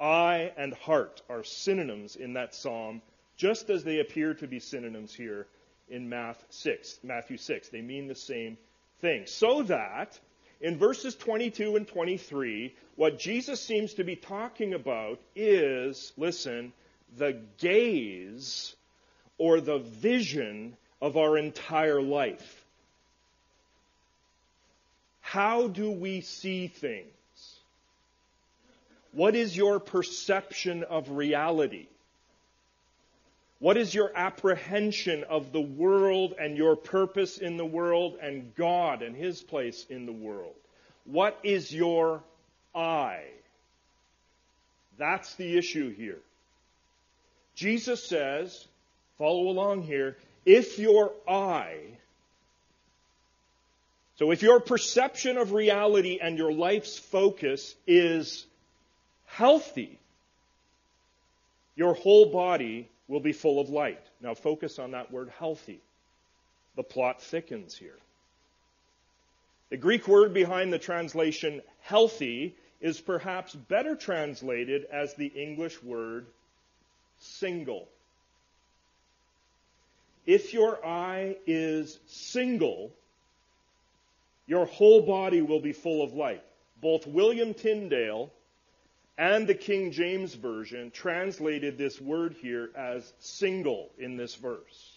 Eye 0.00 0.52
and 0.56 0.72
heart 0.74 1.22
are 1.28 1.44
synonyms 1.44 2.16
in 2.16 2.34
that 2.34 2.54
psalm 2.54 3.02
just 3.36 3.70
as 3.70 3.84
they 3.84 4.00
appear 4.00 4.34
to 4.34 4.46
be 4.46 4.60
synonyms 4.60 5.14
here 5.14 5.46
in 5.88 6.08
Matthew 6.08 6.46
6. 6.50 7.00
Matthew 7.02 7.36
6. 7.36 7.68
They 7.68 7.82
mean 7.82 8.06
the 8.06 8.14
same 8.14 8.56
thing. 9.00 9.26
So 9.26 9.62
that 9.64 10.18
in 10.60 10.78
verses 10.78 11.14
22 11.14 11.76
and 11.76 11.86
23, 11.86 12.74
what 12.96 13.18
Jesus 13.18 13.60
seems 13.60 13.94
to 13.94 14.04
be 14.04 14.16
talking 14.16 14.74
about 14.74 15.20
is, 15.34 16.12
listen, 16.16 16.72
the 17.18 17.38
gaze 17.58 18.74
or 19.38 19.60
the 19.60 19.78
vision 19.78 20.76
of 21.00 21.16
our 21.16 21.36
entire 21.36 22.00
life. 22.00 22.64
How 25.20 25.68
do 25.68 25.90
we 25.90 26.22
see 26.22 26.68
things? 26.68 27.06
What 29.12 29.34
is 29.34 29.56
your 29.56 29.80
perception 29.80 30.84
of 30.84 31.10
reality? 31.10 31.86
What 33.58 33.76
is 33.76 33.94
your 33.94 34.12
apprehension 34.14 35.24
of 35.24 35.52
the 35.52 35.60
world 35.60 36.34
and 36.38 36.56
your 36.56 36.76
purpose 36.76 37.38
in 37.38 37.56
the 37.56 37.64
world 37.64 38.18
and 38.20 38.54
God 38.54 39.02
and 39.02 39.16
His 39.16 39.42
place 39.42 39.86
in 39.88 40.04
the 40.04 40.12
world? 40.12 40.54
What 41.04 41.38
is 41.42 41.72
your 41.72 42.22
eye? 42.74 43.24
That's 44.98 45.34
the 45.36 45.56
issue 45.56 45.94
here. 45.94 46.18
Jesus 47.54 48.04
says, 48.04 48.66
follow 49.16 49.48
along 49.48 49.82
here, 49.82 50.18
if 50.44 50.78
your 50.78 51.12
eye, 51.26 51.80
so 54.16 54.30
if 54.30 54.42
your 54.42 54.60
perception 54.60 55.38
of 55.38 55.52
reality 55.52 56.18
and 56.20 56.38
your 56.38 56.52
life's 56.52 56.98
focus 56.98 57.74
is 57.86 58.46
healthy, 59.26 59.98
your 61.74 61.94
whole 61.94 62.26
body 62.26 62.88
will 63.08 63.20
be 63.20 63.32
full 63.32 63.60
of 63.60 63.68
light. 63.68 64.04
Now 64.20 64.34
focus 64.34 64.78
on 64.78 64.92
that 64.92 65.10
word 65.10 65.30
healthy. 65.38 65.80
The 66.76 66.82
plot 66.82 67.22
thickens 67.22 67.76
here. 67.76 67.98
The 69.70 69.76
Greek 69.76 70.06
word 70.06 70.32
behind 70.34 70.72
the 70.72 70.78
translation 70.78 71.62
healthy 71.80 72.54
is 72.80 73.00
perhaps 73.00 73.54
better 73.54 73.96
translated 73.96 74.84
as 74.92 75.14
the 75.14 75.26
English 75.26 75.82
word 75.82 76.26
single. 77.18 77.88
If 80.26 80.52
your 80.52 80.84
eye 80.84 81.36
is 81.46 81.98
single, 82.06 82.92
your 84.46 84.66
whole 84.66 85.02
body 85.02 85.42
will 85.42 85.60
be 85.60 85.72
full 85.72 86.02
of 86.02 86.14
light. 86.14 86.42
Both 86.80 87.06
William 87.06 87.54
Tyndale 87.54 88.30
and 89.18 89.46
the 89.46 89.54
King 89.54 89.92
James 89.92 90.34
Version 90.34 90.90
translated 90.90 91.78
this 91.78 92.00
word 92.00 92.34
here 92.40 92.70
as 92.76 93.12
single 93.18 93.90
in 93.98 94.16
this 94.16 94.34
verse. 94.34 94.92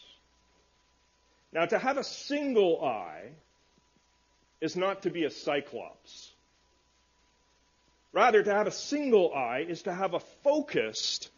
Now, 1.51 1.65
to 1.65 1.79
have 1.79 1.97
a 1.97 2.03
single 2.03 2.83
eye 2.83 3.29
is 4.61 4.75
not 4.75 5.03
to 5.03 5.09
be 5.09 5.23
a 5.23 5.31
cyclops. 5.31 6.31
Rather, 8.11 8.43
to 8.43 8.53
have 8.53 8.67
a 8.67 8.71
single 8.71 9.33
eye 9.33 9.65
is 9.67 9.83
to 9.83 9.93
have 9.93 10.13
a 10.13 10.19
focused, 10.19 11.29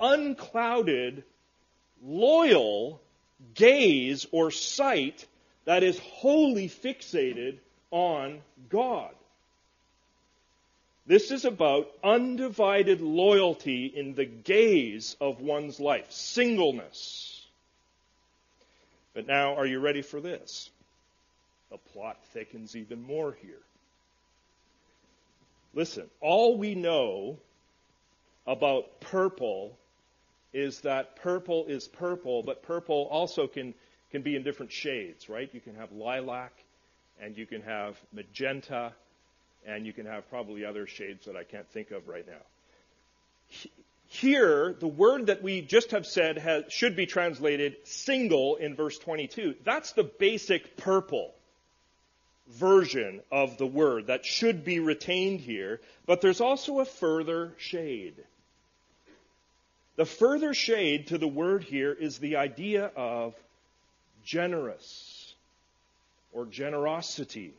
unclouded, 0.00 1.24
loyal 2.02 3.00
gaze 3.54 4.26
or 4.32 4.50
sight 4.50 5.26
that 5.66 5.82
is 5.82 5.98
wholly 5.98 6.68
fixated 6.68 7.58
on 7.90 8.40
God. 8.68 9.14
This 11.06 11.30
is 11.30 11.44
about 11.44 11.90
undivided 12.02 13.02
loyalty 13.02 13.86
in 13.86 14.14
the 14.14 14.24
gaze 14.24 15.16
of 15.20 15.40
one's 15.40 15.78
life, 15.78 16.10
singleness. 16.10 17.46
But 19.12 19.26
now, 19.26 19.54
are 19.56 19.66
you 19.66 19.80
ready 19.80 20.02
for 20.02 20.20
this? 20.20 20.70
The 21.70 21.76
plot 21.92 22.18
thickens 22.32 22.74
even 22.74 23.02
more 23.02 23.36
here. 23.42 23.60
Listen, 25.74 26.08
all 26.20 26.56
we 26.56 26.74
know 26.74 27.38
about 28.46 29.00
purple 29.00 29.76
is 30.52 30.80
that 30.82 31.16
purple 31.16 31.66
is 31.66 31.86
purple, 31.88 32.42
but 32.42 32.62
purple 32.62 33.08
also 33.10 33.46
can, 33.46 33.74
can 34.10 34.22
be 34.22 34.36
in 34.36 34.42
different 34.42 34.72
shades, 34.72 35.28
right? 35.28 35.50
You 35.52 35.60
can 35.60 35.74
have 35.74 35.92
lilac, 35.92 36.52
and 37.20 37.36
you 37.36 37.44
can 37.44 37.62
have 37.62 38.00
magenta, 38.12 38.92
and 39.66 39.86
you 39.86 39.92
can 39.92 40.06
have 40.06 40.28
probably 40.30 40.64
other 40.64 40.86
shades 40.86 41.26
that 41.26 41.36
I 41.36 41.44
can't 41.44 41.68
think 41.70 41.90
of 41.90 42.08
right 42.08 42.26
now. 42.26 43.62
Here, 44.06 44.74
the 44.78 44.88
word 44.88 45.26
that 45.26 45.42
we 45.42 45.60
just 45.60 45.90
have 45.90 46.06
said 46.06 46.38
has, 46.38 46.64
should 46.68 46.96
be 46.96 47.06
translated 47.06 47.76
single 47.84 48.56
in 48.56 48.76
verse 48.76 48.98
22. 48.98 49.56
That's 49.64 49.92
the 49.92 50.04
basic 50.04 50.76
purple 50.76 51.34
version 52.48 53.20
of 53.32 53.56
the 53.58 53.66
word 53.66 54.08
that 54.08 54.24
should 54.24 54.64
be 54.64 54.78
retained 54.78 55.40
here, 55.40 55.80
but 56.06 56.20
there's 56.20 56.40
also 56.40 56.80
a 56.80 56.84
further 56.84 57.54
shade. 57.56 58.14
The 59.96 60.04
further 60.04 60.54
shade 60.54 61.08
to 61.08 61.18
the 61.18 61.28
word 61.28 61.64
here 61.64 61.92
is 61.92 62.18
the 62.18 62.36
idea 62.36 62.90
of 62.96 63.34
generous 64.24 65.34
or 66.32 66.46
generosity. 66.46 67.54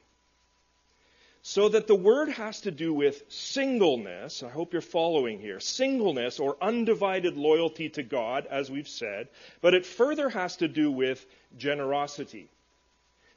So 1.47 1.69
that 1.69 1.85
the 1.85 1.93
word 1.93 2.29
has 2.29 2.61
to 2.61 2.71
do 2.71 2.91
with 2.91 3.21
singleness. 3.29 4.41
I 4.41 4.49
hope 4.49 4.73
you're 4.73 4.81
following 4.81 5.39
here. 5.39 5.59
Singleness 5.59 6.39
or 6.39 6.57
undivided 6.59 7.37
loyalty 7.37 7.87
to 7.89 8.01
God, 8.01 8.47
as 8.49 8.71
we've 8.71 8.87
said. 8.87 9.27
But 9.61 9.75
it 9.75 9.85
further 9.85 10.27
has 10.27 10.57
to 10.57 10.67
do 10.67 10.91
with 10.91 11.23
generosity. 11.55 12.49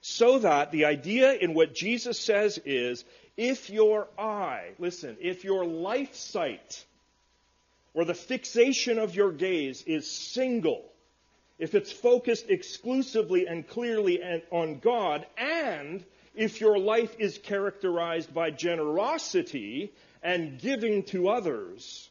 So 0.00 0.38
that 0.38 0.72
the 0.72 0.86
idea 0.86 1.34
in 1.34 1.52
what 1.52 1.74
Jesus 1.74 2.18
says 2.18 2.58
is 2.64 3.04
if 3.36 3.68
your 3.68 4.08
eye, 4.18 4.70
listen, 4.78 5.18
if 5.20 5.44
your 5.44 5.66
life 5.66 6.14
sight 6.14 6.86
or 7.92 8.06
the 8.06 8.14
fixation 8.14 8.98
of 8.98 9.14
your 9.14 9.32
gaze 9.32 9.82
is 9.82 10.10
single, 10.10 10.82
if 11.58 11.74
it's 11.74 11.92
focused 11.92 12.48
exclusively 12.48 13.46
and 13.46 13.68
clearly 13.68 14.22
on 14.50 14.78
God, 14.78 15.26
and 15.36 16.02
if 16.38 16.60
your 16.60 16.78
life 16.78 17.14
is 17.18 17.36
characterized 17.36 18.32
by 18.32 18.50
generosity 18.50 19.92
and 20.22 20.58
giving 20.58 21.02
to 21.04 21.28
others, 21.28 22.08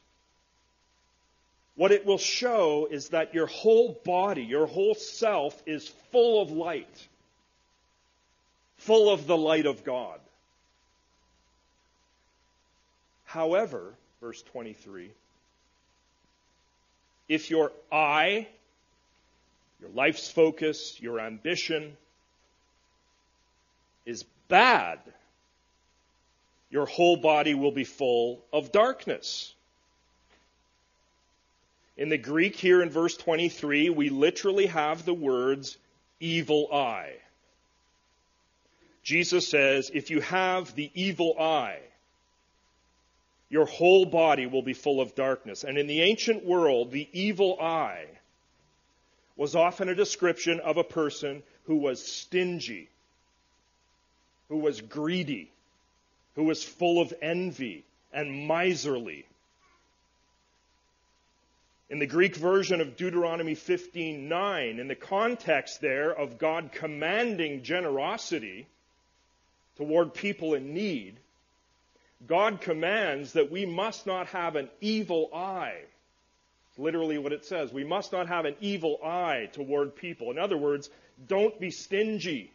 what 1.76 1.92
it 1.92 2.06
will 2.06 2.18
show 2.18 2.88
is 2.90 3.10
that 3.10 3.34
your 3.34 3.48
whole 3.48 4.00
body, 4.06 4.44
your 4.44 4.68
whole 4.68 4.96
self 4.96 5.60
is 5.66 5.88
full 6.12 6.42
of 6.42 6.52
light 6.52 7.08
full 8.78 9.10
of 9.10 9.28
the 9.28 9.38
light 9.38 9.66
of 9.66 9.84
God. 9.84 10.20
However, 13.26 13.94
verse 14.22 14.42
23, 14.44 15.12
if 17.28 17.50
your 17.50 17.72
eye, 17.92 18.48
your 19.82 19.90
life's 19.90 20.30
focus, 20.30 20.98
your 21.02 21.20
ambition 21.20 21.98
is 24.08 24.24
bad, 24.48 25.00
your 26.70 26.86
whole 26.86 27.18
body 27.18 27.54
will 27.54 27.72
be 27.72 27.84
full 27.84 28.44
of 28.52 28.72
darkness. 28.72 29.54
In 31.98 32.10
the 32.10 32.18
Greek 32.18 32.56
here 32.56 32.82
in 32.82 32.90
verse 32.90 33.18
23, 33.18 33.90
we 33.90 34.10
literally 34.10 34.68
have 34.68 35.04
the 35.04 35.14
words 35.14 35.78
evil 36.20 36.70
eye. 36.72 37.16
Jesus 39.04 39.48
says, 39.48 39.92
if 39.94 40.10
you 40.10 40.22
have 40.22 40.74
the 40.76 40.92
evil 40.94 41.36
eye, 41.40 41.80
your 43.50 43.66
whole 43.66 44.06
body 44.06 44.46
will 44.46 44.62
be 44.62 44.74
full 44.74 45.02
of 45.02 45.16
darkness. 45.16 45.64
And 45.64 45.78
in 45.78 45.88
the 45.88 46.02
ancient 46.02 46.46
world, 46.46 46.92
the 46.92 47.08
evil 47.14 47.58
eye 47.60 48.06
was 49.36 49.56
often 49.56 49.90
a 49.90 49.96
description 49.96 50.60
of 50.60 50.78
a 50.78 50.84
person 50.84 51.44
who 51.64 51.78
was 51.78 52.06
stingy, 52.06 52.90
who 54.50 54.58
was 54.58 54.82
greedy, 54.82 55.52
who 56.36 56.44
was 56.44 56.64
full 56.64 57.02
of 57.02 57.14
envy 57.22 57.84
and 58.14 58.48
miserly. 58.48 59.26
In 61.90 62.00
the 62.00 62.06
Greek 62.06 62.36
version 62.36 62.82
of 62.82 62.98
Deuteronomy 62.98 63.56
15:9, 63.56 64.80
in 64.80 64.88
the 64.88 64.96
context 64.96 65.80
there 65.80 66.14
of 66.14 66.38
God 66.38 66.72
commanding 66.72 67.64
generosity, 67.64 68.68
toward 69.78 70.14
people 70.14 70.54
in 70.54 70.74
need, 70.74 71.20
God 72.26 72.62
commands 72.62 73.34
that 73.34 73.52
we 73.52 73.66
must 73.66 74.06
not 74.06 74.28
have 74.28 74.56
an 74.56 74.70
evil 74.82 75.30
eye. 75.34 75.80
It's 76.70 76.80
literally 76.80 77.18
what 77.18 77.32
it 77.32 77.46
says. 77.46 77.72
We 77.72 77.84
must 77.84 78.12
not 78.12 78.28
have 78.28 78.46
an 78.46 78.56
evil 78.60 79.00
eye 79.04 79.50
toward 79.54 79.96
people. 79.96 80.32
In 80.32 80.40
other 80.40 80.58
words, 80.58 80.90
don't 81.28 81.58
be 81.60 81.72
stingy 81.72 82.52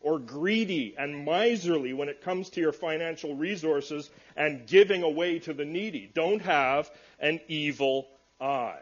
or 0.00 0.18
greedy 0.18 0.94
and 0.98 1.24
miserly 1.24 1.92
when 1.92 2.08
it 2.08 2.22
comes 2.22 2.50
to 2.50 2.60
your 2.60 2.72
financial 2.72 3.34
resources 3.34 4.10
and 4.36 4.66
giving 4.66 5.02
away 5.02 5.38
to 5.40 5.52
the 5.52 5.64
needy. 5.64 6.10
Don't 6.14 6.42
have 6.42 6.90
an 7.18 7.40
evil 7.48 8.08
eye. 8.40 8.78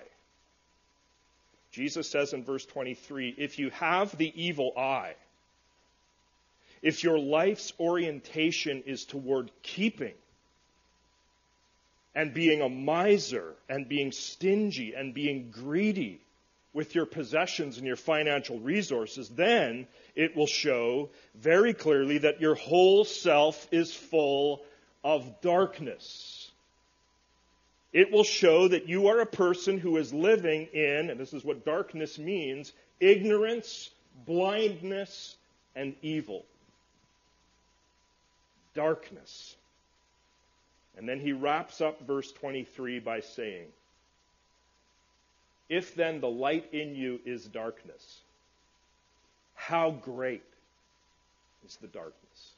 Jesus 1.72 2.08
says 2.08 2.32
in 2.32 2.44
verse 2.44 2.64
23 2.66 3.34
if 3.38 3.58
you 3.58 3.70
have 3.70 4.16
the 4.16 4.32
evil 4.34 4.72
eye, 4.76 5.14
if 6.82 7.02
your 7.02 7.18
life's 7.18 7.72
orientation 7.80 8.82
is 8.86 9.04
toward 9.04 9.50
keeping 9.62 10.14
and 12.14 12.32
being 12.32 12.62
a 12.62 12.68
miser 12.68 13.54
and 13.68 13.88
being 13.88 14.12
stingy 14.12 14.94
and 14.94 15.12
being 15.12 15.50
greedy 15.50 16.20
with 16.76 16.94
your 16.94 17.06
possessions 17.06 17.78
and 17.78 17.86
your 17.86 17.96
financial 17.96 18.60
resources, 18.60 19.30
then 19.30 19.86
it 20.14 20.36
will 20.36 20.46
show 20.46 21.08
very 21.34 21.72
clearly 21.72 22.18
that 22.18 22.38
your 22.38 22.54
whole 22.54 23.02
self 23.06 23.66
is 23.72 23.94
full 23.94 24.62
of 25.02 25.40
darkness. 25.40 26.50
It 27.94 28.12
will 28.12 28.24
show 28.24 28.68
that 28.68 28.90
you 28.90 29.08
are 29.08 29.20
a 29.20 29.26
person 29.26 29.78
who 29.78 29.96
is 29.96 30.12
living 30.12 30.68
in, 30.74 31.08
and 31.08 31.18
this 31.18 31.32
is 31.32 31.42
what 31.42 31.64
darkness 31.64 32.18
means, 32.18 32.74
ignorance, 33.00 33.88
blindness, 34.26 35.34
and 35.74 35.94
evil 36.02 36.44
darkness. 38.74 39.56
And 40.98 41.08
then 41.08 41.20
he 41.20 41.32
wraps 41.32 41.80
up 41.80 42.06
verse 42.06 42.30
23 42.32 43.00
by 43.00 43.20
saying, 43.20 43.66
If 45.68 45.94
then 45.94 46.20
the 46.20 46.28
light 46.28 46.72
in 46.72 46.94
you 46.94 47.20
is 47.24 47.44
darkness, 47.44 48.20
how 49.54 49.90
great 49.90 50.44
is 51.66 51.76
the 51.76 51.88
darkness? 51.88 52.52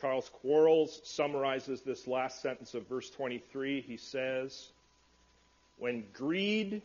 Charles 0.00 0.30
Quarles 0.40 1.00
summarizes 1.04 1.82
this 1.82 2.06
last 2.06 2.40
sentence 2.40 2.74
of 2.74 2.86
verse 2.86 3.10
23. 3.10 3.82
He 3.82 3.96
says, 3.96 4.68
When 5.78 6.04
greed 6.14 6.80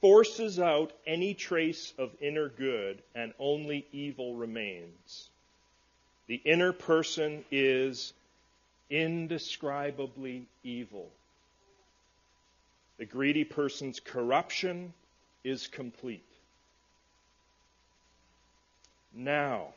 forces 0.00 0.58
out 0.58 0.92
any 1.06 1.34
trace 1.34 1.92
of 1.98 2.10
inner 2.20 2.48
good 2.48 3.02
and 3.14 3.34
only 3.38 3.86
evil 3.92 4.34
remains, 4.34 5.28
the 6.26 6.40
inner 6.44 6.72
person 6.72 7.44
is 7.50 8.14
indescribably 8.88 10.46
evil. 10.64 11.10
The 13.02 13.06
greedy 13.06 13.42
person's 13.42 13.98
corruption 13.98 14.94
is 15.42 15.66
complete. 15.66 16.22
Now, 19.12 19.74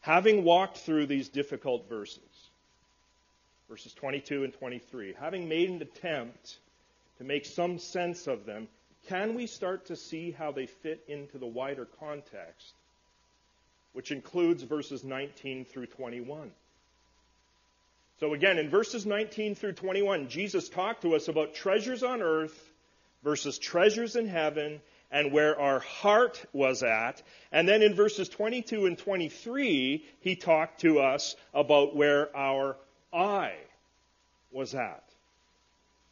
having 0.00 0.42
walked 0.42 0.78
through 0.78 1.06
these 1.06 1.28
difficult 1.28 1.88
verses, 1.88 2.18
verses 3.68 3.94
22 3.94 4.42
and 4.42 4.52
23, 4.52 5.12
having 5.12 5.48
made 5.48 5.70
an 5.70 5.80
attempt 5.80 6.58
to 7.18 7.24
make 7.24 7.46
some 7.46 7.78
sense 7.78 8.26
of 8.26 8.46
them, 8.46 8.66
can 9.06 9.36
we 9.36 9.46
start 9.46 9.86
to 9.86 9.94
see 9.94 10.32
how 10.32 10.50
they 10.50 10.66
fit 10.66 11.04
into 11.06 11.38
the 11.38 11.46
wider 11.46 11.86
context, 12.00 12.72
which 13.92 14.10
includes 14.10 14.64
verses 14.64 15.04
19 15.04 15.66
through 15.66 15.86
21? 15.86 16.50
So 18.20 18.34
again, 18.34 18.58
in 18.58 18.68
verses 18.68 19.06
19 19.06 19.54
through 19.54 19.72
21, 19.72 20.28
Jesus 20.28 20.68
talked 20.68 21.02
to 21.02 21.14
us 21.14 21.28
about 21.28 21.54
treasures 21.54 22.02
on 22.02 22.20
earth 22.20 22.70
versus 23.24 23.56
treasures 23.56 24.14
in 24.14 24.28
heaven 24.28 24.82
and 25.10 25.32
where 25.32 25.58
our 25.58 25.78
heart 25.80 26.44
was 26.52 26.82
at. 26.82 27.22
And 27.50 27.66
then 27.66 27.82
in 27.82 27.94
verses 27.94 28.28
22 28.28 28.84
and 28.84 28.98
23, 28.98 30.04
he 30.20 30.36
talked 30.36 30.82
to 30.82 31.00
us 31.00 31.34
about 31.54 31.96
where 31.96 32.34
our 32.36 32.76
eye 33.10 33.56
was 34.52 34.74
at. 34.74 35.02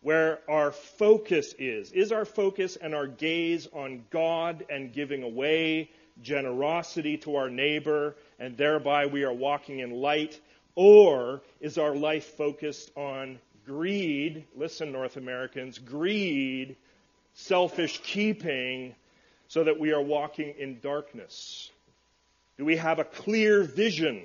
Where 0.00 0.38
our 0.48 0.72
focus 0.72 1.54
is. 1.58 1.92
Is 1.92 2.10
our 2.10 2.24
focus 2.24 2.76
and 2.76 2.94
our 2.94 3.06
gaze 3.06 3.68
on 3.70 4.04
God 4.10 4.64
and 4.70 4.94
giving 4.94 5.24
away 5.24 5.90
generosity 6.22 7.18
to 7.18 7.36
our 7.36 7.50
neighbor, 7.50 8.16
and 8.40 8.56
thereby 8.56 9.06
we 9.06 9.24
are 9.24 9.32
walking 9.32 9.80
in 9.80 9.90
light? 9.90 10.40
Or 10.80 11.42
is 11.60 11.76
our 11.76 11.96
life 11.96 12.36
focused 12.36 12.92
on 12.96 13.40
greed? 13.66 14.44
Listen, 14.54 14.92
North 14.92 15.16
Americans, 15.16 15.76
greed 15.76 16.76
selfish 17.34 18.00
keeping 18.04 18.94
so 19.48 19.64
that 19.64 19.80
we 19.80 19.90
are 19.90 20.00
walking 20.00 20.54
in 20.56 20.78
darkness? 20.78 21.72
Do 22.58 22.64
we 22.64 22.76
have 22.76 23.00
a 23.00 23.04
clear 23.04 23.64
vision 23.64 24.22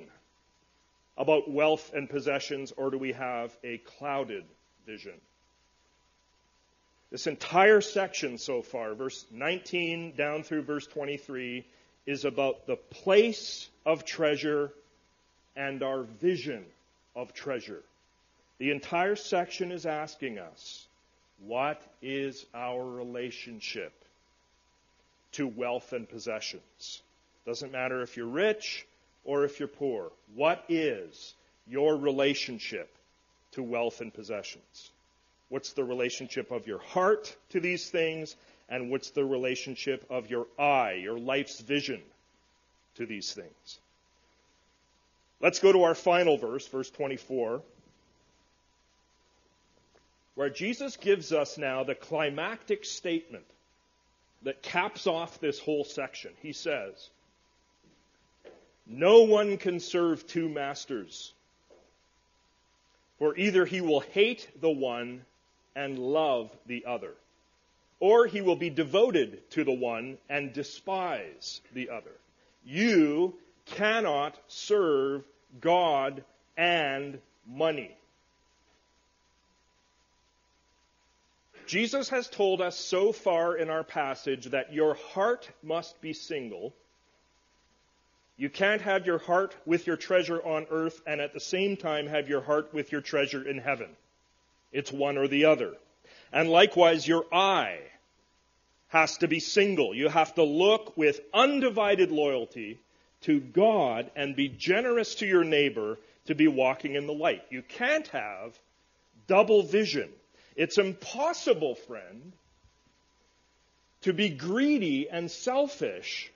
about 1.18 1.50
wealth 1.50 1.90
and 1.92 2.08
possessions, 2.08 2.72
or 2.76 2.92
do 2.92 2.98
we 2.98 3.14
have 3.14 3.50
a 3.64 3.78
clouded 3.78 4.44
vision? 4.86 5.20
This 7.10 7.26
entire 7.26 7.80
section 7.80 8.38
so 8.38 8.62
far, 8.62 8.94
verse 8.94 9.26
19 9.32 10.14
down 10.16 10.44
through 10.44 10.62
verse 10.62 10.86
23, 10.86 11.66
is 12.06 12.24
about 12.24 12.68
the 12.68 12.76
place 12.76 13.68
of 13.84 14.04
treasure 14.04 14.70
and 15.56 15.82
our 15.82 16.02
vision 16.02 16.64
of 17.14 17.32
treasure. 17.32 17.82
The 18.58 18.70
entire 18.70 19.16
section 19.16 19.72
is 19.72 19.86
asking 19.86 20.38
us 20.38 20.86
what 21.46 21.82
is 22.00 22.46
our 22.54 22.84
relationship 22.84 23.92
to 25.32 25.46
wealth 25.46 25.92
and 25.92 26.08
possessions? 26.08 27.02
Doesn't 27.46 27.72
matter 27.72 28.02
if 28.02 28.16
you're 28.16 28.26
rich 28.26 28.86
or 29.24 29.44
if 29.44 29.58
you're 29.58 29.68
poor. 29.68 30.10
What 30.34 30.64
is 30.68 31.34
your 31.66 31.96
relationship 31.96 32.88
to 33.52 33.62
wealth 33.62 34.00
and 34.00 34.12
possessions? 34.12 34.90
What's 35.48 35.72
the 35.72 35.84
relationship 35.84 36.50
of 36.50 36.66
your 36.66 36.78
heart 36.78 37.34
to 37.50 37.60
these 37.60 37.88
things? 37.90 38.36
And 38.68 38.90
what's 38.90 39.10
the 39.10 39.24
relationship 39.24 40.06
of 40.08 40.30
your 40.30 40.46
eye, 40.58 40.94
your 40.94 41.18
life's 41.18 41.60
vision 41.60 42.00
to 42.96 43.06
these 43.06 43.32
things? 43.32 43.78
Let's 45.40 45.58
go 45.58 45.72
to 45.72 45.82
our 45.82 45.94
final 45.94 46.38
verse, 46.38 46.66
verse 46.66 46.90
24 46.90 47.62
where 50.34 50.50
Jesus 50.50 50.96
gives 50.96 51.32
us 51.32 51.58
now 51.58 51.84
the 51.84 51.94
climactic 51.94 52.84
statement 52.84 53.44
that 54.42 54.62
caps 54.62 55.06
off 55.06 55.40
this 55.40 55.58
whole 55.58 55.84
section. 55.84 56.32
He 56.42 56.52
says, 56.52 57.08
No 58.86 59.22
one 59.22 59.56
can 59.56 59.80
serve 59.80 60.26
two 60.26 60.48
masters, 60.48 61.32
for 63.18 63.36
either 63.36 63.64
he 63.64 63.80
will 63.80 64.00
hate 64.00 64.48
the 64.60 64.70
one 64.70 65.24
and 65.76 65.98
love 65.98 66.50
the 66.66 66.84
other, 66.86 67.12
or 68.00 68.26
he 68.26 68.40
will 68.40 68.56
be 68.56 68.70
devoted 68.70 69.48
to 69.52 69.64
the 69.64 69.72
one 69.72 70.18
and 70.28 70.52
despise 70.52 71.60
the 71.72 71.90
other. 71.90 72.12
You 72.66 73.34
cannot 73.66 74.38
serve 74.48 75.24
God 75.60 76.24
and 76.56 77.18
money. 77.46 77.96
Jesus 81.66 82.10
has 82.10 82.28
told 82.28 82.60
us 82.60 82.76
so 82.76 83.12
far 83.12 83.56
in 83.56 83.70
our 83.70 83.84
passage 83.84 84.46
that 84.46 84.72
your 84.72 84.94
heart 84.94 85.48
must 85.62 86.00
be 86.00 86.12
single. 86.12 86.74
You 88.36 88.50
can't 88.50 88.82
have 88.82 89.06
your 89.06 89.18
heart 89.18 89.56
with 89.64 89.86
your 89.86 89.96
treasure 89.96 90.44
on 90.44 90.66
earth 90.70 91.00
and 91.06 91.20
at 91.20 91.32
the 91.32 91.40
same 91.40 91.76
time 91.76 92.06
have 92.06 92.28
your 92.28 92.42
heart 92.42 92.74
with 92.74 92.92
your 92.92 93.00
treasure 93.00 93.48
in 93.48 93.58
heaven. 93.58 93.88
It's 94.72 94.92
one 94.92 95.16
or 95.16 95.28
the 95.28 95.46
other. 95.46 95.74
And 96.32 96.50
likewise, 96.50 97.06
your 97.06 97.24
eye 97.32 97.78
has 98.88 99.16
to 99.18 99.28
be 99.28 99.40
single. 99.40 99.94
You 99.94 100.08
have 100.08 100.34
to 100.34 100.42
look 100.42 100.96
with 100.96 101.20
undivided 101.32 102.10
loyalty 102.10 102.80
to 103.24 103.40
God 103.40 104.10
and 104.16 104.36
be 104.36 104.48
generous 104.48 105.16
to 105.16 105.26
your 105.26 105.44
neighbor 105.44 105.98
to 106.26 106.34
be 106.34 106.48
walking 106.48 106.94
in 106.94 107.06
the 107.06 107.12
light. 107.12 107.42
You 107.50 107.62
can't 107.62 108.06
have 108.08 108.58
double 109.26 109.62
vision. 109.62 110.08
It's 110.56 110.78
impossible, 110.78 111.74
friend, 111.74 112.32
to 114.02 114.12
be 114.12 114.28
greedy 114.28 115.08
and 115.10 115.30
selfish 115.30 116.30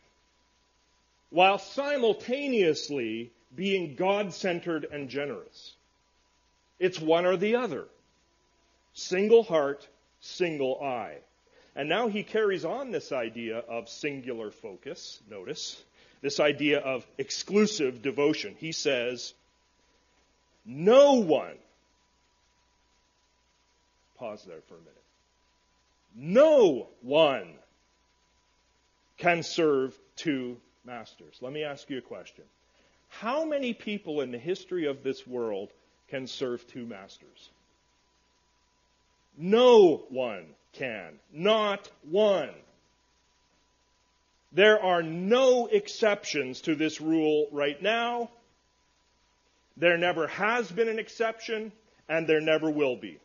while 1.30 1.58
simultaneously 1.58 3.30
being 3.54 3.94
God 3.94 4.32
centered 4.32 4.86
and 4.90 5.08
generous. 5.08 5.74
It's 6.78 7.00
one 7.00 7.26
or 7.26 7.36
the 7.36 7.56
other. 7.56 7.84
Single 8.94 9.42
heart, 9.42 9.86
single 10.20 10.82
eye. 10.82 11.18
And 11.76 11.88
now 11.88 12.08
he 12.08 12.22
carries 12.22 12.64
on 12.64 12.90
this 12.90 13.12
idea 13.12 13.58
of 13.58 13.88
singular 13.88 14.50
focus, 14.50 15.20
notice, 15.30 15.80
this 16.20 16.40
idea 16.40 16.80
of 16.80 17.06
exclusive 17.18 18.02
devotion. 18.02 18.54
He 18.58 18.72
says, 18.72 19.34
No 20.64 21.14
one 21.14 21.56
Pause 24.18 24.44
there 24.48 24.60
for 24.66 24.74
a 24.74 24.78
minute. 24.78 24.94
No 26.16 26.88
one 27.02 27.54
can 29.16 29.42
serve 29.42 29.96
two 30.16 30.56
masters. 30.84 31.38
Let 31.40 31.52
me 31.52 31.62
ask 31.62 31.88
you 31.88 31.98
a 31.98 32.02
question. 32.02 32.44
How 33.08 33.44
many 33.44 33.72
people 33.72 34.20
in 34.20 34.32
the 34.32 34.38
history 34.38 34.86
of 34.86 35.02
this 35.02 35.26
world 35.26 35.70
can 36.08 36.26
serve 36.26 36.66
two 36.66 36.84
masters? 36.84 37.50
No 39.36 40.04
one 40.08 40.46
can. 40.72 41.20
Not 41.32 41.88
one. 42.02 42.50
There 44.52 44.82
are 44.82 45.02
no 45.02 45.66
exceptions 45.66 46.62
to 46.62 46.74
this 46.74 47.00
rule 47.00 47.48
right 47.52 47.80
now. 47.82 48.30
There 49.76 49.98
never 49.98 50.26
has 50.28 50.70
been 50.70 50.88
an 50.88 50.98
exception, 50.98 51.72
and 52.08 52.26
there 52.26 52.40
never 52.40 52.70
will 52.70 52.96
be. 52.96 53.18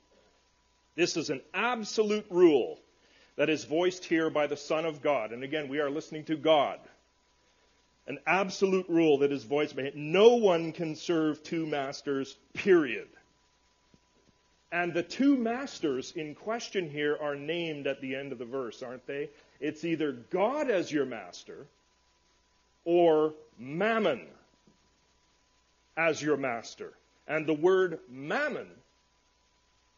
This 0.95 1.17
is 1.17 1.29
an 1.29 1.41
absolute 1.53 2.25
rule 2.29 2.79
that 3.35 3.49
is 3.49 3.63
voiced 3.63 4.05
here 4.05 4.29
by 4.29 4.47
the 4.47 4.57
Son 4.57 4.85
of 4.85 5.01
God. 5.01 5.31
And 5.31 5.43
again, 5.43 5.67
we 5.69 5.79
are 5.79 5.89
listening 5.89 6.25
to 6.25 6.35
God. 6.35 6.79
An 8.05 8.19
absolute 8.27 8.87
rule 8.89 9.19
that 9.19 9.31
is 9.31 9.43
voiced 9.43 9.75
by 9.75 9.83
him. 9.83 10.11
No 10.11 10.35
one 10.35 10.73
can 10.73 10.95
serve 10.95 11.41
two 11.41 11.65
masters, 11.65 12.35
period. 12.53 13.07
And 14.73 14.91
the 14.91 15.03
two 15.03 15.37
masters 15.37 16.13
in 16.15 16.33
question 16.33 16.89
here 16.89 17.15
are 17.21 17.35
named 17.35 17.85
at 17.85 18.01
the 18.01 18.15
end 18.15 18.31
of 18.31 18.39
the 18.39 18.45
verse, 18.45 18.81
aren't 18.81 19.05
they? 19.05 19.29
It's 19.59 19.85
either 19.85 20.13
God 20.31 20.71
as 20.71 20.91
your 20.91 21.05
master 21.05 21.67
or 22.83 23.35
mammon 23.59 24.25
as 25.95 26.19
your 26.19 26.37
master. 26.37 26.91
And 27.27 27.45
the 27.45 27.53
word 27.53 27.99
mammon 28.09 28.67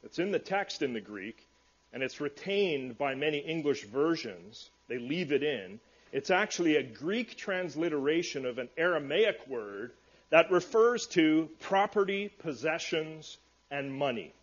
it's 0.03 0.19
in 0.19 0.31
the 0.31 0.39
text 0.39 0.83
in 0.83 0.93
the 0.93 1.01
Greek, 1.01 1.47
and 1.91 2.03
it's 2.03 2.21
retained 2.21 2.97
by 2.97 3.15
many 3.15 3.39
English 3.39 3.85
versions. 3.85 4.69
They 4.87 4.99
leave 4.99 5.31
it 5.31 5.41
in. 5.41 5.79
It's 6.11 6.29
actually 6.29 6.75
a 6.75 6.83
Greek 6.83 7.37
transliteration 7.37 8.45
of 8.45 8.59
an 8.59 8.69
Aramaic 8.77 9.47
word 9.47 9.93
that 10.29 10.51
refers 10.51 11.07
to 11.07 11.49
property, 11.61 12.29
possessions, 12.39 13.37
and 13.71 13.91
money. 13.91 14.33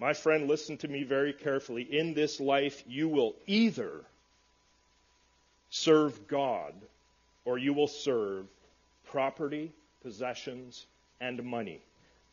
My 0.00 0.14
friend, 0.14 0.48
listen 0.48 0.78
to 0.78 0.88
me 0.88 1.02
very 1.02 1.34
carefully. 1.34 1.82
In 1.82 2.14
this 2.14 2.40
life, 2.40 2.82
you 2.88 3.06
will 3.06 3.34
either 3.46 3.92
serve 5.68 6.26
God 6.26 6.72
or 7.44 7.58
you 7.58 7.74
will 7.74 7.86
serve 7.86 8.46
property, 9.10 9.72
possessions, 10.02 10.86
and 11.20 11.44
money. 11.44 11.80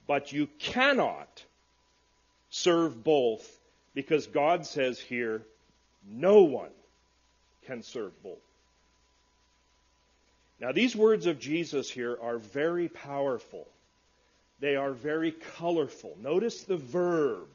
But 0.08 0.32
you 0.32 0.48
cannot 0.60 1.44
serve 2.50 3.04
both 3.04 3.46
because 3.94 4.28
God 4.28 4.66
says 4.66 4.98
here, 4.98 5.42
no 6.10 6.44
one 6.44 6.72
can 7.66 7.84
serve 7.84 8.14
both. 8.24 8.38
Now, 10.62 10.72
these 10.72 10.96
words 10.96 11.26
of 11.26 11.38
Jesus 11.38 11.90
here 11.90 12.18
are 12.22 12.38
very 12.38 12.88
powerful. 12.88 13.68
They 14.62 14.78
are 14.78 14.94
very 14.94 15.34
colorful. 15.58 16.18
Notice 16.22 16.64
the 16.64 16.78
verb. 16.78 17.48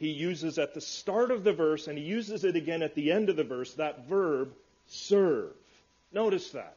He 0.00 0.08
uses 0.08 0.58
at 0.58 0.72
the 0.72 0.80
start 0.80 1.30
of 1.30 1.44
the 1.44 1.52
verse 1.52 1.86
and 1.86 1.98
he 1.98 2.04
uses 2.04 2.42
it 2.42 2.56
again 2.56 2.82
at 2.82 2.94
the 2.94 3.12
end 3.12 3.28
of 3.28 3.36
the 3.36 3.44
verse, 3.44 3.74
that 3.74 4.08
verb, 4.08 4.50
serve. 4.88 5.52
Notice 6.10 6.50
that. 6.52 6.74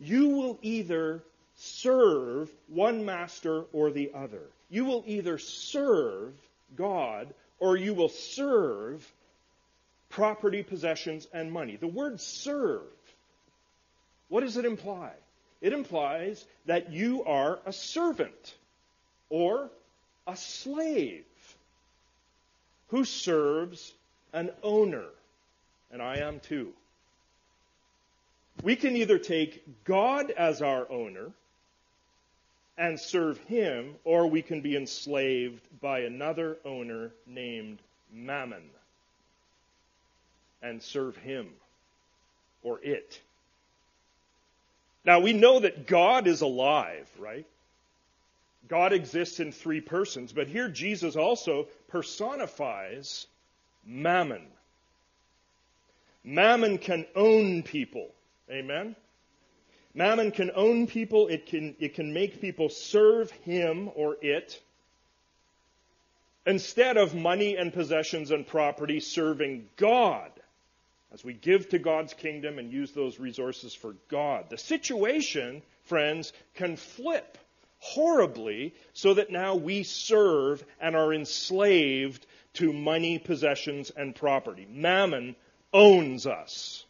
You 0.00 0.30
will 0.30 0.58
either 0.62 1.22
serve 1.56 2.50
one 2.68 3.04
master 3.04 3.64
or 3.74 3.90
the 3.90 4.12
other. 4.14 4.40
You 4.70 4.86
will 4.86 5.04
either 5.06 5.36
serve 5.36 6.32
God 6.74 7.28
or 7.60 7.76
you 7.76 7.92
will 7.92 8.08
serve 8.08 9.06
property, 10.08 10.62
possessions, 10.62 11.28
and 11.34 11.52
money. 11.52 11.76
The 11.76 11.86
word 11.86 12.18
serve, 12.18 12.80
what 14.30 14.40
does 14.40 14.56
it 14.56 14.64
imply? 14.64 15.12
It 15.60 15.74
implies 15.74 16.42
that 16.64 16.92
you 16.92 17.24
are 17.24 17.58
a 17.66 17.74
servant 17.74 18.54
or 19.28 19.68
a 20.26 20.34
slave 20.34 21.24
who 22.88 23.04
serves 23.04 23.94
an 24.32 24.50
owner. 24.62 25.04
And 25.90 26.02
I 26.02 26.18
am 26.18 26.40
too. 26.40 26.72
We 28.62 28.76
can 28.76 28.96
either 28.96 29.18
take 29.18 29.84
God 29.84 30.30
as 30.30 30.60
our 30.60 30.90
owner 30.90 31.30
and 32.76 32.98
serve 32.98 33.38
him, 33.38 33.96
or 34.04 34.26
we 34.26 34.42
can 34.42 34.60
be 34.60 34.76
enslaved 34.76 35.62
by 35.80 36.00
another 36.00 36.58
owner 36.64 37.10
named 37.26 37.78
Mammon 38.12 38.62
and 40.62 40.82
serve 40.82 41.16
him 41.16 41.48
or 42.62 42.80
it. 42.82 43.20
Now 45.04 45.20
we 45.20 45.32
know 45.32 45.60
that 45.60 45.86
God 45.86 46.26
is 46.26 46.40
alive, 46.40 47.08
right? 47.18 47.46
God 48.68 48.92
exists 48.92 49.40
in 49.40 49.52
three 49.52 49.80
persons, 49.80 50.32
but 50.32 50.46
here 50.46 50.68
Jesus 50.68 51.16
also 51.16 51.68
personifies 51.88 53.26
mammon. 53.84 54.46
Mammon 56.24 56.78
can 56.78 57.06
own 57.16 57.62
people. 57.62 58.10
Amen? 58.50 58.94
Mammon 59.94 60.30
can 60.30 60.50
own 60.54 60.86
people. 60.86 61.28
It 61.28 61.46
can, 61.46 61.74
it 61.78 61.94
can 61.94 62.12
make 62.12 62.40
people 62.40 62.68
serve 62.68 63.30
him 63.30 63.90
or 63.94 64.16
it 64.20 64.60
instead 66.46 66.96
of 66.96 67.14
money 67.14 67.56
and 67.56 67.72
possessions 67.72 68.30
and 68.30 68.46
property 68.46 69.00
serving 69.00 69.68
God 69.76 70.30
as 71.12 71.24
we 71.24 71.32
give 71.32 71.68
to 71.70 71.78
God's 71.78 72.14
kingdom 72.14 72.58
and 72.58 72.72
use 72.72 72.92
those 72.92 73.18
resources 73.18 73.74
for 73.74 73.94
God. 74.08 74.46
The 74.50 74.58
situation, 74.58 75.62
friends, 75.84 76.32
can 76.54 76.76
flip 76.76 77.38
horribly 77.78 78.74
so 78.92 79.14
that 79.14 79.30
now 79.30 79.54
we 79.54 79.82
serve 79.82 80.64
and 80.80 80.96
are 80.96 81.12
enslaved 81.12 82.26
to 82.54 82.72
money, 82.72 83.18
possessions, 83.18 83.90
and 83.90 84.14
property. 84.14 84.66
Mammon 84.70 85.36
owns 85.72 86.26
us 86.26 86.84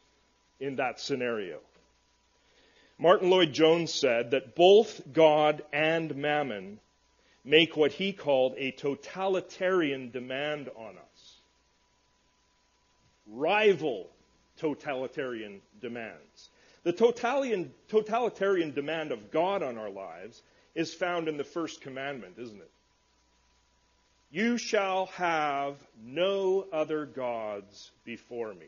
in 0.60 0.76
that 0.76 1.00
scenario. 1.00 1.58
Martyn 2.98 3.30
Lloyd-Jones 3.30 3.92
said 3.92 4.32
that 4.32 4.56
both 4.56 5.00
God 5.12 5.62
and 5.72 6.16
mammon 6.16 6.80
make 7.44 7.76
what 7.76 7.92
he 7.92 8.12
called 8.12 8.54
a 8.56 8.72
totalitarian 8.72 10.10
demand 10.10 10.68
on 10.76 10.96
us. 10.96 11.36
Rival 13.26 14.08
totalitarian 14.56 15.60
demands. 15.80 16.50
The 16.82 16.92
totalitarian 16.92 18.74
demand 18.74 19.12
of 19.12 19.30
God 19.30 19.62
on 19.62 19.78
our 19.78 19.90
lives 19.90 20.42
is 20.74 20.94
found 20.94 21.28
in 21.28 21.36
the 21.36 21.44
first 21.44 21.80
commandment, 21.80 22.34
isn't 22.38 22.60
it? 22.60 22.70
You 24.30 24.58
shall 24.58 25.06
have 25.06 25.76
no 26.04 26.66
other 26.72 27.06
gods 27.06 27.90
before 28.04 28.52
me. 28.52 28.66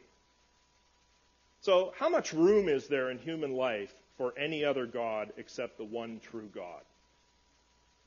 So, 1.63 1.93
how 1.99 2.09
much 2.09 2.33
room 2.33 2.69
is 2.69 2.87
there 2.87 3.11
in 3.11 3.19
human 3.19 3.53
life 3.53 3.93
for 4.17 4.33
any 4.39 4.65
other 4.65 4.87
God 4.87 5.33
except 5.37 5.77
the 5.77 5.85
one 5.85 6.21
true 6.31 6.49
God? 6.55 6.81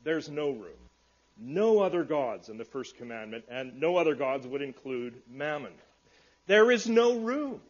There's 0.03 0.29
no 0.29 0.49
room. 0.49 0.89
No 1.37 1.79
other 1.79 2.03
gods 2.03 2.49
in 2.49 2.57
the 2.57 2.65
first 2.65 2.97
commandment, 2.97 3.45
and 3.49 3.79
no 3.79 3.97
other 3.97 4.15
gods 4.15 4.45
would 4.47 4.61
include 4.61 5.21
mammon. 5.31 5.73
There 6.47 6.71
is 6.71 6.87
no 6.87 7.19
room 7.19 7.61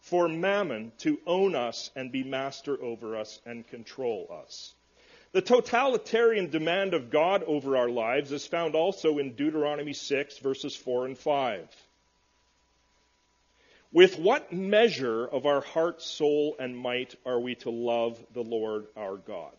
for 0.00 0.28
mammon 0.28 0.92
to 0.98 1.18
own 1.26 1.54
us 1.54 1.90
and 1.96 2.12
be 2.12 2.22
master 2.22 2.80
over 2.82 3.16
us 3.16 3.40
and 3.44 3.66
control 3.66 4.28
us. 4.44 4.74
The 5.36 5.42
totalitarian 5.42 6.48
demand 6.48 6.94
of 6.94 7.10
God 7.10 7.42
over 7.42 7.76
our 7.76 7.90
lives 7.90 8.32
is 8.32 8.46
found 8.46 8.74
also 8.74 9.18
in 9.18 9.34
Deuteronomy 9.34 9.92
6, 9.92 10.38
verses 10.38 10.74
4 10.74 11.04
and 11.04 11.18
5. 11.18 11.68
With 13.92 14.18
what 14.18 14.50
measure 14.50 15.26
of 15.26 15.44
our 15.44 15.60
heart, 15.60 16.00
soul, 16.00 16.56
and 16.58 16.74
might 16.74 17.16
are 17.26 17.38
we 17.38 17.54
to 17.56 17.68
love 17.68 18.18
the 18.32 18.44
Lord 18.44 18.86
our 18.96 19.18
God? 19.18 19.52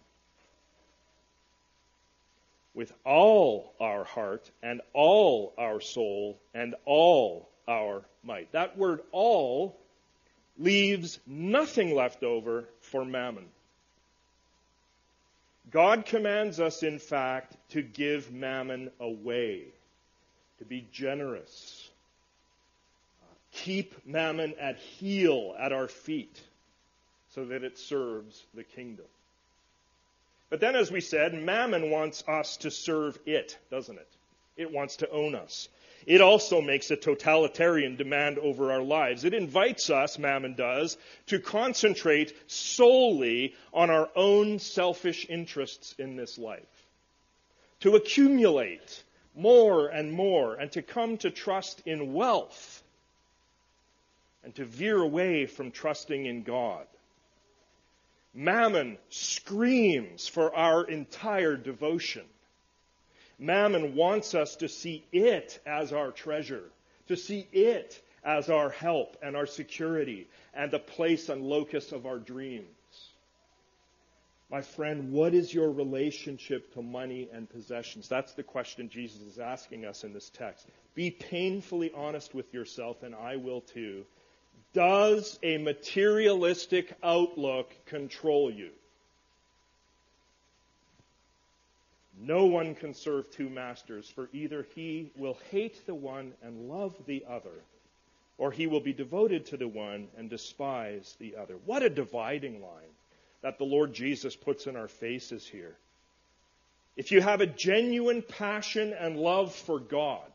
With 2.74 2.92
all 3.06 3.76
our 3.80 4.04
heart 4.04 4.50
and 4.64 4.82
all 4.94 5.54
our 5.60 5.80
soul 5.80 6.40
and 6.56 6.74
all 6.86 7.50
our 7.68 8.02
might. 8.24 8.52
That 8.54 8.80
word 8.80 9.02
all 9.12 9.78
leaves 10.58 11.20
nothing 11.28 11.94
left 11.94 12.24
over 12.24 12.68
for 12.82 13.06
mammon. 13.06 13.46
God 15.72 16.06
commands 16.06 16.60
us, 16.60 16.84
in 16.84 17.00
fact, 17.00 17.56
to 17.70 17.82
give 17.82 18.32
mammon 18.32 18.90
away, 19.00 19.64
to 20.60 20.66
be 20.66 20.88
generous. 20.92 21.90
Keep 23.52 24.06
mammon 24.06 24.56
at 24.60 24.78
heel 24.78 25.56
at 25.60 25.74
our 25.74 25.88
feet 25.88 26.42
so 27.34 27.46
that 27.46 27.64
it 27.64 27.78
serves 27.78 28.46
the 28.54 28.64
kingdom. 28.64 29.06
But 30.50 30.62
then, 30.62 30.76
as 30.76 30.92
we 30.92 31.02
said, 31.02 31.34
mammon 31.34 31.92
wants 31.92 32.24
us 32.28 32.58
to 32.58 32.72
serve 32.72 33.20
it, 33.26 33.58
doesn't 33.70 33.98
it? 33.98 34.08
It 34.56 34.72
wants 34.72 34.98
to 34.98 35.10
own 35.10 35.36
us. 35.36 35.68
It 36.08 36.22
also 36.22 36.62
makes 36.62 36.90
a 36.90 36.96
totalitarian 36.96 37.98
demand 37.98 38.40
over 38.40 38.72
our 38.72 38.82
lives. 38.82 39.26
It 39.26 39.34
invites 39.34 39.90
us, 39.90 40.18
Mammon 40.18 40.56
does, 40.56 40.98
to 41.26 41.38
concentrate 41.38 42.34
solely 42.50 43.56
on 43.74 43.90
our 43.90 44.10
own 44.16 44.60
selfish 44.60 45.26
interests 45.28 45.94
in 46.00 46.16
this 46.16 46.38
life. 46.38 46.64
To 47.82 47.98
accumulate 47.98 49.04
more 49.36 49.90
and 49.90 50.14
more 50.14 50.56
and 50.56 50.72
to 50.72 50.82
come 50.82 51.18
to 51.18 51.30
trust 51.30 51.82
in 51.86 52.14
wealth 52.14 52.84
and 54.46 54.56
to 54.56 54.64
veer 54.64 54.98
away 54.98 55.46
from 55.46 55.72
trusting 55.72 56.26
in 56.26 56.44
God. 56.44 56.88
Mammon 58.34 58.98
screams 59.10 60.26
for 60.30 60.56
our 60.56 60.86
entire 60.86 61.58
devotion. 61.58 62.24
Mammon 63.40 63.96
wants 63.96 64.34
us 64.34 64.56
to 64.58 64.68
see 64.68 65.06
it 65.12 65.60
as 65.66 65.94
our 65.94 66.12
treasure, 66.12 66.64
to 67.08 67.16
see 67.16 67.48
it 67.52 68.02
as 68.24 68.50
our 68.50 68.70
help 68.70 69.18
and 69.22 69.36
our 69.36 69.46
security 69.46 70.28
and 70.54 70.72
the 70.72 70.80
place 70.80 71.30
and 71.30 71.44
locus 71.44 71.92
of 71.92 72.06
our 72.06 72.18
dreams. 72.18 72.68
My 74.50 74.62
friend, 74.62 75.12
what 75.12 75.34
is 75.34 75.54
your 75.54 75.70
relationship 75.72 76.74
to 76.74 76.82
money 76.82 77.28
and 77.34 77.50
possessions? 77.50 78.08
That's 78.08 78.34
the 78.34 78.44
question 78.44 78.90
Jesus 78.90 79.22
is 79.22 79.40
asking 79.40 79.86
us 79.86 80.06
in 80.06 80.14
this 80.14 80.30
text. 80.30 80.68
Be 80.96 81.12
painfully 81.12 81.92
honest 81.94 82.34
with 82.34 82.54
yourself, 82.54 83.04
and 83.04 83.14
I 83.14 83.36
will 83.36 83.62
too. 83.62 84.06
Does 84.74 85.38
a 85.44 85.58
materialistic 85.58 86.94
outlook 87.04 87.74
control 87.86 88.50
you? 88.50 88.72
No 92.20 92.46
one 92.46 92.74
can 92.74 92.94
serve 92.94 93.30
two 93.30 93.50
masters, 93.50 94.10
for 94.10 94.30
either 94.34 94.66
he 94.76 95.12
will 95.16 95.38
hate 95.52 95.86
the 95.86 95.96
one 95.96 96.34
and 96.42 96.68
love 96.68 96.96
the 97.06 97.24
other, 97.30 97.64
or 98.38 98.52
he 98.52 98.68
will 98.68 98.80
be 98.80 98.94
devoted 98.94 99.46
to 99.48 99.58
the 99.58 99.68
one 99.68 100.08
and 100.18 100.30
despise 100.30 101.16
the 101.20 101.36
other. 101.36 101.56
What 101.66 101.84
a 101.84 101.90
dividing 101.90 102.62
line 102.62 102.94
that 103.42 103.60
the 103.60 103.66
Lord 103.66 103.94
Jesus 103.94 104.36
puts 104.36 104.66
in 104.66 104.76
our 104.76 104.88
faces 104.88 105.46
here. 105.46 105.76
If 106.96 107.12
you 107.12 107.22
have 107.22 107.42
a 107.42 107.46
genuine 107.46 108.24
passion 108.24 108.94
and 108.94 109.18
love 109.18 109.54
for 109.54 109.80
God, 109.80 110.26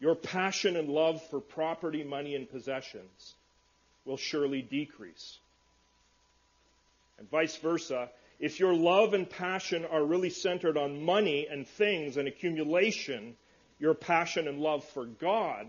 your 0.00 0.14
passion 0.14 0.76
and 0.76 0.88
love 0.88 1.22
for 1.30 1.40
property, 1.40 2.04
money, 2.04 2.34
and 2.34 2.48
possessions 2.48 3.34
will 4.04 4.18
surely 4.18 4.60
decrease. 4.60 5.38
And 7.18 7.28
vice 7.30 7.56
versa, 7.56 8.10
if 8.40 8.60
your 8.60 8.74
love 8.74 9.14
and 9.14 9.28
passion 9.28 9.84
are 9.84 10.04
really 10.04 10.30
centered 10.30 10.76
on 10.76 11.04
money 11.04 11.46
and 11.50 11.66
things 11.66 12.16
and 12.16 12.28
accumulation, 12.28 13.36
your 13.80 13.94
passion 13.94 14.46
and 14.46 14.60
love 14.60 14.84
for 14.84 15.06
God 15.06 15.66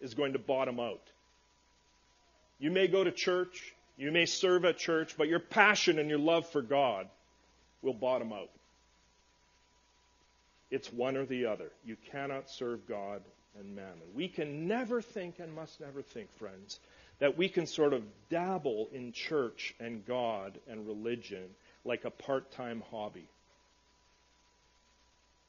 is 0.00 0.14
going 0.14 0.34
to 0.34 0.38
bottom 0.38 0.78
out. 0.78 1.02
You 2.58 2.70
may 2.70 2.88
go 2.88 3.02
to 3.02 3.10
church, 3.10 3.74
you 3.96 4.10
may 4.12 4.26
serve 4.26 4.64
at 4.64 4.76
church, 4.76 5.14
but 5.16 5.28
your 5.28 5.40
passion 5.40 5.98
and 5.98 6.10
your 6.10 6.18
love 6.18 6.46
for 6.48 6.62
God 6.62 7.08
will 7.82 7.94
bottom 7.94 8.32
out. 8.32 8.50
It's 10.70 10.92
one 10.92 11.16
or 11.16 11.24
the 11.24 11.46
other. 11.46 11.70
You 11.84 11.96
cannot 12.12 12.50
serve 12.50 12.86
God 12.86 13.22
and 13.58 13.74
mammon. 13.74 14.14
We 14.14 14.28
can 14.28 14.68
never 14.68 15.02
think 15.02 15.38
and 15.38 15.52
must 15.54 15.80
never 15.80 16.02
think, 16.02 16.30
friends, 16.38 16.78
that 17.18 17.36
we 17.36 17.48
can 17.48 17.66
sort 17.66 17.92
of 17.92 18.02
dabble 18.28 18.88
in 18.92 19.12
church 19.12 19.74
and 19.80 20.06
God 20.06 20.58
and 20.68 20.86
religion 20.86 21.44
like 21.84 22.04
a 22.04 22.10
part 22.10 22.50
time 22.52 22.82
hobby. 22.90 23.26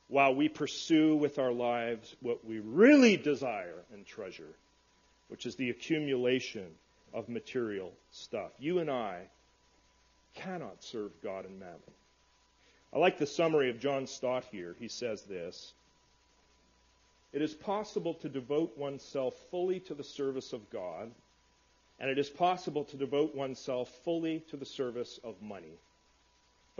While 0.07 0.35
we 0.35 0.49
pursue 0.49 1.15
with 1.15 1.39
our 1.39 1.51
lives 1.51 2.15
what 2.21 2.45
we 2.45 2.59
really 2.59 3.15
desire 3.17 3.83
and 3.93 4.05
treasure, 4.05 4.53
which 5.29 5.45
is 5.45 5.55
the 5.55 5.69
accumulation 5.69 6.67
of 7.13 7.29
material 7.29 7.91
stuff. 8.11 8.51
You 8.59 8.79
and 8.79 8.89
I 8.89 9.21
cannot 10.35 10.83
serve 10.83 11.11
God 11.23 11.45
and 11.45 11.59
mammon. 11.59 11.79
I 12.93 12.99
like 12.99 13.17
the 13.17 13.25
summary 13.25 13.69
of 13.69 13.79
John 13.79 14.07
Stott 14.07 14.45
here. 14.51 14.75
He 14.79 14.87
says 14.87 15.21
this 15.23 15.73
It 17.33 17.41
is 17.41 17.53
possible 17.53 18.15
to 18.15 18.29
devote 18.29 18.77
oneself 18.77 19.35
fully 19.49 19.79
to 19.81 19.93
the 19.93 20.03
service 20.03 20.53
of 20.53 20.69
God, 20.69 21.11
and 21.99 22.09
it 22.09 22.17
is 22.17 22.29
possible 22.29 22.83
to 22.85 22.97
devote 22.97 23.35
oneself 23.35 23.89
fully 24.03 24.43
to 24.49 24.57
the 24.57 24.65
service 24.65 25.19
of 25.23 25.41
money. 25.41 25.77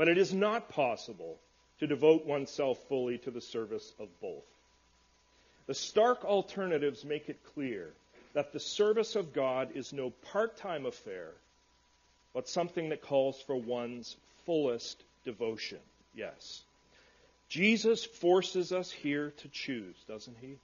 But 0.01 0.09
it 0.09 0.17
is 0.17 0.33
not 0.33 0.69
possible 0.69 1.37
to 1.77 1.85
devote 1.85 2.25
oneself 2.25 2.79
fully 2.89 3.19
to 3.19 3.29
the 3.29 3.39
service 3.39 3.93
of 3.99 4.07
both. 4.19 4.47
The 5.67 5.75
stark 5.75 6.25
alternatives 6.25 7.05
make 7.05 7.29
it 7.29 7.37
clear 7.53 7.91
that 8.33 8.51
the 8.51 8.59
service 8.59 9.15
of 9.15 9.31
God 9.31 9.69
is 9.75 9.93
no 9.93 10.09
part 10.31 10.57
time 10.57 10.87
affair, 10.87 11.27
but 12.33 12.49
something 12.49 12.89
that 12.89 13.03
calls 13.03 13.39
for 13.43 13.55
one's 13.55 14.15
fullest 14.47 15.03
devotion. 15.23 15.77
Yes. 16.15 16.63
Jesus 17.47 18.03
forces 18.03 18.71
us 18.71 18.89
here 18.89 19.33
to 19.37 19.47
choose, 19.49 19.97
doesn't 20.07 20.37
he? 20.41 20.55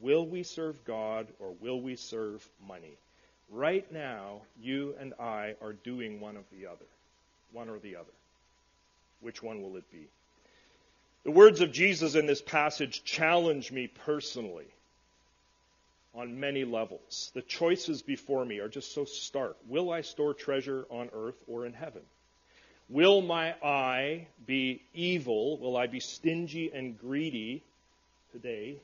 Will 0.00 0.26
we 0.26 0.42
serve 0.42 0.84
God 0.84 1.28
or 1.38 1.54
will 1.60 1.80
we 1.80 1.94
serve 1.94 2.44
money? 2.66 2.96
Right 3.50 3.86
now, 3.92 4.40
you 4.60 4.96
and 4.98 5.14
I 5.20 5.54
are 5.62 5.74
doing 5.74 6.18
one 6.18 6.36
of 6.36 6.50
the 6.50 6.66
other. 6.66 6.86
One 7.52 7.68
or 7.68 7.78
the 7.78 7.94
other. 7.94 8.10
Which 9.24 9.42
one 9.42 9.62
will 9.62 9.76
it 9.76 9.90
be? 9.90 10.06
The 11.24 11.30
words 11.30 11.62
of 11.62 11.72
Jesus 11.72 12.14
in 12.14 12.26
this 12.26 12.42
passage 12.42 13.04
challenge 13.04 13.72
me 13.72 13.86
personally 13.86 14.66
on 16.14 16.38
many 16.38 16.66
levels. 16.66 17.30
The 17.32 17.40
choices 17.40 18.02
before 18.02 18.44
me 18.44 18.58
are 18.58 18.68
just 18.68 18.92
so 18.92 19.06
stark. 19.06 19.56
Will 19.66 19.90
I 19.90 20.02
store 20.02 20.34
treasure 20.34 20.84
on 20.90 21.08
earth 21.14 21.36
or 21.48 21.64
in 21.64 21.72
heaven? 21.72 22.02
Will 22.90 23.22
my 23.22 23.54
eye 23.64 24.26
be 24.44 24.82
evil? 24.92 25.56
Will 25.56 25.78
I 25.78 25.86
be 25.86 26.00
stingy 26.00 26.70
and 26.74 27.00
greedy 27.00 27.62
today? 28.32 28.76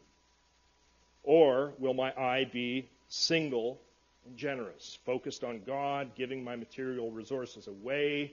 Or 1.22 1.74
will 1.78 1.92
my 1.92 2.14
eye 2.18 2.48
be 2.50 2.88
single 3.10 3.78
and 4.26 4.38
generous, 4.38 4.98
focused 5.04 5.44
on 5.44 5.60
God, 5.66 6.12
giving 6.16 6.42
my 6.42 6.56
material 6.56 7.10
resources 7.10 7.66
away? 7.66 8.32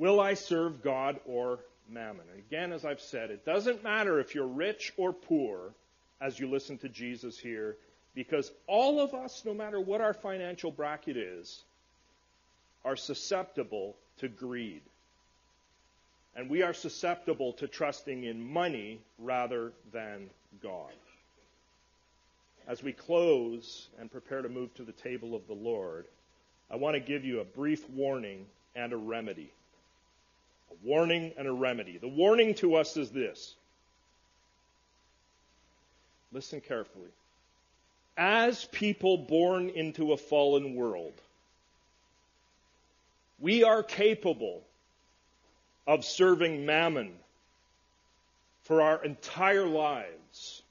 Will 0.00 0.18
I 0.18 0.32
serve 0.32 0.82
God 0.82 1.20
or 1.26 1.58
mammon? 1.86 2.24
And 2.32 2.38
again, 2.38 2.72
as 2.72 2.86
I've 2.86 3.02
said, 3.02 3.30
it 3.30 3.44
doesn't 3.44 3.84
matter 3.84 4.18
if 4.18 4.34
you're 4.34 4.46
rich 4.46 4.94
or 4.96 5.12
poor 5.12 5.74
as 6.22 6.40
you 6.40 6.48
listen 6.48 6.78
to 6.78 6.88
Jesus 6.88 7.38
here, 7.38 7.76
because 8.14 8.50
all 8.66 8.98
of 8.98 9.12
us, 9.12 9.42
no 9.44 9.52
matter 9.52 9.78
what 9.78 10.00
our 10.00 10.14
financial 10.14 10.70
bracket 10.70 11.18
is, 11.18 11.64
are 12.82 12.96
susceptible 12.96 13.94
to 14.20 14.28
greed. 14.28 14.80
And 16.34 16.48
we 16.48 16.62
are 16.62 16.72
susceptible 16.72 17.52
to 17.54 17.68
trusting 17.68 18.24
in 18.24 18.42
money 18.42 19.00
rather 19.18 19.70
than 19.92 20.30
God. 20.62 20.94
As 22.66 22.82
we 22.82 22.94
close 22.94 23.90
and 24.00 24.10
prepare 24.10 24.40
to 24.40 24.48
move 24.48 24.72
to 24.76 24.82
the 24.82 24.92
table 24.92 25.34
of 25.34 25.46
the 25.46 25.52
Lord, 25.52 26.06
I 26.70 26.76
want 26.76 26.94
to 26.94 27.00
give 27.00 27.22
you 27.22 27.40
a 27.40 27.44
brief 27.44 27.86
warning 27.90 28.46
and 28.74 28.94
a 28.94 28.96
remedy. 28.96 29.52
A 30.70 30.74
warning 30.86 31.32
and 31.36 31.46
a 31.46 31.52
remedy. 31.52 31.98
The 31.98 32.08
warning 32.08 32.54
to 32.56 32.76
us 32.76 32.96
is 32.96 33.10
this. 33.10 33.54
Listen 36.32 36.60
carefully. 36.60 37.10
As 38.16 38.64
people 38.66 39.16
born 39.18 39.70
into 39.70 40.12
a 40.12 40.16
fallen 40.16 40.74
world, 40.74 41.14
we 43.40 43.64
are 43.64 43.82
capable 43.82 44.62
of 45.86 46.04
serving 46.04 46.66
mammon 46.66 47.12
for 48.62 48.82
our 48.82 49.02
entire 49.04 49.66
lives, 49.66 50.62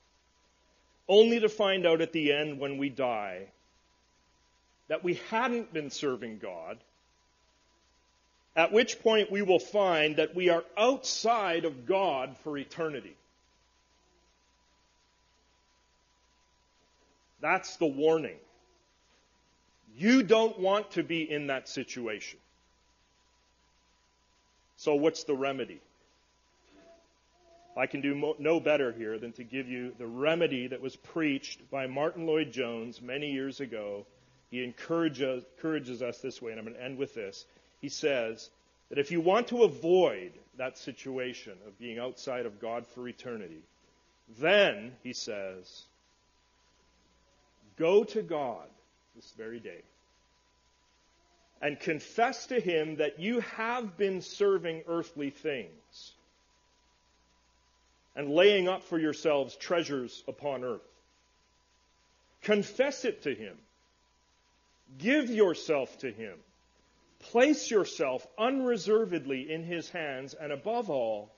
only 1.07 1.39
to 1.39 1.49
find 1.49 1.85
out 1.85 2.01
at 2.01 2.13
the 2.13 2.31
end 2.31 2.59
when 2.59 2.77
we 2.77 2.89
die 2.89 3.47
that 4.87 5.03
we 5.03 5.15
hadn't 5.29 5.73
been 5.73 5.89
serving 5.89 6.39
God, 6.39 6.77
at 8.55 8.71
which 8.71 8.99
point 9.01 9.31
we 9.31 9.41
will 9.41 9.59
find 9.59 10.17
that 10.17 10.35
we 10.35 10.49
are 10.49 10.63
outside 10.77 11.65
of 11.65 11.85
God 11.85 12.35
for 12.43 12.57
eternity. 12.57 13.15
That's 17.41 17.77
the 17.77 17.85
warning. 17.85 18.37
You 19.95 20.23
don't 20.23 20.59
want 20.59 20.91
to 20.91 21.03
be 21.03 21.29
in 21.29 21.47
that 21.47 21.69
situation. 21.69 22.39
So, 24.77 24.95
what's 24.95 25.23
the 25.25 25.35
remedy? 25.35 25.81
I 27.77 27.85
can 27.85 28.01
do 28.01 28.35
no 28.39 28.59
better 28.59 28.91
here 28.91 29.17
than 29.19 29.31
to 29.33 29.43
give 29.43 29.69
you 29.69 29.93
the 29.97 30.07
remedy 30.07 30.67
that 30.67 30.81
was 30.81 30.95
preached 30.95 31.69
by 31.71 31.87
Martyn 31.87 32.25
Lloyd-Jones 32.25 33.01
many 33.01 33.31
years 33.31 33.61
ago. 33.61 34.05
He 34.51 34.63
encourages, 34.63 35.45
encourages 35.57 36.01
us 36.01 36.17
this 36.19 36.41
way, 36.41 36.51
and 36.51 36.59
I'm 36.59 36.65
going 36.65 36.75
to 36.77 36.83
end 36.83 36.97
with 36.97 37.13
this. 37.13 37.45
He 37.81 37.89
says 37.89 38.49
that 38.89 38.99
if 38.99 39.11
you 39.11 39.21
want 39.21 39.47
to 39.49 39.63
avoid 39.63 40.33
that 40.57 40.77
situation 40.77 41.53
of 41.65 41.79
being 41.79 41.99
outside 41.99 42.45
of 42.45 42.59
God 42.59 42.85
for 42.87 43.07
eternity, 43.07 43.61
then, 44.39 44.93
he 45.03 45.13
says, 45.13 45.83
go 47.77 48.03
to 48.03 48.21
God 48.21 48.67
this 49.15 49.33
very 49.37 49.59
day 49.59 49.81
and 51.61 51.79
confess 51.79 52.47
to 52.47 52.59
him 52.59 52.97
that 52.97 53.19
you 53.19 53.39
have 53.41 53.97
been 53.97 54.21
serving 54.21 54.83
earthly 54.87 55.29
things 55.29 56.13
and 58.15 58.29
laying 58.29 58.67
up 58.67 58.83
for 58.83 58.99
yourselves 58.99 59.55
treasures 59.55 60.23
upon 60.27 60.63
earth. 60.63 60.81
Confess 62.41 63.05
it 63.05 63.23
to 63.23 63.33
him. 63.33 63.55
Give 64.97 65.29
yourself 65.29 65.97
to 65.99 66.11
him. 66.11 66.35
Place 67.19 67.69
yourself 67.69 68.25
unreservedly 68.37 69.51
in 69.51 69.63
his 69.63 69.89
hands, 69.89 70.33
and 70.33 70.51
above 70.51 70.89
all, 70.89 71.31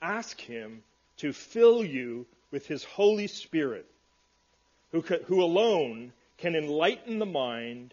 ask 0.00 0.40
him 0.40 0.82
to 1.18 1.32
fill 1.32 1.84
you 1.84 2.26
with 2.50 2.66
his 2.66 2.84
Holy 2.84 3.26
Spirit, 3.26 3.86
who, 4.92 5.00
who 5.00 5.42
alone 5.42 6.12
can 6.38 6.54
enlighten 6.54 7.18
the 7.18 7.26
mind 7.26 7.92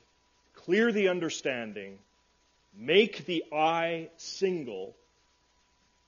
clear 0.54 0.92
the 0.92 1.10
understanding, 1.10 1.98
make 2.76 3.26
the 3.26 3.44
eye 3.52 4.10
single, 4.18 4.96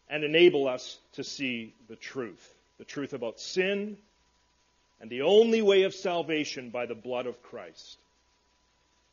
and 0.10 0.24
enable 0.24 0.68
us 0.68 0.98
to 1.14 1.24
see 1.24 1.74
the 1.88 1.96
truth. 1.96 2.54
The 2.78 2.86
truth 2.86 3.14
about 3.14 3.40
sin 3.40 3.98
and 5.02 5.10
the 5.10 5.24
only 5.24 5.62
way 5.62 5.84
of 5.84 5.94
salvation 5.94 6.70
by 6.70 6.86
the 6.86 6.96
blood 6.96 7.28
of 7.28 7.42
Christ. 7.44 7.98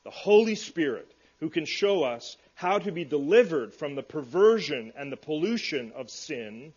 The 0.05 0.11
Holy 0.11 0.55
Spirit 0.55 1.11
who 1.41 1.51
can 1.51 1.65
show 1.65 2.03
us 2.03 2.37
how 2.55 2.79
to 2.79 2.93
be 2.93 3.05
delivered 3.05 3.75
from 3.75 3.95
the 3.95 4.03
perversion 4.03 4.93
and 4.97 5.11
the 5.11 5.17
pollution 5.17 5.93
of 5.95 6.11
sin 6.11 6.73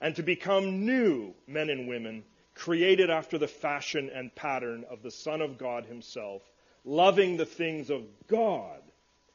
and 0.00 0.16
to 0.16 0.22
become 0.22 0.84
new 0.86 1.34
men 1.46 1.70
and 1.70 1.88
women 1.88 2.24
created 2.54 3.10
after 3.10 3.38
the 3.38 3.48
fashion 3.48 4.10
and 4.14 4.34
pattern 4.34 4.84
of 4.90 5.02
the 5.02 5.10
Son 5.10 5.40
of 5.40 5.58
God 5.58 5.86
Himself 5.86 6.42
loving 6.84 7.36
the 7.36 7.46
things 7.46 7.90
of 7.90 8.02
God 8.28 8.80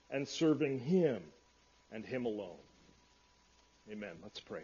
and 0.09 0.27
serving 0.27 0.79
Him 0.79 1.21
and 1.91 2.05
Him 2.05 2.25
alone. 2.25 2.57
Amen. 3.91 4.13
Let's 4.23 4.39
pray. 4.39 4.61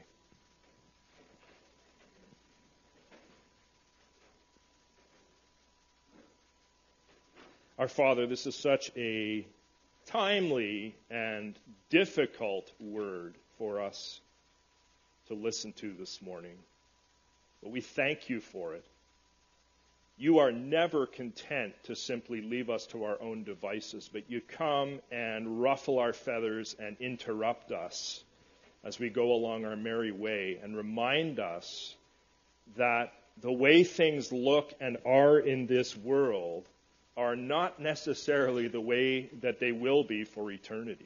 Our 7.77 7.87
Father, 7.89 8.25
this 8.25 8.47
is 8.47 8.55
such 8.55 8.89
a 8.95 9.45
timely 10.15 10.95
and 11.11 11.59
difficult 11.89 12.71
word 12.79 13.35
for 13.57 13.81
us 13.81 14.21
to 15.27 15.33
listen 15.33 15.73
to 15.73 15.91
this 15.91 16.21
morning. 16.21 16.55
But 17.61 17.73
we 17.73 17.81
thank 17.81 18.29
you 18.29 18.39
for 18.39 18.75
it. 18.75 18.85
You 20.17 20.39
are 20.39 20.53
never 20.53 21.05
content 21.05 21.73
to 21.83 21.97
simply 21.97 22.41
leave 22.41 22.69
us 22.69 22.85
to 22.87 23.03
our 23.03 23.21
own 23.21 23.43
devices, 23.43 24.09
but 24.11 24.31
you 24.31 24.39
come 24.39 25.01
and 25.11 25.61
ruffle 25.61 25.99
our 25.99 26.13
feathers 26.13 26.77
and 26.79 26.95
interrupt 27.01 27.73
us 27.73 28.23
as 28.85 28.97
we 28.97 29.09
go 29.09 29.33
along 29.33 29.65
our 29.65 29.75
merry 29.75 30.13
way 30.13 30.61
and 30.63 30.77
remind 30.77 31.41
us 31.41 31.93
that 32.77 33.11
the 33.41 33.51
way 33.51 33.83
things 33.83 34.31
look 34.31 34.73
and 34.79 34.95
are 35.05 35.37
in 35.39 35.67
this 35.67 35.93
world 35.97 36.69
are 37.17 37.35
not 37.35 37.79
necessarily 37.79 38.67
the 38.67 38.81
way 38.81 39.29
that 39.41 39.59
they 39.59 39.71
will 39.71 40.03
be 40.03 40.23
for 40.23 40.51
eternity. 40.51 41.05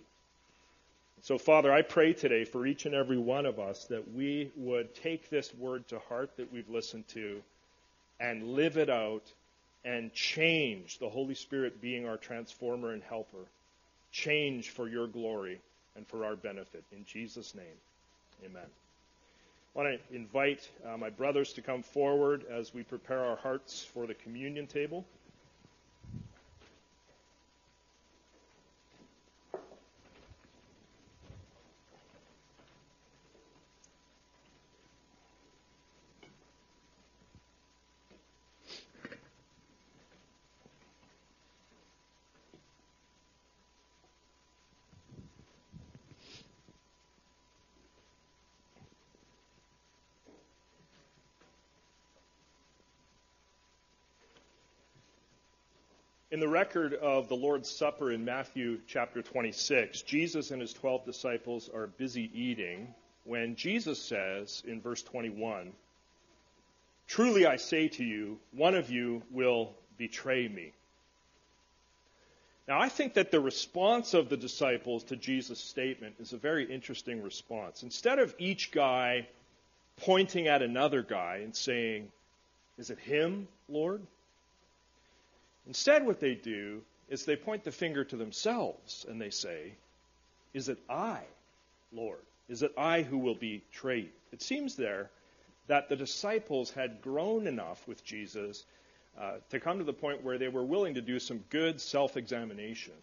So, 1.21 1.37
Father, 1.37 1.71
I 1.71 1.81
pray 1.81 2.13
today 2.13 2.45
for 2.45 2.65
each 2.65 2.85
and 2.85 2.95
every 2.95 3.17
one 3.17 3.45
of 3.45 3.59
us 3.59 3.85
that 3.85 4.13
we 4.13 4.51
would 4.55 4.95
take 4.95 5.29
this 5.29 5.53
word 5.53 5.87
to 5.89 5.99
heart 5.99 6.37
that 6.37 6.51
we've 6.51 6.69
listened 6.69 7.07
to 7.09 7.41
and 8.19 8.55
live 8.55 8.77
it 8.77 8.89
out 8.89 9.23
and 9.83 10.13
change, 10.13 10.97
the 10.99 11.09
Holy 11.09 11.35
Spirit 11.35 11.81
being 11.81 12.07
our 12.07 12.17
transformer 12.17 12.93
and 12.93 13.03
helper, 13.03 13.45
change 14.11 14.69
for 14.69 14.87
your 14.87 15.07
glory 15.07 15.59
and 15.95 16.07
for 16.07 16.25
our 16.25 16.35
benefit. 16.35 16.83
In 16.91 17.05
Jesus' 17.05 17.53
name, 17.53 17.65
amen. 18.45 18.65
I 19.75 19.79
want 19.79 19.99
to 20.09 20.15
invite 20.15 20.67
uh, 20.85 20.97
my 20.97 21.09
brothers 21.09 21.53
to 21.53 21.61
come 21.61 21.83
forward 21.83 22.45
as 22.49 22.73
we 22.73 22.83
prepare 22.83 23.23
our 23.23 23.35
hearts 23.35 23.83
for 23.93 24.07
the 24.07 24.15
communion 24.15 24.67
table. 24.67 25.05
In 56.31 56.39
the 56.39 56.47
record 56.47 56.93
of 56.93 57.27
the 57.27 57.35
Lord's 57.35 57.71
Supper 57.71 58.11
in 58.11 58.23
Matthew 58.23 58.81
chapter 58.85 59.23
26, 59.23 60.03
Jesus 60.03 60.51
and 60.51 60.61
his 60.61 60.73
12 60.73 61.03
disciples 61.03 61.71
are 61.73 61.87
busy 61.87 62.29
eating 62.35 62.93
when 63.23 63.55
Jesus 63.55 63.99
says 63.99 64.61
in 64.67 64.79
verse 64.79 65.01
21, 65.01 65.73
Truly 67.07 67.47
I 67.47 67.55
say 67.55 67.87
to 67.87 68.03
you, 68.03 68.37
one 68.51 68.75
of 68.75 68.91
you 68.91 69.23
will 69.31 69.73
betray 69.97 70.47
me. 70.47 70.71
Now, 72.67 72.79
I 72.79 72.89
think 72.89 73.15
that 73.15 73.31
the 73.31 73.39
response 73.39 74.13
of 74.13 74.29
the 74.29 74.37
disciples 74.37 75.05
to 75.05 75.15
Jesus' 75.15 75.59
statement 75.59 76.17
is 76.19 76.33
a 76.33 76.37
very 76.37 76.71
interesting 76.71 77.23
response. 77.23 77.81
Instead 77.81 78.19
of 78.19 78.35
each 78.37 78.71
guy 78.71 79.27
pointing 79.97 80.47
at 80.47 80.61
another 80.61 81.01
guy 81.01 81.37
and 81.37 81.55
saying, 81.55 82.11
Is 82.77 82.91
it 82.91 82.99
him, 82.99 83.47
Lord? 83.67 84.05
Instead, 85.69 86.03
what 86.03 86.19
they 86.19 86.33
do 86.33 86.81
is 87.09 87.25
they 87.25 87.35
point 87.35 87.63
the 87.63 87.71
finger 87.71 88.03
to 88.03 88.15
themselves 88.15 89.05
and 89.07 89.21
they 89.21 89.29
say, 89.29 89.71
Is 90.51 90.67
it 90.67 90.79
I, 90.89 91.21
Lord? 91.93 92.21
Is 92.49 92.63
it 92.63 92.73
I 92.75 93.03
who 93.03 93.19
will 93.19 93.35
betray 93.35 93.99
you? 93.99 94.09
It 94.33 94.41
seems 94.41 94.75
there 94.75 95.11
that 95.67 95.87
the 95.87 95.95
disciples 95.95 96.71
had 96.71 97.03
grown 97.03 97.45
enough 97.45 97.87
with 97.87 98.03
Jesus 98.03 98.65
uh, 99.15 99.33
to 99.51 99.59
come 99.59 99.77
to 99.77 99.83
the 99.83 99.93
point 99.93 100.23
where 100.23 100.39
they 100.39 100.47
were 100.47 100.63
willing 100.63 100.95
to 100.95 101.01
do 101.01 101.19
some 101.19 101.43
good 101.51 101.79
self 101.79 102.17
examination. 102.17 102.93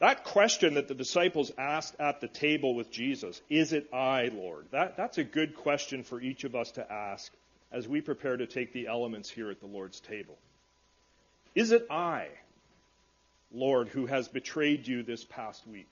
That 0.00 0.24
question 0.24 0.74
that 0.74 0.86
the 0.86 0.94
disciples 0.94 1.50
asked 1.56 1.96
at 1.98 2.20
the 2.20 2.28
table 2.28 2.74
with 2.74 2.90
Jesus, 2.90 3.40
Is 3.48 3.72
it 3.72 3.88
I, 3.90 4.28
Lord? 4.34 4.66
That, 4.70 4.98
that's 4.98 5.16
a 5.16 5.24
good 5.24 5.56
question 5.56 6.02
for 6.02 6.20
each 6.20 6.44
of 6.44 6.54
us 6.54 6.72
to 6.72 6.92
ask 6.92 7.32
as 7.72 7.88
we 7.88 8.02
prepare 8.02 8.36
to 8.36 8.46
take 8.46 8.74
the 8.74 8.86
elements 8.86 9.30
here 9.30 9.50
at 9.50 9.60
the 9.60 9.66
Lord's 9.66 10.00
table. 10.00 10.36
Is 11.56 11.72
it 11.72 11.86
I, 11.90 12.28
Lord, 13.50 13.88
who 13.88 14.04
has 14.04 14.28
betrayed 14.28 14.86
you 14.86 15.02
this 15.02 15.24
past 15.24 15.66
week 15.66 15.90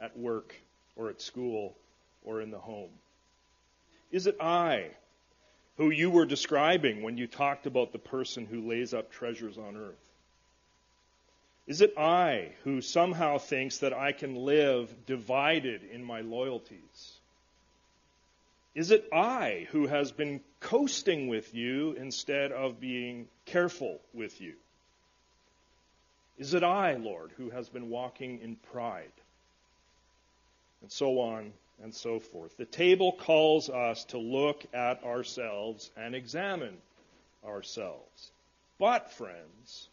at 0.00 0.16
work 0.16 0.54
or 0.96 1.10
at 1.10 1.20
school 1.20 1.76
or 2.24 2.40
in 2.40 2.50
the 2.50 2.58
home? 2.58 2.88
Is 4.10 4.26
it 4.26 4.38
I 4.40 4.86
who 5.76 5.90
you 5.90 6.10
were 6.10 6.24
describing 6.24 7.02
when 7.02 7.18
you 7.18 7.26
talked 7.26 7.66
about 7.66 7.92
the 7.92 7.98
person 7.98 8.46
who 8.46 8.66
lays 8.66 8.94
up 8.94 9.12
treasures 9.12 9.58
on 9.58 9.76
earth? 9.76 10.08
Is 11.66 11.82
it 11.82 11.92
I 11.98 12.52
who 12.64 12.80
somehow 12.80 13.36
thinks 13.36 13.78
that 13.78 13.92
I 13.92 14.12
can 14.12 14.34
live 14.34 14.90
divided 15.04 15.82
in 15.92 16.02
my 16.02 16.22
loyalties? 16.22 17.18
Is 18.74 18.92
it 18.92 19.06
I 19.12 19.66
who 19.72 19.86
has 19.86 20.10
been 20.10 20.40
coasting 20.60 21.28
with 21.28 21.54
you 21.54 21.92
instead 21.92 22.52
of 22.52 22.80
being 22.80 23.28
careful 23.46 24.00
with 24.14 24.40
you? 24.40 24.54
Is 26.38 26.54
it 26.54 26.62
I, 26.62 26.94
Lord, 26.94 27.32
who 27.36 27.50
has 27.50 27.68
been 27.68 27.90
walking 27.90 28.40
in 28.40 28.56
pride? 28.72 29.12
And 30.82 30.92
so 30.92 31.20
on 31.20 31.52
and 31.82 31.94
so 31.94 32.20
forth. 32.20 32.56
The 32.56 32.64
table 32.64 33.12
calls 33.12 33.68
us 33.68 34.04
to 34.06 34.18
look 34.18 34.64
at 34.72 35.02
ourselves 35.04 35.90
and 35.96 36.14
examine 36.14 36.76
ourselves. 37.44 38.30
But, 38.78 39.12
friends, 39.12 39.88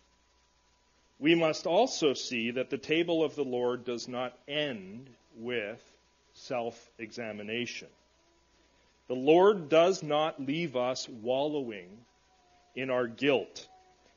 we 1.19 1.33
must 1.33 1.65
also 1.65 2.13
see 2.13 2.51
that 2.51 2.69
the 2.69 2.77
table 2.77 3.23
of 3.23 3.35
the 3.35 3.43
Lord 3.43 3.85
does 3.85 4.07
not 4.07 4.37
end 4.47 5.09
with 5.37 5.81
self 6.33 6.89
examination. 6.99 7.87
The 9.07 9.15
Lord 9.15 9.69
does 9.69 10.01
not 10.01 10.41
leave 10.41 10.75
us 10.75 11.07
wallowing 11.07 11.89
in 12.75 12.89
our 12.89 13.07
guilt 13.07 13.67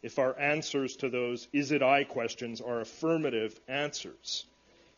if 0.03 0.19
our 0.19 0.39
answers 0.39 0.97
to 0.97 1.09
those 1.09 1.49
is 1.53 1.73
it 1.73 1.83
I 1.83 2.05
questions 2.05 2.61
are 2.61 2.81
affirmative 2.81 3.59
answers. 3.69 4.47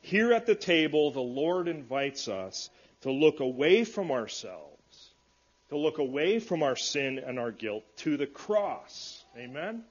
Here 0.03 0.32
at 0.32 0.47
the 0.47 0.55
table, 0.55 1.11
the 1.11 1.20
Lord 1.20 1.68
invites 1.68 2.28
us 2.28 2.70
to 3.03 3.11
look 3.11 3.41
away 3.41 3.84
from 3.84 4.11
ourselves, 4.11 5.11
to 5.70 5.76
look 5.76 5.99
away 5.99 6.38
from 6.38 6.62
our 6.62 6.76
sin 6.76 7.18
and 7.18 7.38
our 7.38 7.51
guilt 7.51 7.84
to 7.99 8.16
the 8.16 8.26
cross. 8.26 9.24
Amen? 9.36 9.84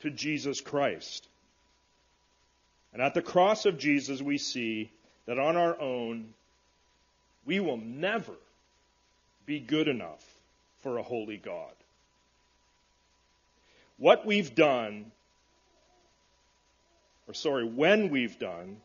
To 0.00 0.10
Jesus 0.10 0.60
Christ. 0.60 1.26
And 2.92 3.02
at 3.02 3.14
the 3.14 3.22
cross 3.22 3.66
of 3.66 3.78
Jesus, 3.78 4.22
we 4.22 4.38
see 4.38 4.90
that 5.26 5.38
on 5.38 5.56
our 5.56 5.78
own, 5.80 6.34
we 7.44 7.60
will 7.60 7.76
never 7.76 8.34
be 9.48 9.58
good 9.58 9.88
enough 9.88 10.22
for 10.82 10.98
a 10.98 11.02
holy 11.02 11.38
God. 11.38 11.72
What 13.96 14.26
we've 14.26 14.54
done, 14.54 15.10
or 17.26 17.32
sorry, 17.32 17.64
when 17.64 18.10
we've 18.10 18.38
done 18.38 18.76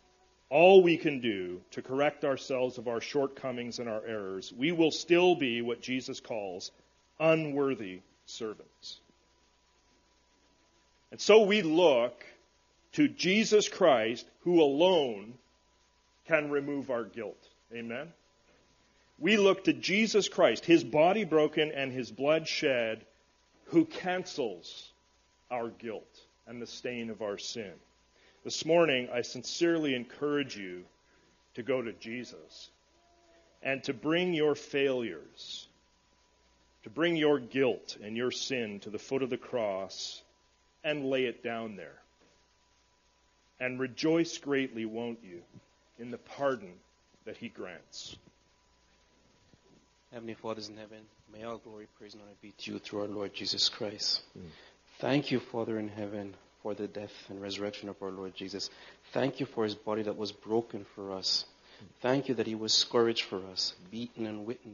all 0.49 0.82
we 0.82 0.95
can 0.95 1.20
do 1.20 1.59
to 1.72 1.82
correct 1.82 2.24
ourselves 2.24 2.78
of 2.78 2.88
our 2.88 3.01
shortcomings 3.01 3.80
and 3.80 3.89
our 3.89 4.05
errors, 4.05 4.53
we 4.57 4.72
will 4.72 4.89
still 4.89 5.36
be 5.36 5.61
what 5.61 5.82
Jesus 5.82 6.22
calls 6.22 6.72
unworthy 7.20 7.99
servants. 8.26 9.01
And 11.11 11.20
so 11.20 11.43
we 11.43 11.61
look 11.61 12.26
to 12.93 13.09
Jesus 13.09 13.68
Christ, 13.68 14.26
who 14.45 14.61
alone 14.61 15.34
can 16.26 16.49
remove 16.49 16.89
our 16.89 17.03
guilt. 17.03 17.49
Amen? 17.74 18.14
We 19.24 19.38
look 19.38 19.63
to 19.63 19.71
Jesus 19.71 20.28
Christ, 20.28 20.65
his 20.65 20.84
body 20.84 21.24
broken 21.24 21.71
and 21.71 21.93
his 21.93 22.11
blood 22.11 22.45
shed, 22.45 23.05
who 23.67 23.86
cancels 23.86 24.91
our 25.49 25.69
guilt 25.69 26.19
and 26.45 26.61
the 26.61 26.67
stain 26.67 27.09
of 27.09 27.21
our 27.21 27.38
sin. 27.38 27.71
This 28.43 28.65
morning, 28.65 29.07
I 29.13 29.21
sincerely 29.21 29.95
encourage 29.95 30.57
you 30.57 30.84
to 31.53 31.63
go 31.63 31.82
to 31.82 31.93
Jesus 31.93 32.69
and 33.61 33.82
to 33.86 33.93
bring 33.93 34.34
your 34.34 34.55
failures, 34.55 35.69
to 36.84 36.89
bring 36.89 37.15
your 37.15 37.39
guilt 37.39 37.95
and 38.03 38.17
your 38.17 38.32
sin 38.32 38.82
to 38.82 38.89
the 38.89 38.99
foot 38.99 39.24
of 39.24 39.30
the 39.30 39.38
cross 39.38 40.21
and 40.84 41.05
lay 41.05 41.24
it 41.24 41.41
down 41.41 41.78
there. 41.78 42.01
And 43.61 43.80
rejoice 43.80 44.38
greatly, 44.38 44.84
won't 44.84 45.19
you, 45.24 45.43
in 45.97 46.11
the 46.11 46.17
pardon 46.17 46.74
that 47.24 47.38
he 47.38 47.47
grants. 47.47 48.17
Heavenly 50.14 50.36
Fathers 50.36 50.70
in 50.70 50.78
heaven, 50.78 50.99
may 51.34 51.43
all 51.43 51.57
glory, 51.57 51.88
praise, 51.97 52.14
and 52.14 52.22
honor 52.22 52.34
be 52.39 52.53
to 52.59 52.74
you 52.74 52.80
through 52.80 53.01
our 53.01 53.07
Lord 53.07 53.34
Jesus 53.34 53.68
Christ. 53.68 54.22
Mm. 54.38 54.43
Thank 54.99 55.32
you, 55.32 55.39
Father 55.39 55.80
in 55.80 55.88
heaven, 55.88 56.36
for 56.61 56.76
the 56.76 56.88
death 56.88 57.11
and 57.30 57.41
resurrection 57.41 57.89
of 57.89 57.95
our 57.99 58.11
Lord 58.11 58.36
Jesus. 58.36 58.70
Thank 59.11 59.39
you 59.39 59.47
for 59.47 59.64
his 59.64 59.74
body 59.74 60.03
that 60.03 60.16
was 60.16 60.32
broken 60.32 60.86
for 60.93 61.11
us. 61.11 61.45
Thank 62.01 62.30
you 62.30 62.36
that 62.36 62.45
he 62.45 62.53
was 62.53 62.74
scourged 62.74 63.24
for 63.24 63.41
us, 63.51 63.74
beaten 63.89 64.28
and 64.28 64.45
whipped 64.45 64.68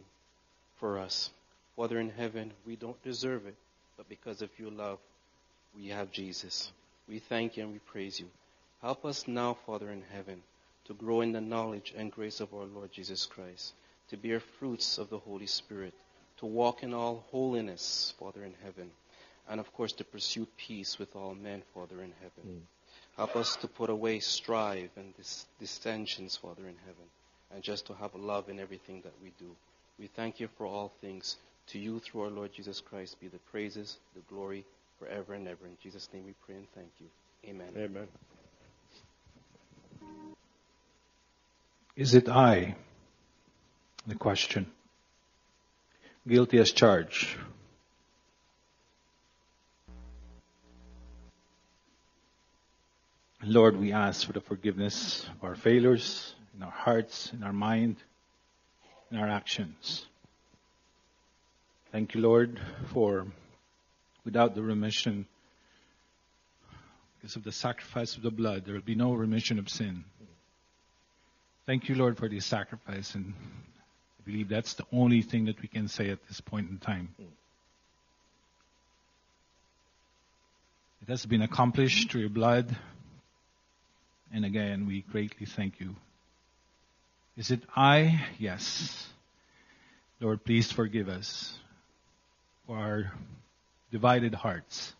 for 0.78 1.00
us. 1.00 1.30
Father 1.78 2.02
in 2.02 2.10
heaven, 2.10 2.52
we 2.66 2.76
don't 2.76 3.02
deserve 3.02 3.48
it, 3.48 3.56
but 3.96 4.10
because 4.10 4.42
of 4.42 4.50
your 4.58 4.72
love, 4.72 5.00
we 5.74 5.88
have 5.88 6.12
Jesus. 6.12 6.70
We 7.08 7.20
thank 7.20 7.56
you 7.56 7.64
and 7.64 7.72
we 7.72 7.80
praise 7.80 8.20
you. 8.20 8.28
Help 8.82 9.06
us 9.06 9.26
now, 9.26 9.58
Father 9.66 9.90
in 9.90 10.04
heaven, 10.12 10.44
to 10.86 10.94
grow 10.94 11.22
in 11.22 11.32
the 11.32 11.40
knowledge 11.40 11.94
and 11.96 12.12
grace 12.12 12.42
of 12.42 12.54
our 12.54 12.66
Lord 12.66 12.92
Jesus 12.92 13.26
Christ, 13.26 13.74
to 14.10 14.18
bear 14.18 14.40
fruits 14.40 14.98
of 14.98 15.10
the 15.10 15.20
Holy 15.20 15.48
Spirit, 15.48 15.94
to 16.38 16.46
walk 16.46 16.84
in 16.84 16.94
all 16.94 17.26
holiness, 17.32 18.14
Father 18.20 18.44
in 18.44 18.54
heaven, 18.64 18.90
and 19.50 19.60
of 19.60 19.72
course 19.74 19.94
to 19.94 20.04
pursue 20.04 20.48
peace 20.58 20.98
with 21.00 21.16
all 21.16 21.36
men, 21.36 21.62
Father 21.74 22.02
in 22.02 22.14
heaven. 22.20 22.60
Mm. 22.60 22.62
Help 23.18 23.36
us 23.36 23.56
to 23.58 23.68
put 23.68 23.90
away 23.90 24.20
strife 24.20 24.90
and 24.96 25.16
dis- 25.18 25.46
dissensions, 25.60 26.38
Father 26.38 26.64
in 26.64 26.76
heaven, 26.86 27.06
and 27.54 27.64
just 27.64 27.88
to 27.88 27.94
have 27.94 28.16
love 28.16 28.50
in 28.50 28.60
everything 28.60 29.02
that 29.02 29.14
we 29.22 29.32
do. 29.40 29.56
We 30.00 30.08
thank 30.08 30.40
you 30.40 30.48
for 30.58 30.66
all 30.66 30.92
things. 31.02 31.36
To 31.68 31.80
you, 31.80 32.00
through 32.00 32.22
our 32.22 32.30
Lord 32.30 32.52
Jesus 32.52 32.82
Christ, 32.82 33.20
be 33.20 33.28
the 33.28 33.38
praises, 33.52 33.98
the 34.16 34.22
glory, 34.34 34.66
forever 34.98 35.34
and 35.34 35.48
ever. 35.48 35.66
In 35.66 35.78
Jesus' 35.84 36.10
name 36.14 36.26
we 36.26 36.34
pray 36.46 36.56
and 36.56 36.68
thank 36.74 36.90
you. 37.00 37.08
Amen. 37.48 37.68
Amen. 37.78 38.08
Is 41.96 42.16
it 42.16 42.28
I? 42.30 42.76
The 44.10 44.16
question. 44.16 44.66
Guilty 46.28 46.58
as 46.58 46.72
charged. 46.72 47.28
Lord, 53.44 53.78
we 53.78 53.92
ask 53.94 54.26
for 54.26 54.34
the 54.34 54.42
forgiveness 54.42 55.28
of 55.30 55.44
our 55.44 55.54
failures 55.54 56.34
in 56.56 56.64
our 56.64 56.72
hearts, 56.72 57.32
in 57.34 57.44
our 57.44 57.54
mind, 57.54 57.98
in 59.12 59.18
our 59.18 59.28
actions. 59.28 60.08
Thank 61.92 62.16
you, 62.16 62.22
Lord, 62.22 62.60
for 62.92 63.28
without 64.26 64.56
the 64.56 64.64
remission, 64.64 65.28
because 67.22 67.36
of 67.36 67.44
the 67.44 67.52
sacrifice 67.52 68.18
of 68.18 68.24
the 68.24 68.32
blood, 68.32 68.66
there 68.66 68.74
will 68.74 68.82
be 68.82 68.96
no 68.96 69.14
remission 69.14 69.60
of 69.60 69.70
sin. 69.70 70.04
Thank 71.68 71.90
you, 71.90 71.94
Lord, 71.94 72.18
for 72.18 72.28
this 72.28 72.48
sacrifice, 72.48 73.14
and 73.14 73.36
believe 74.30 74.50
that's 74.50 74.76
the 74.76 74.86
only 74.94 75.24
thing 75.24 75.46
that 75.46 75.60
we 75.60 75.68
can 75.68 75.88
say 75.88 76.12
at 76.12 76.20
this 76.28 76.40
point 76.40 76.70
in 76.70 76.78
time. 76.78 77.10
It 81.02 81.10
has 81.10 81.26
been 81.26 81.42
accomplished 81.42 82.12
through 82.12 82.22
your 82.22 82.30
blood, 82.30 82.76
and 84.32 84.46
again, 84.46 84.86
we 84.86 85.02
greatly 85.02 85.48
thank 85.48 85.80
you. 85.80 85.96
Is 87.38 87.50
it 87.50 87.62
I? 87.76 88.24
Yes. 88.38 89.08
Lord, 90.20 90.44
please 90.44 90.72
forgive 90.72 91.10
us 91.10 91.58
for 92.68 92.78
our 92.78 93.12
divided 93.92 94.36
hearts 94.36 94.94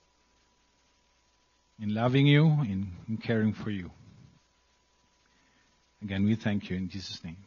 in 1.80 1.94
loving 1.94 2.26
you, 2.26 2.46
in, 2.46 2.88
in 3.08 3.18
caring 3.18 3.54
for 3.54 3.70
you. 3.70 3.92
Again, 6.02 6.24
we 6.26 6.34
thank 6.36 6.70
you 6.72 6.78
in 6.78 6.90
Jesus' 6.90 7.24
name. 7.24 7.38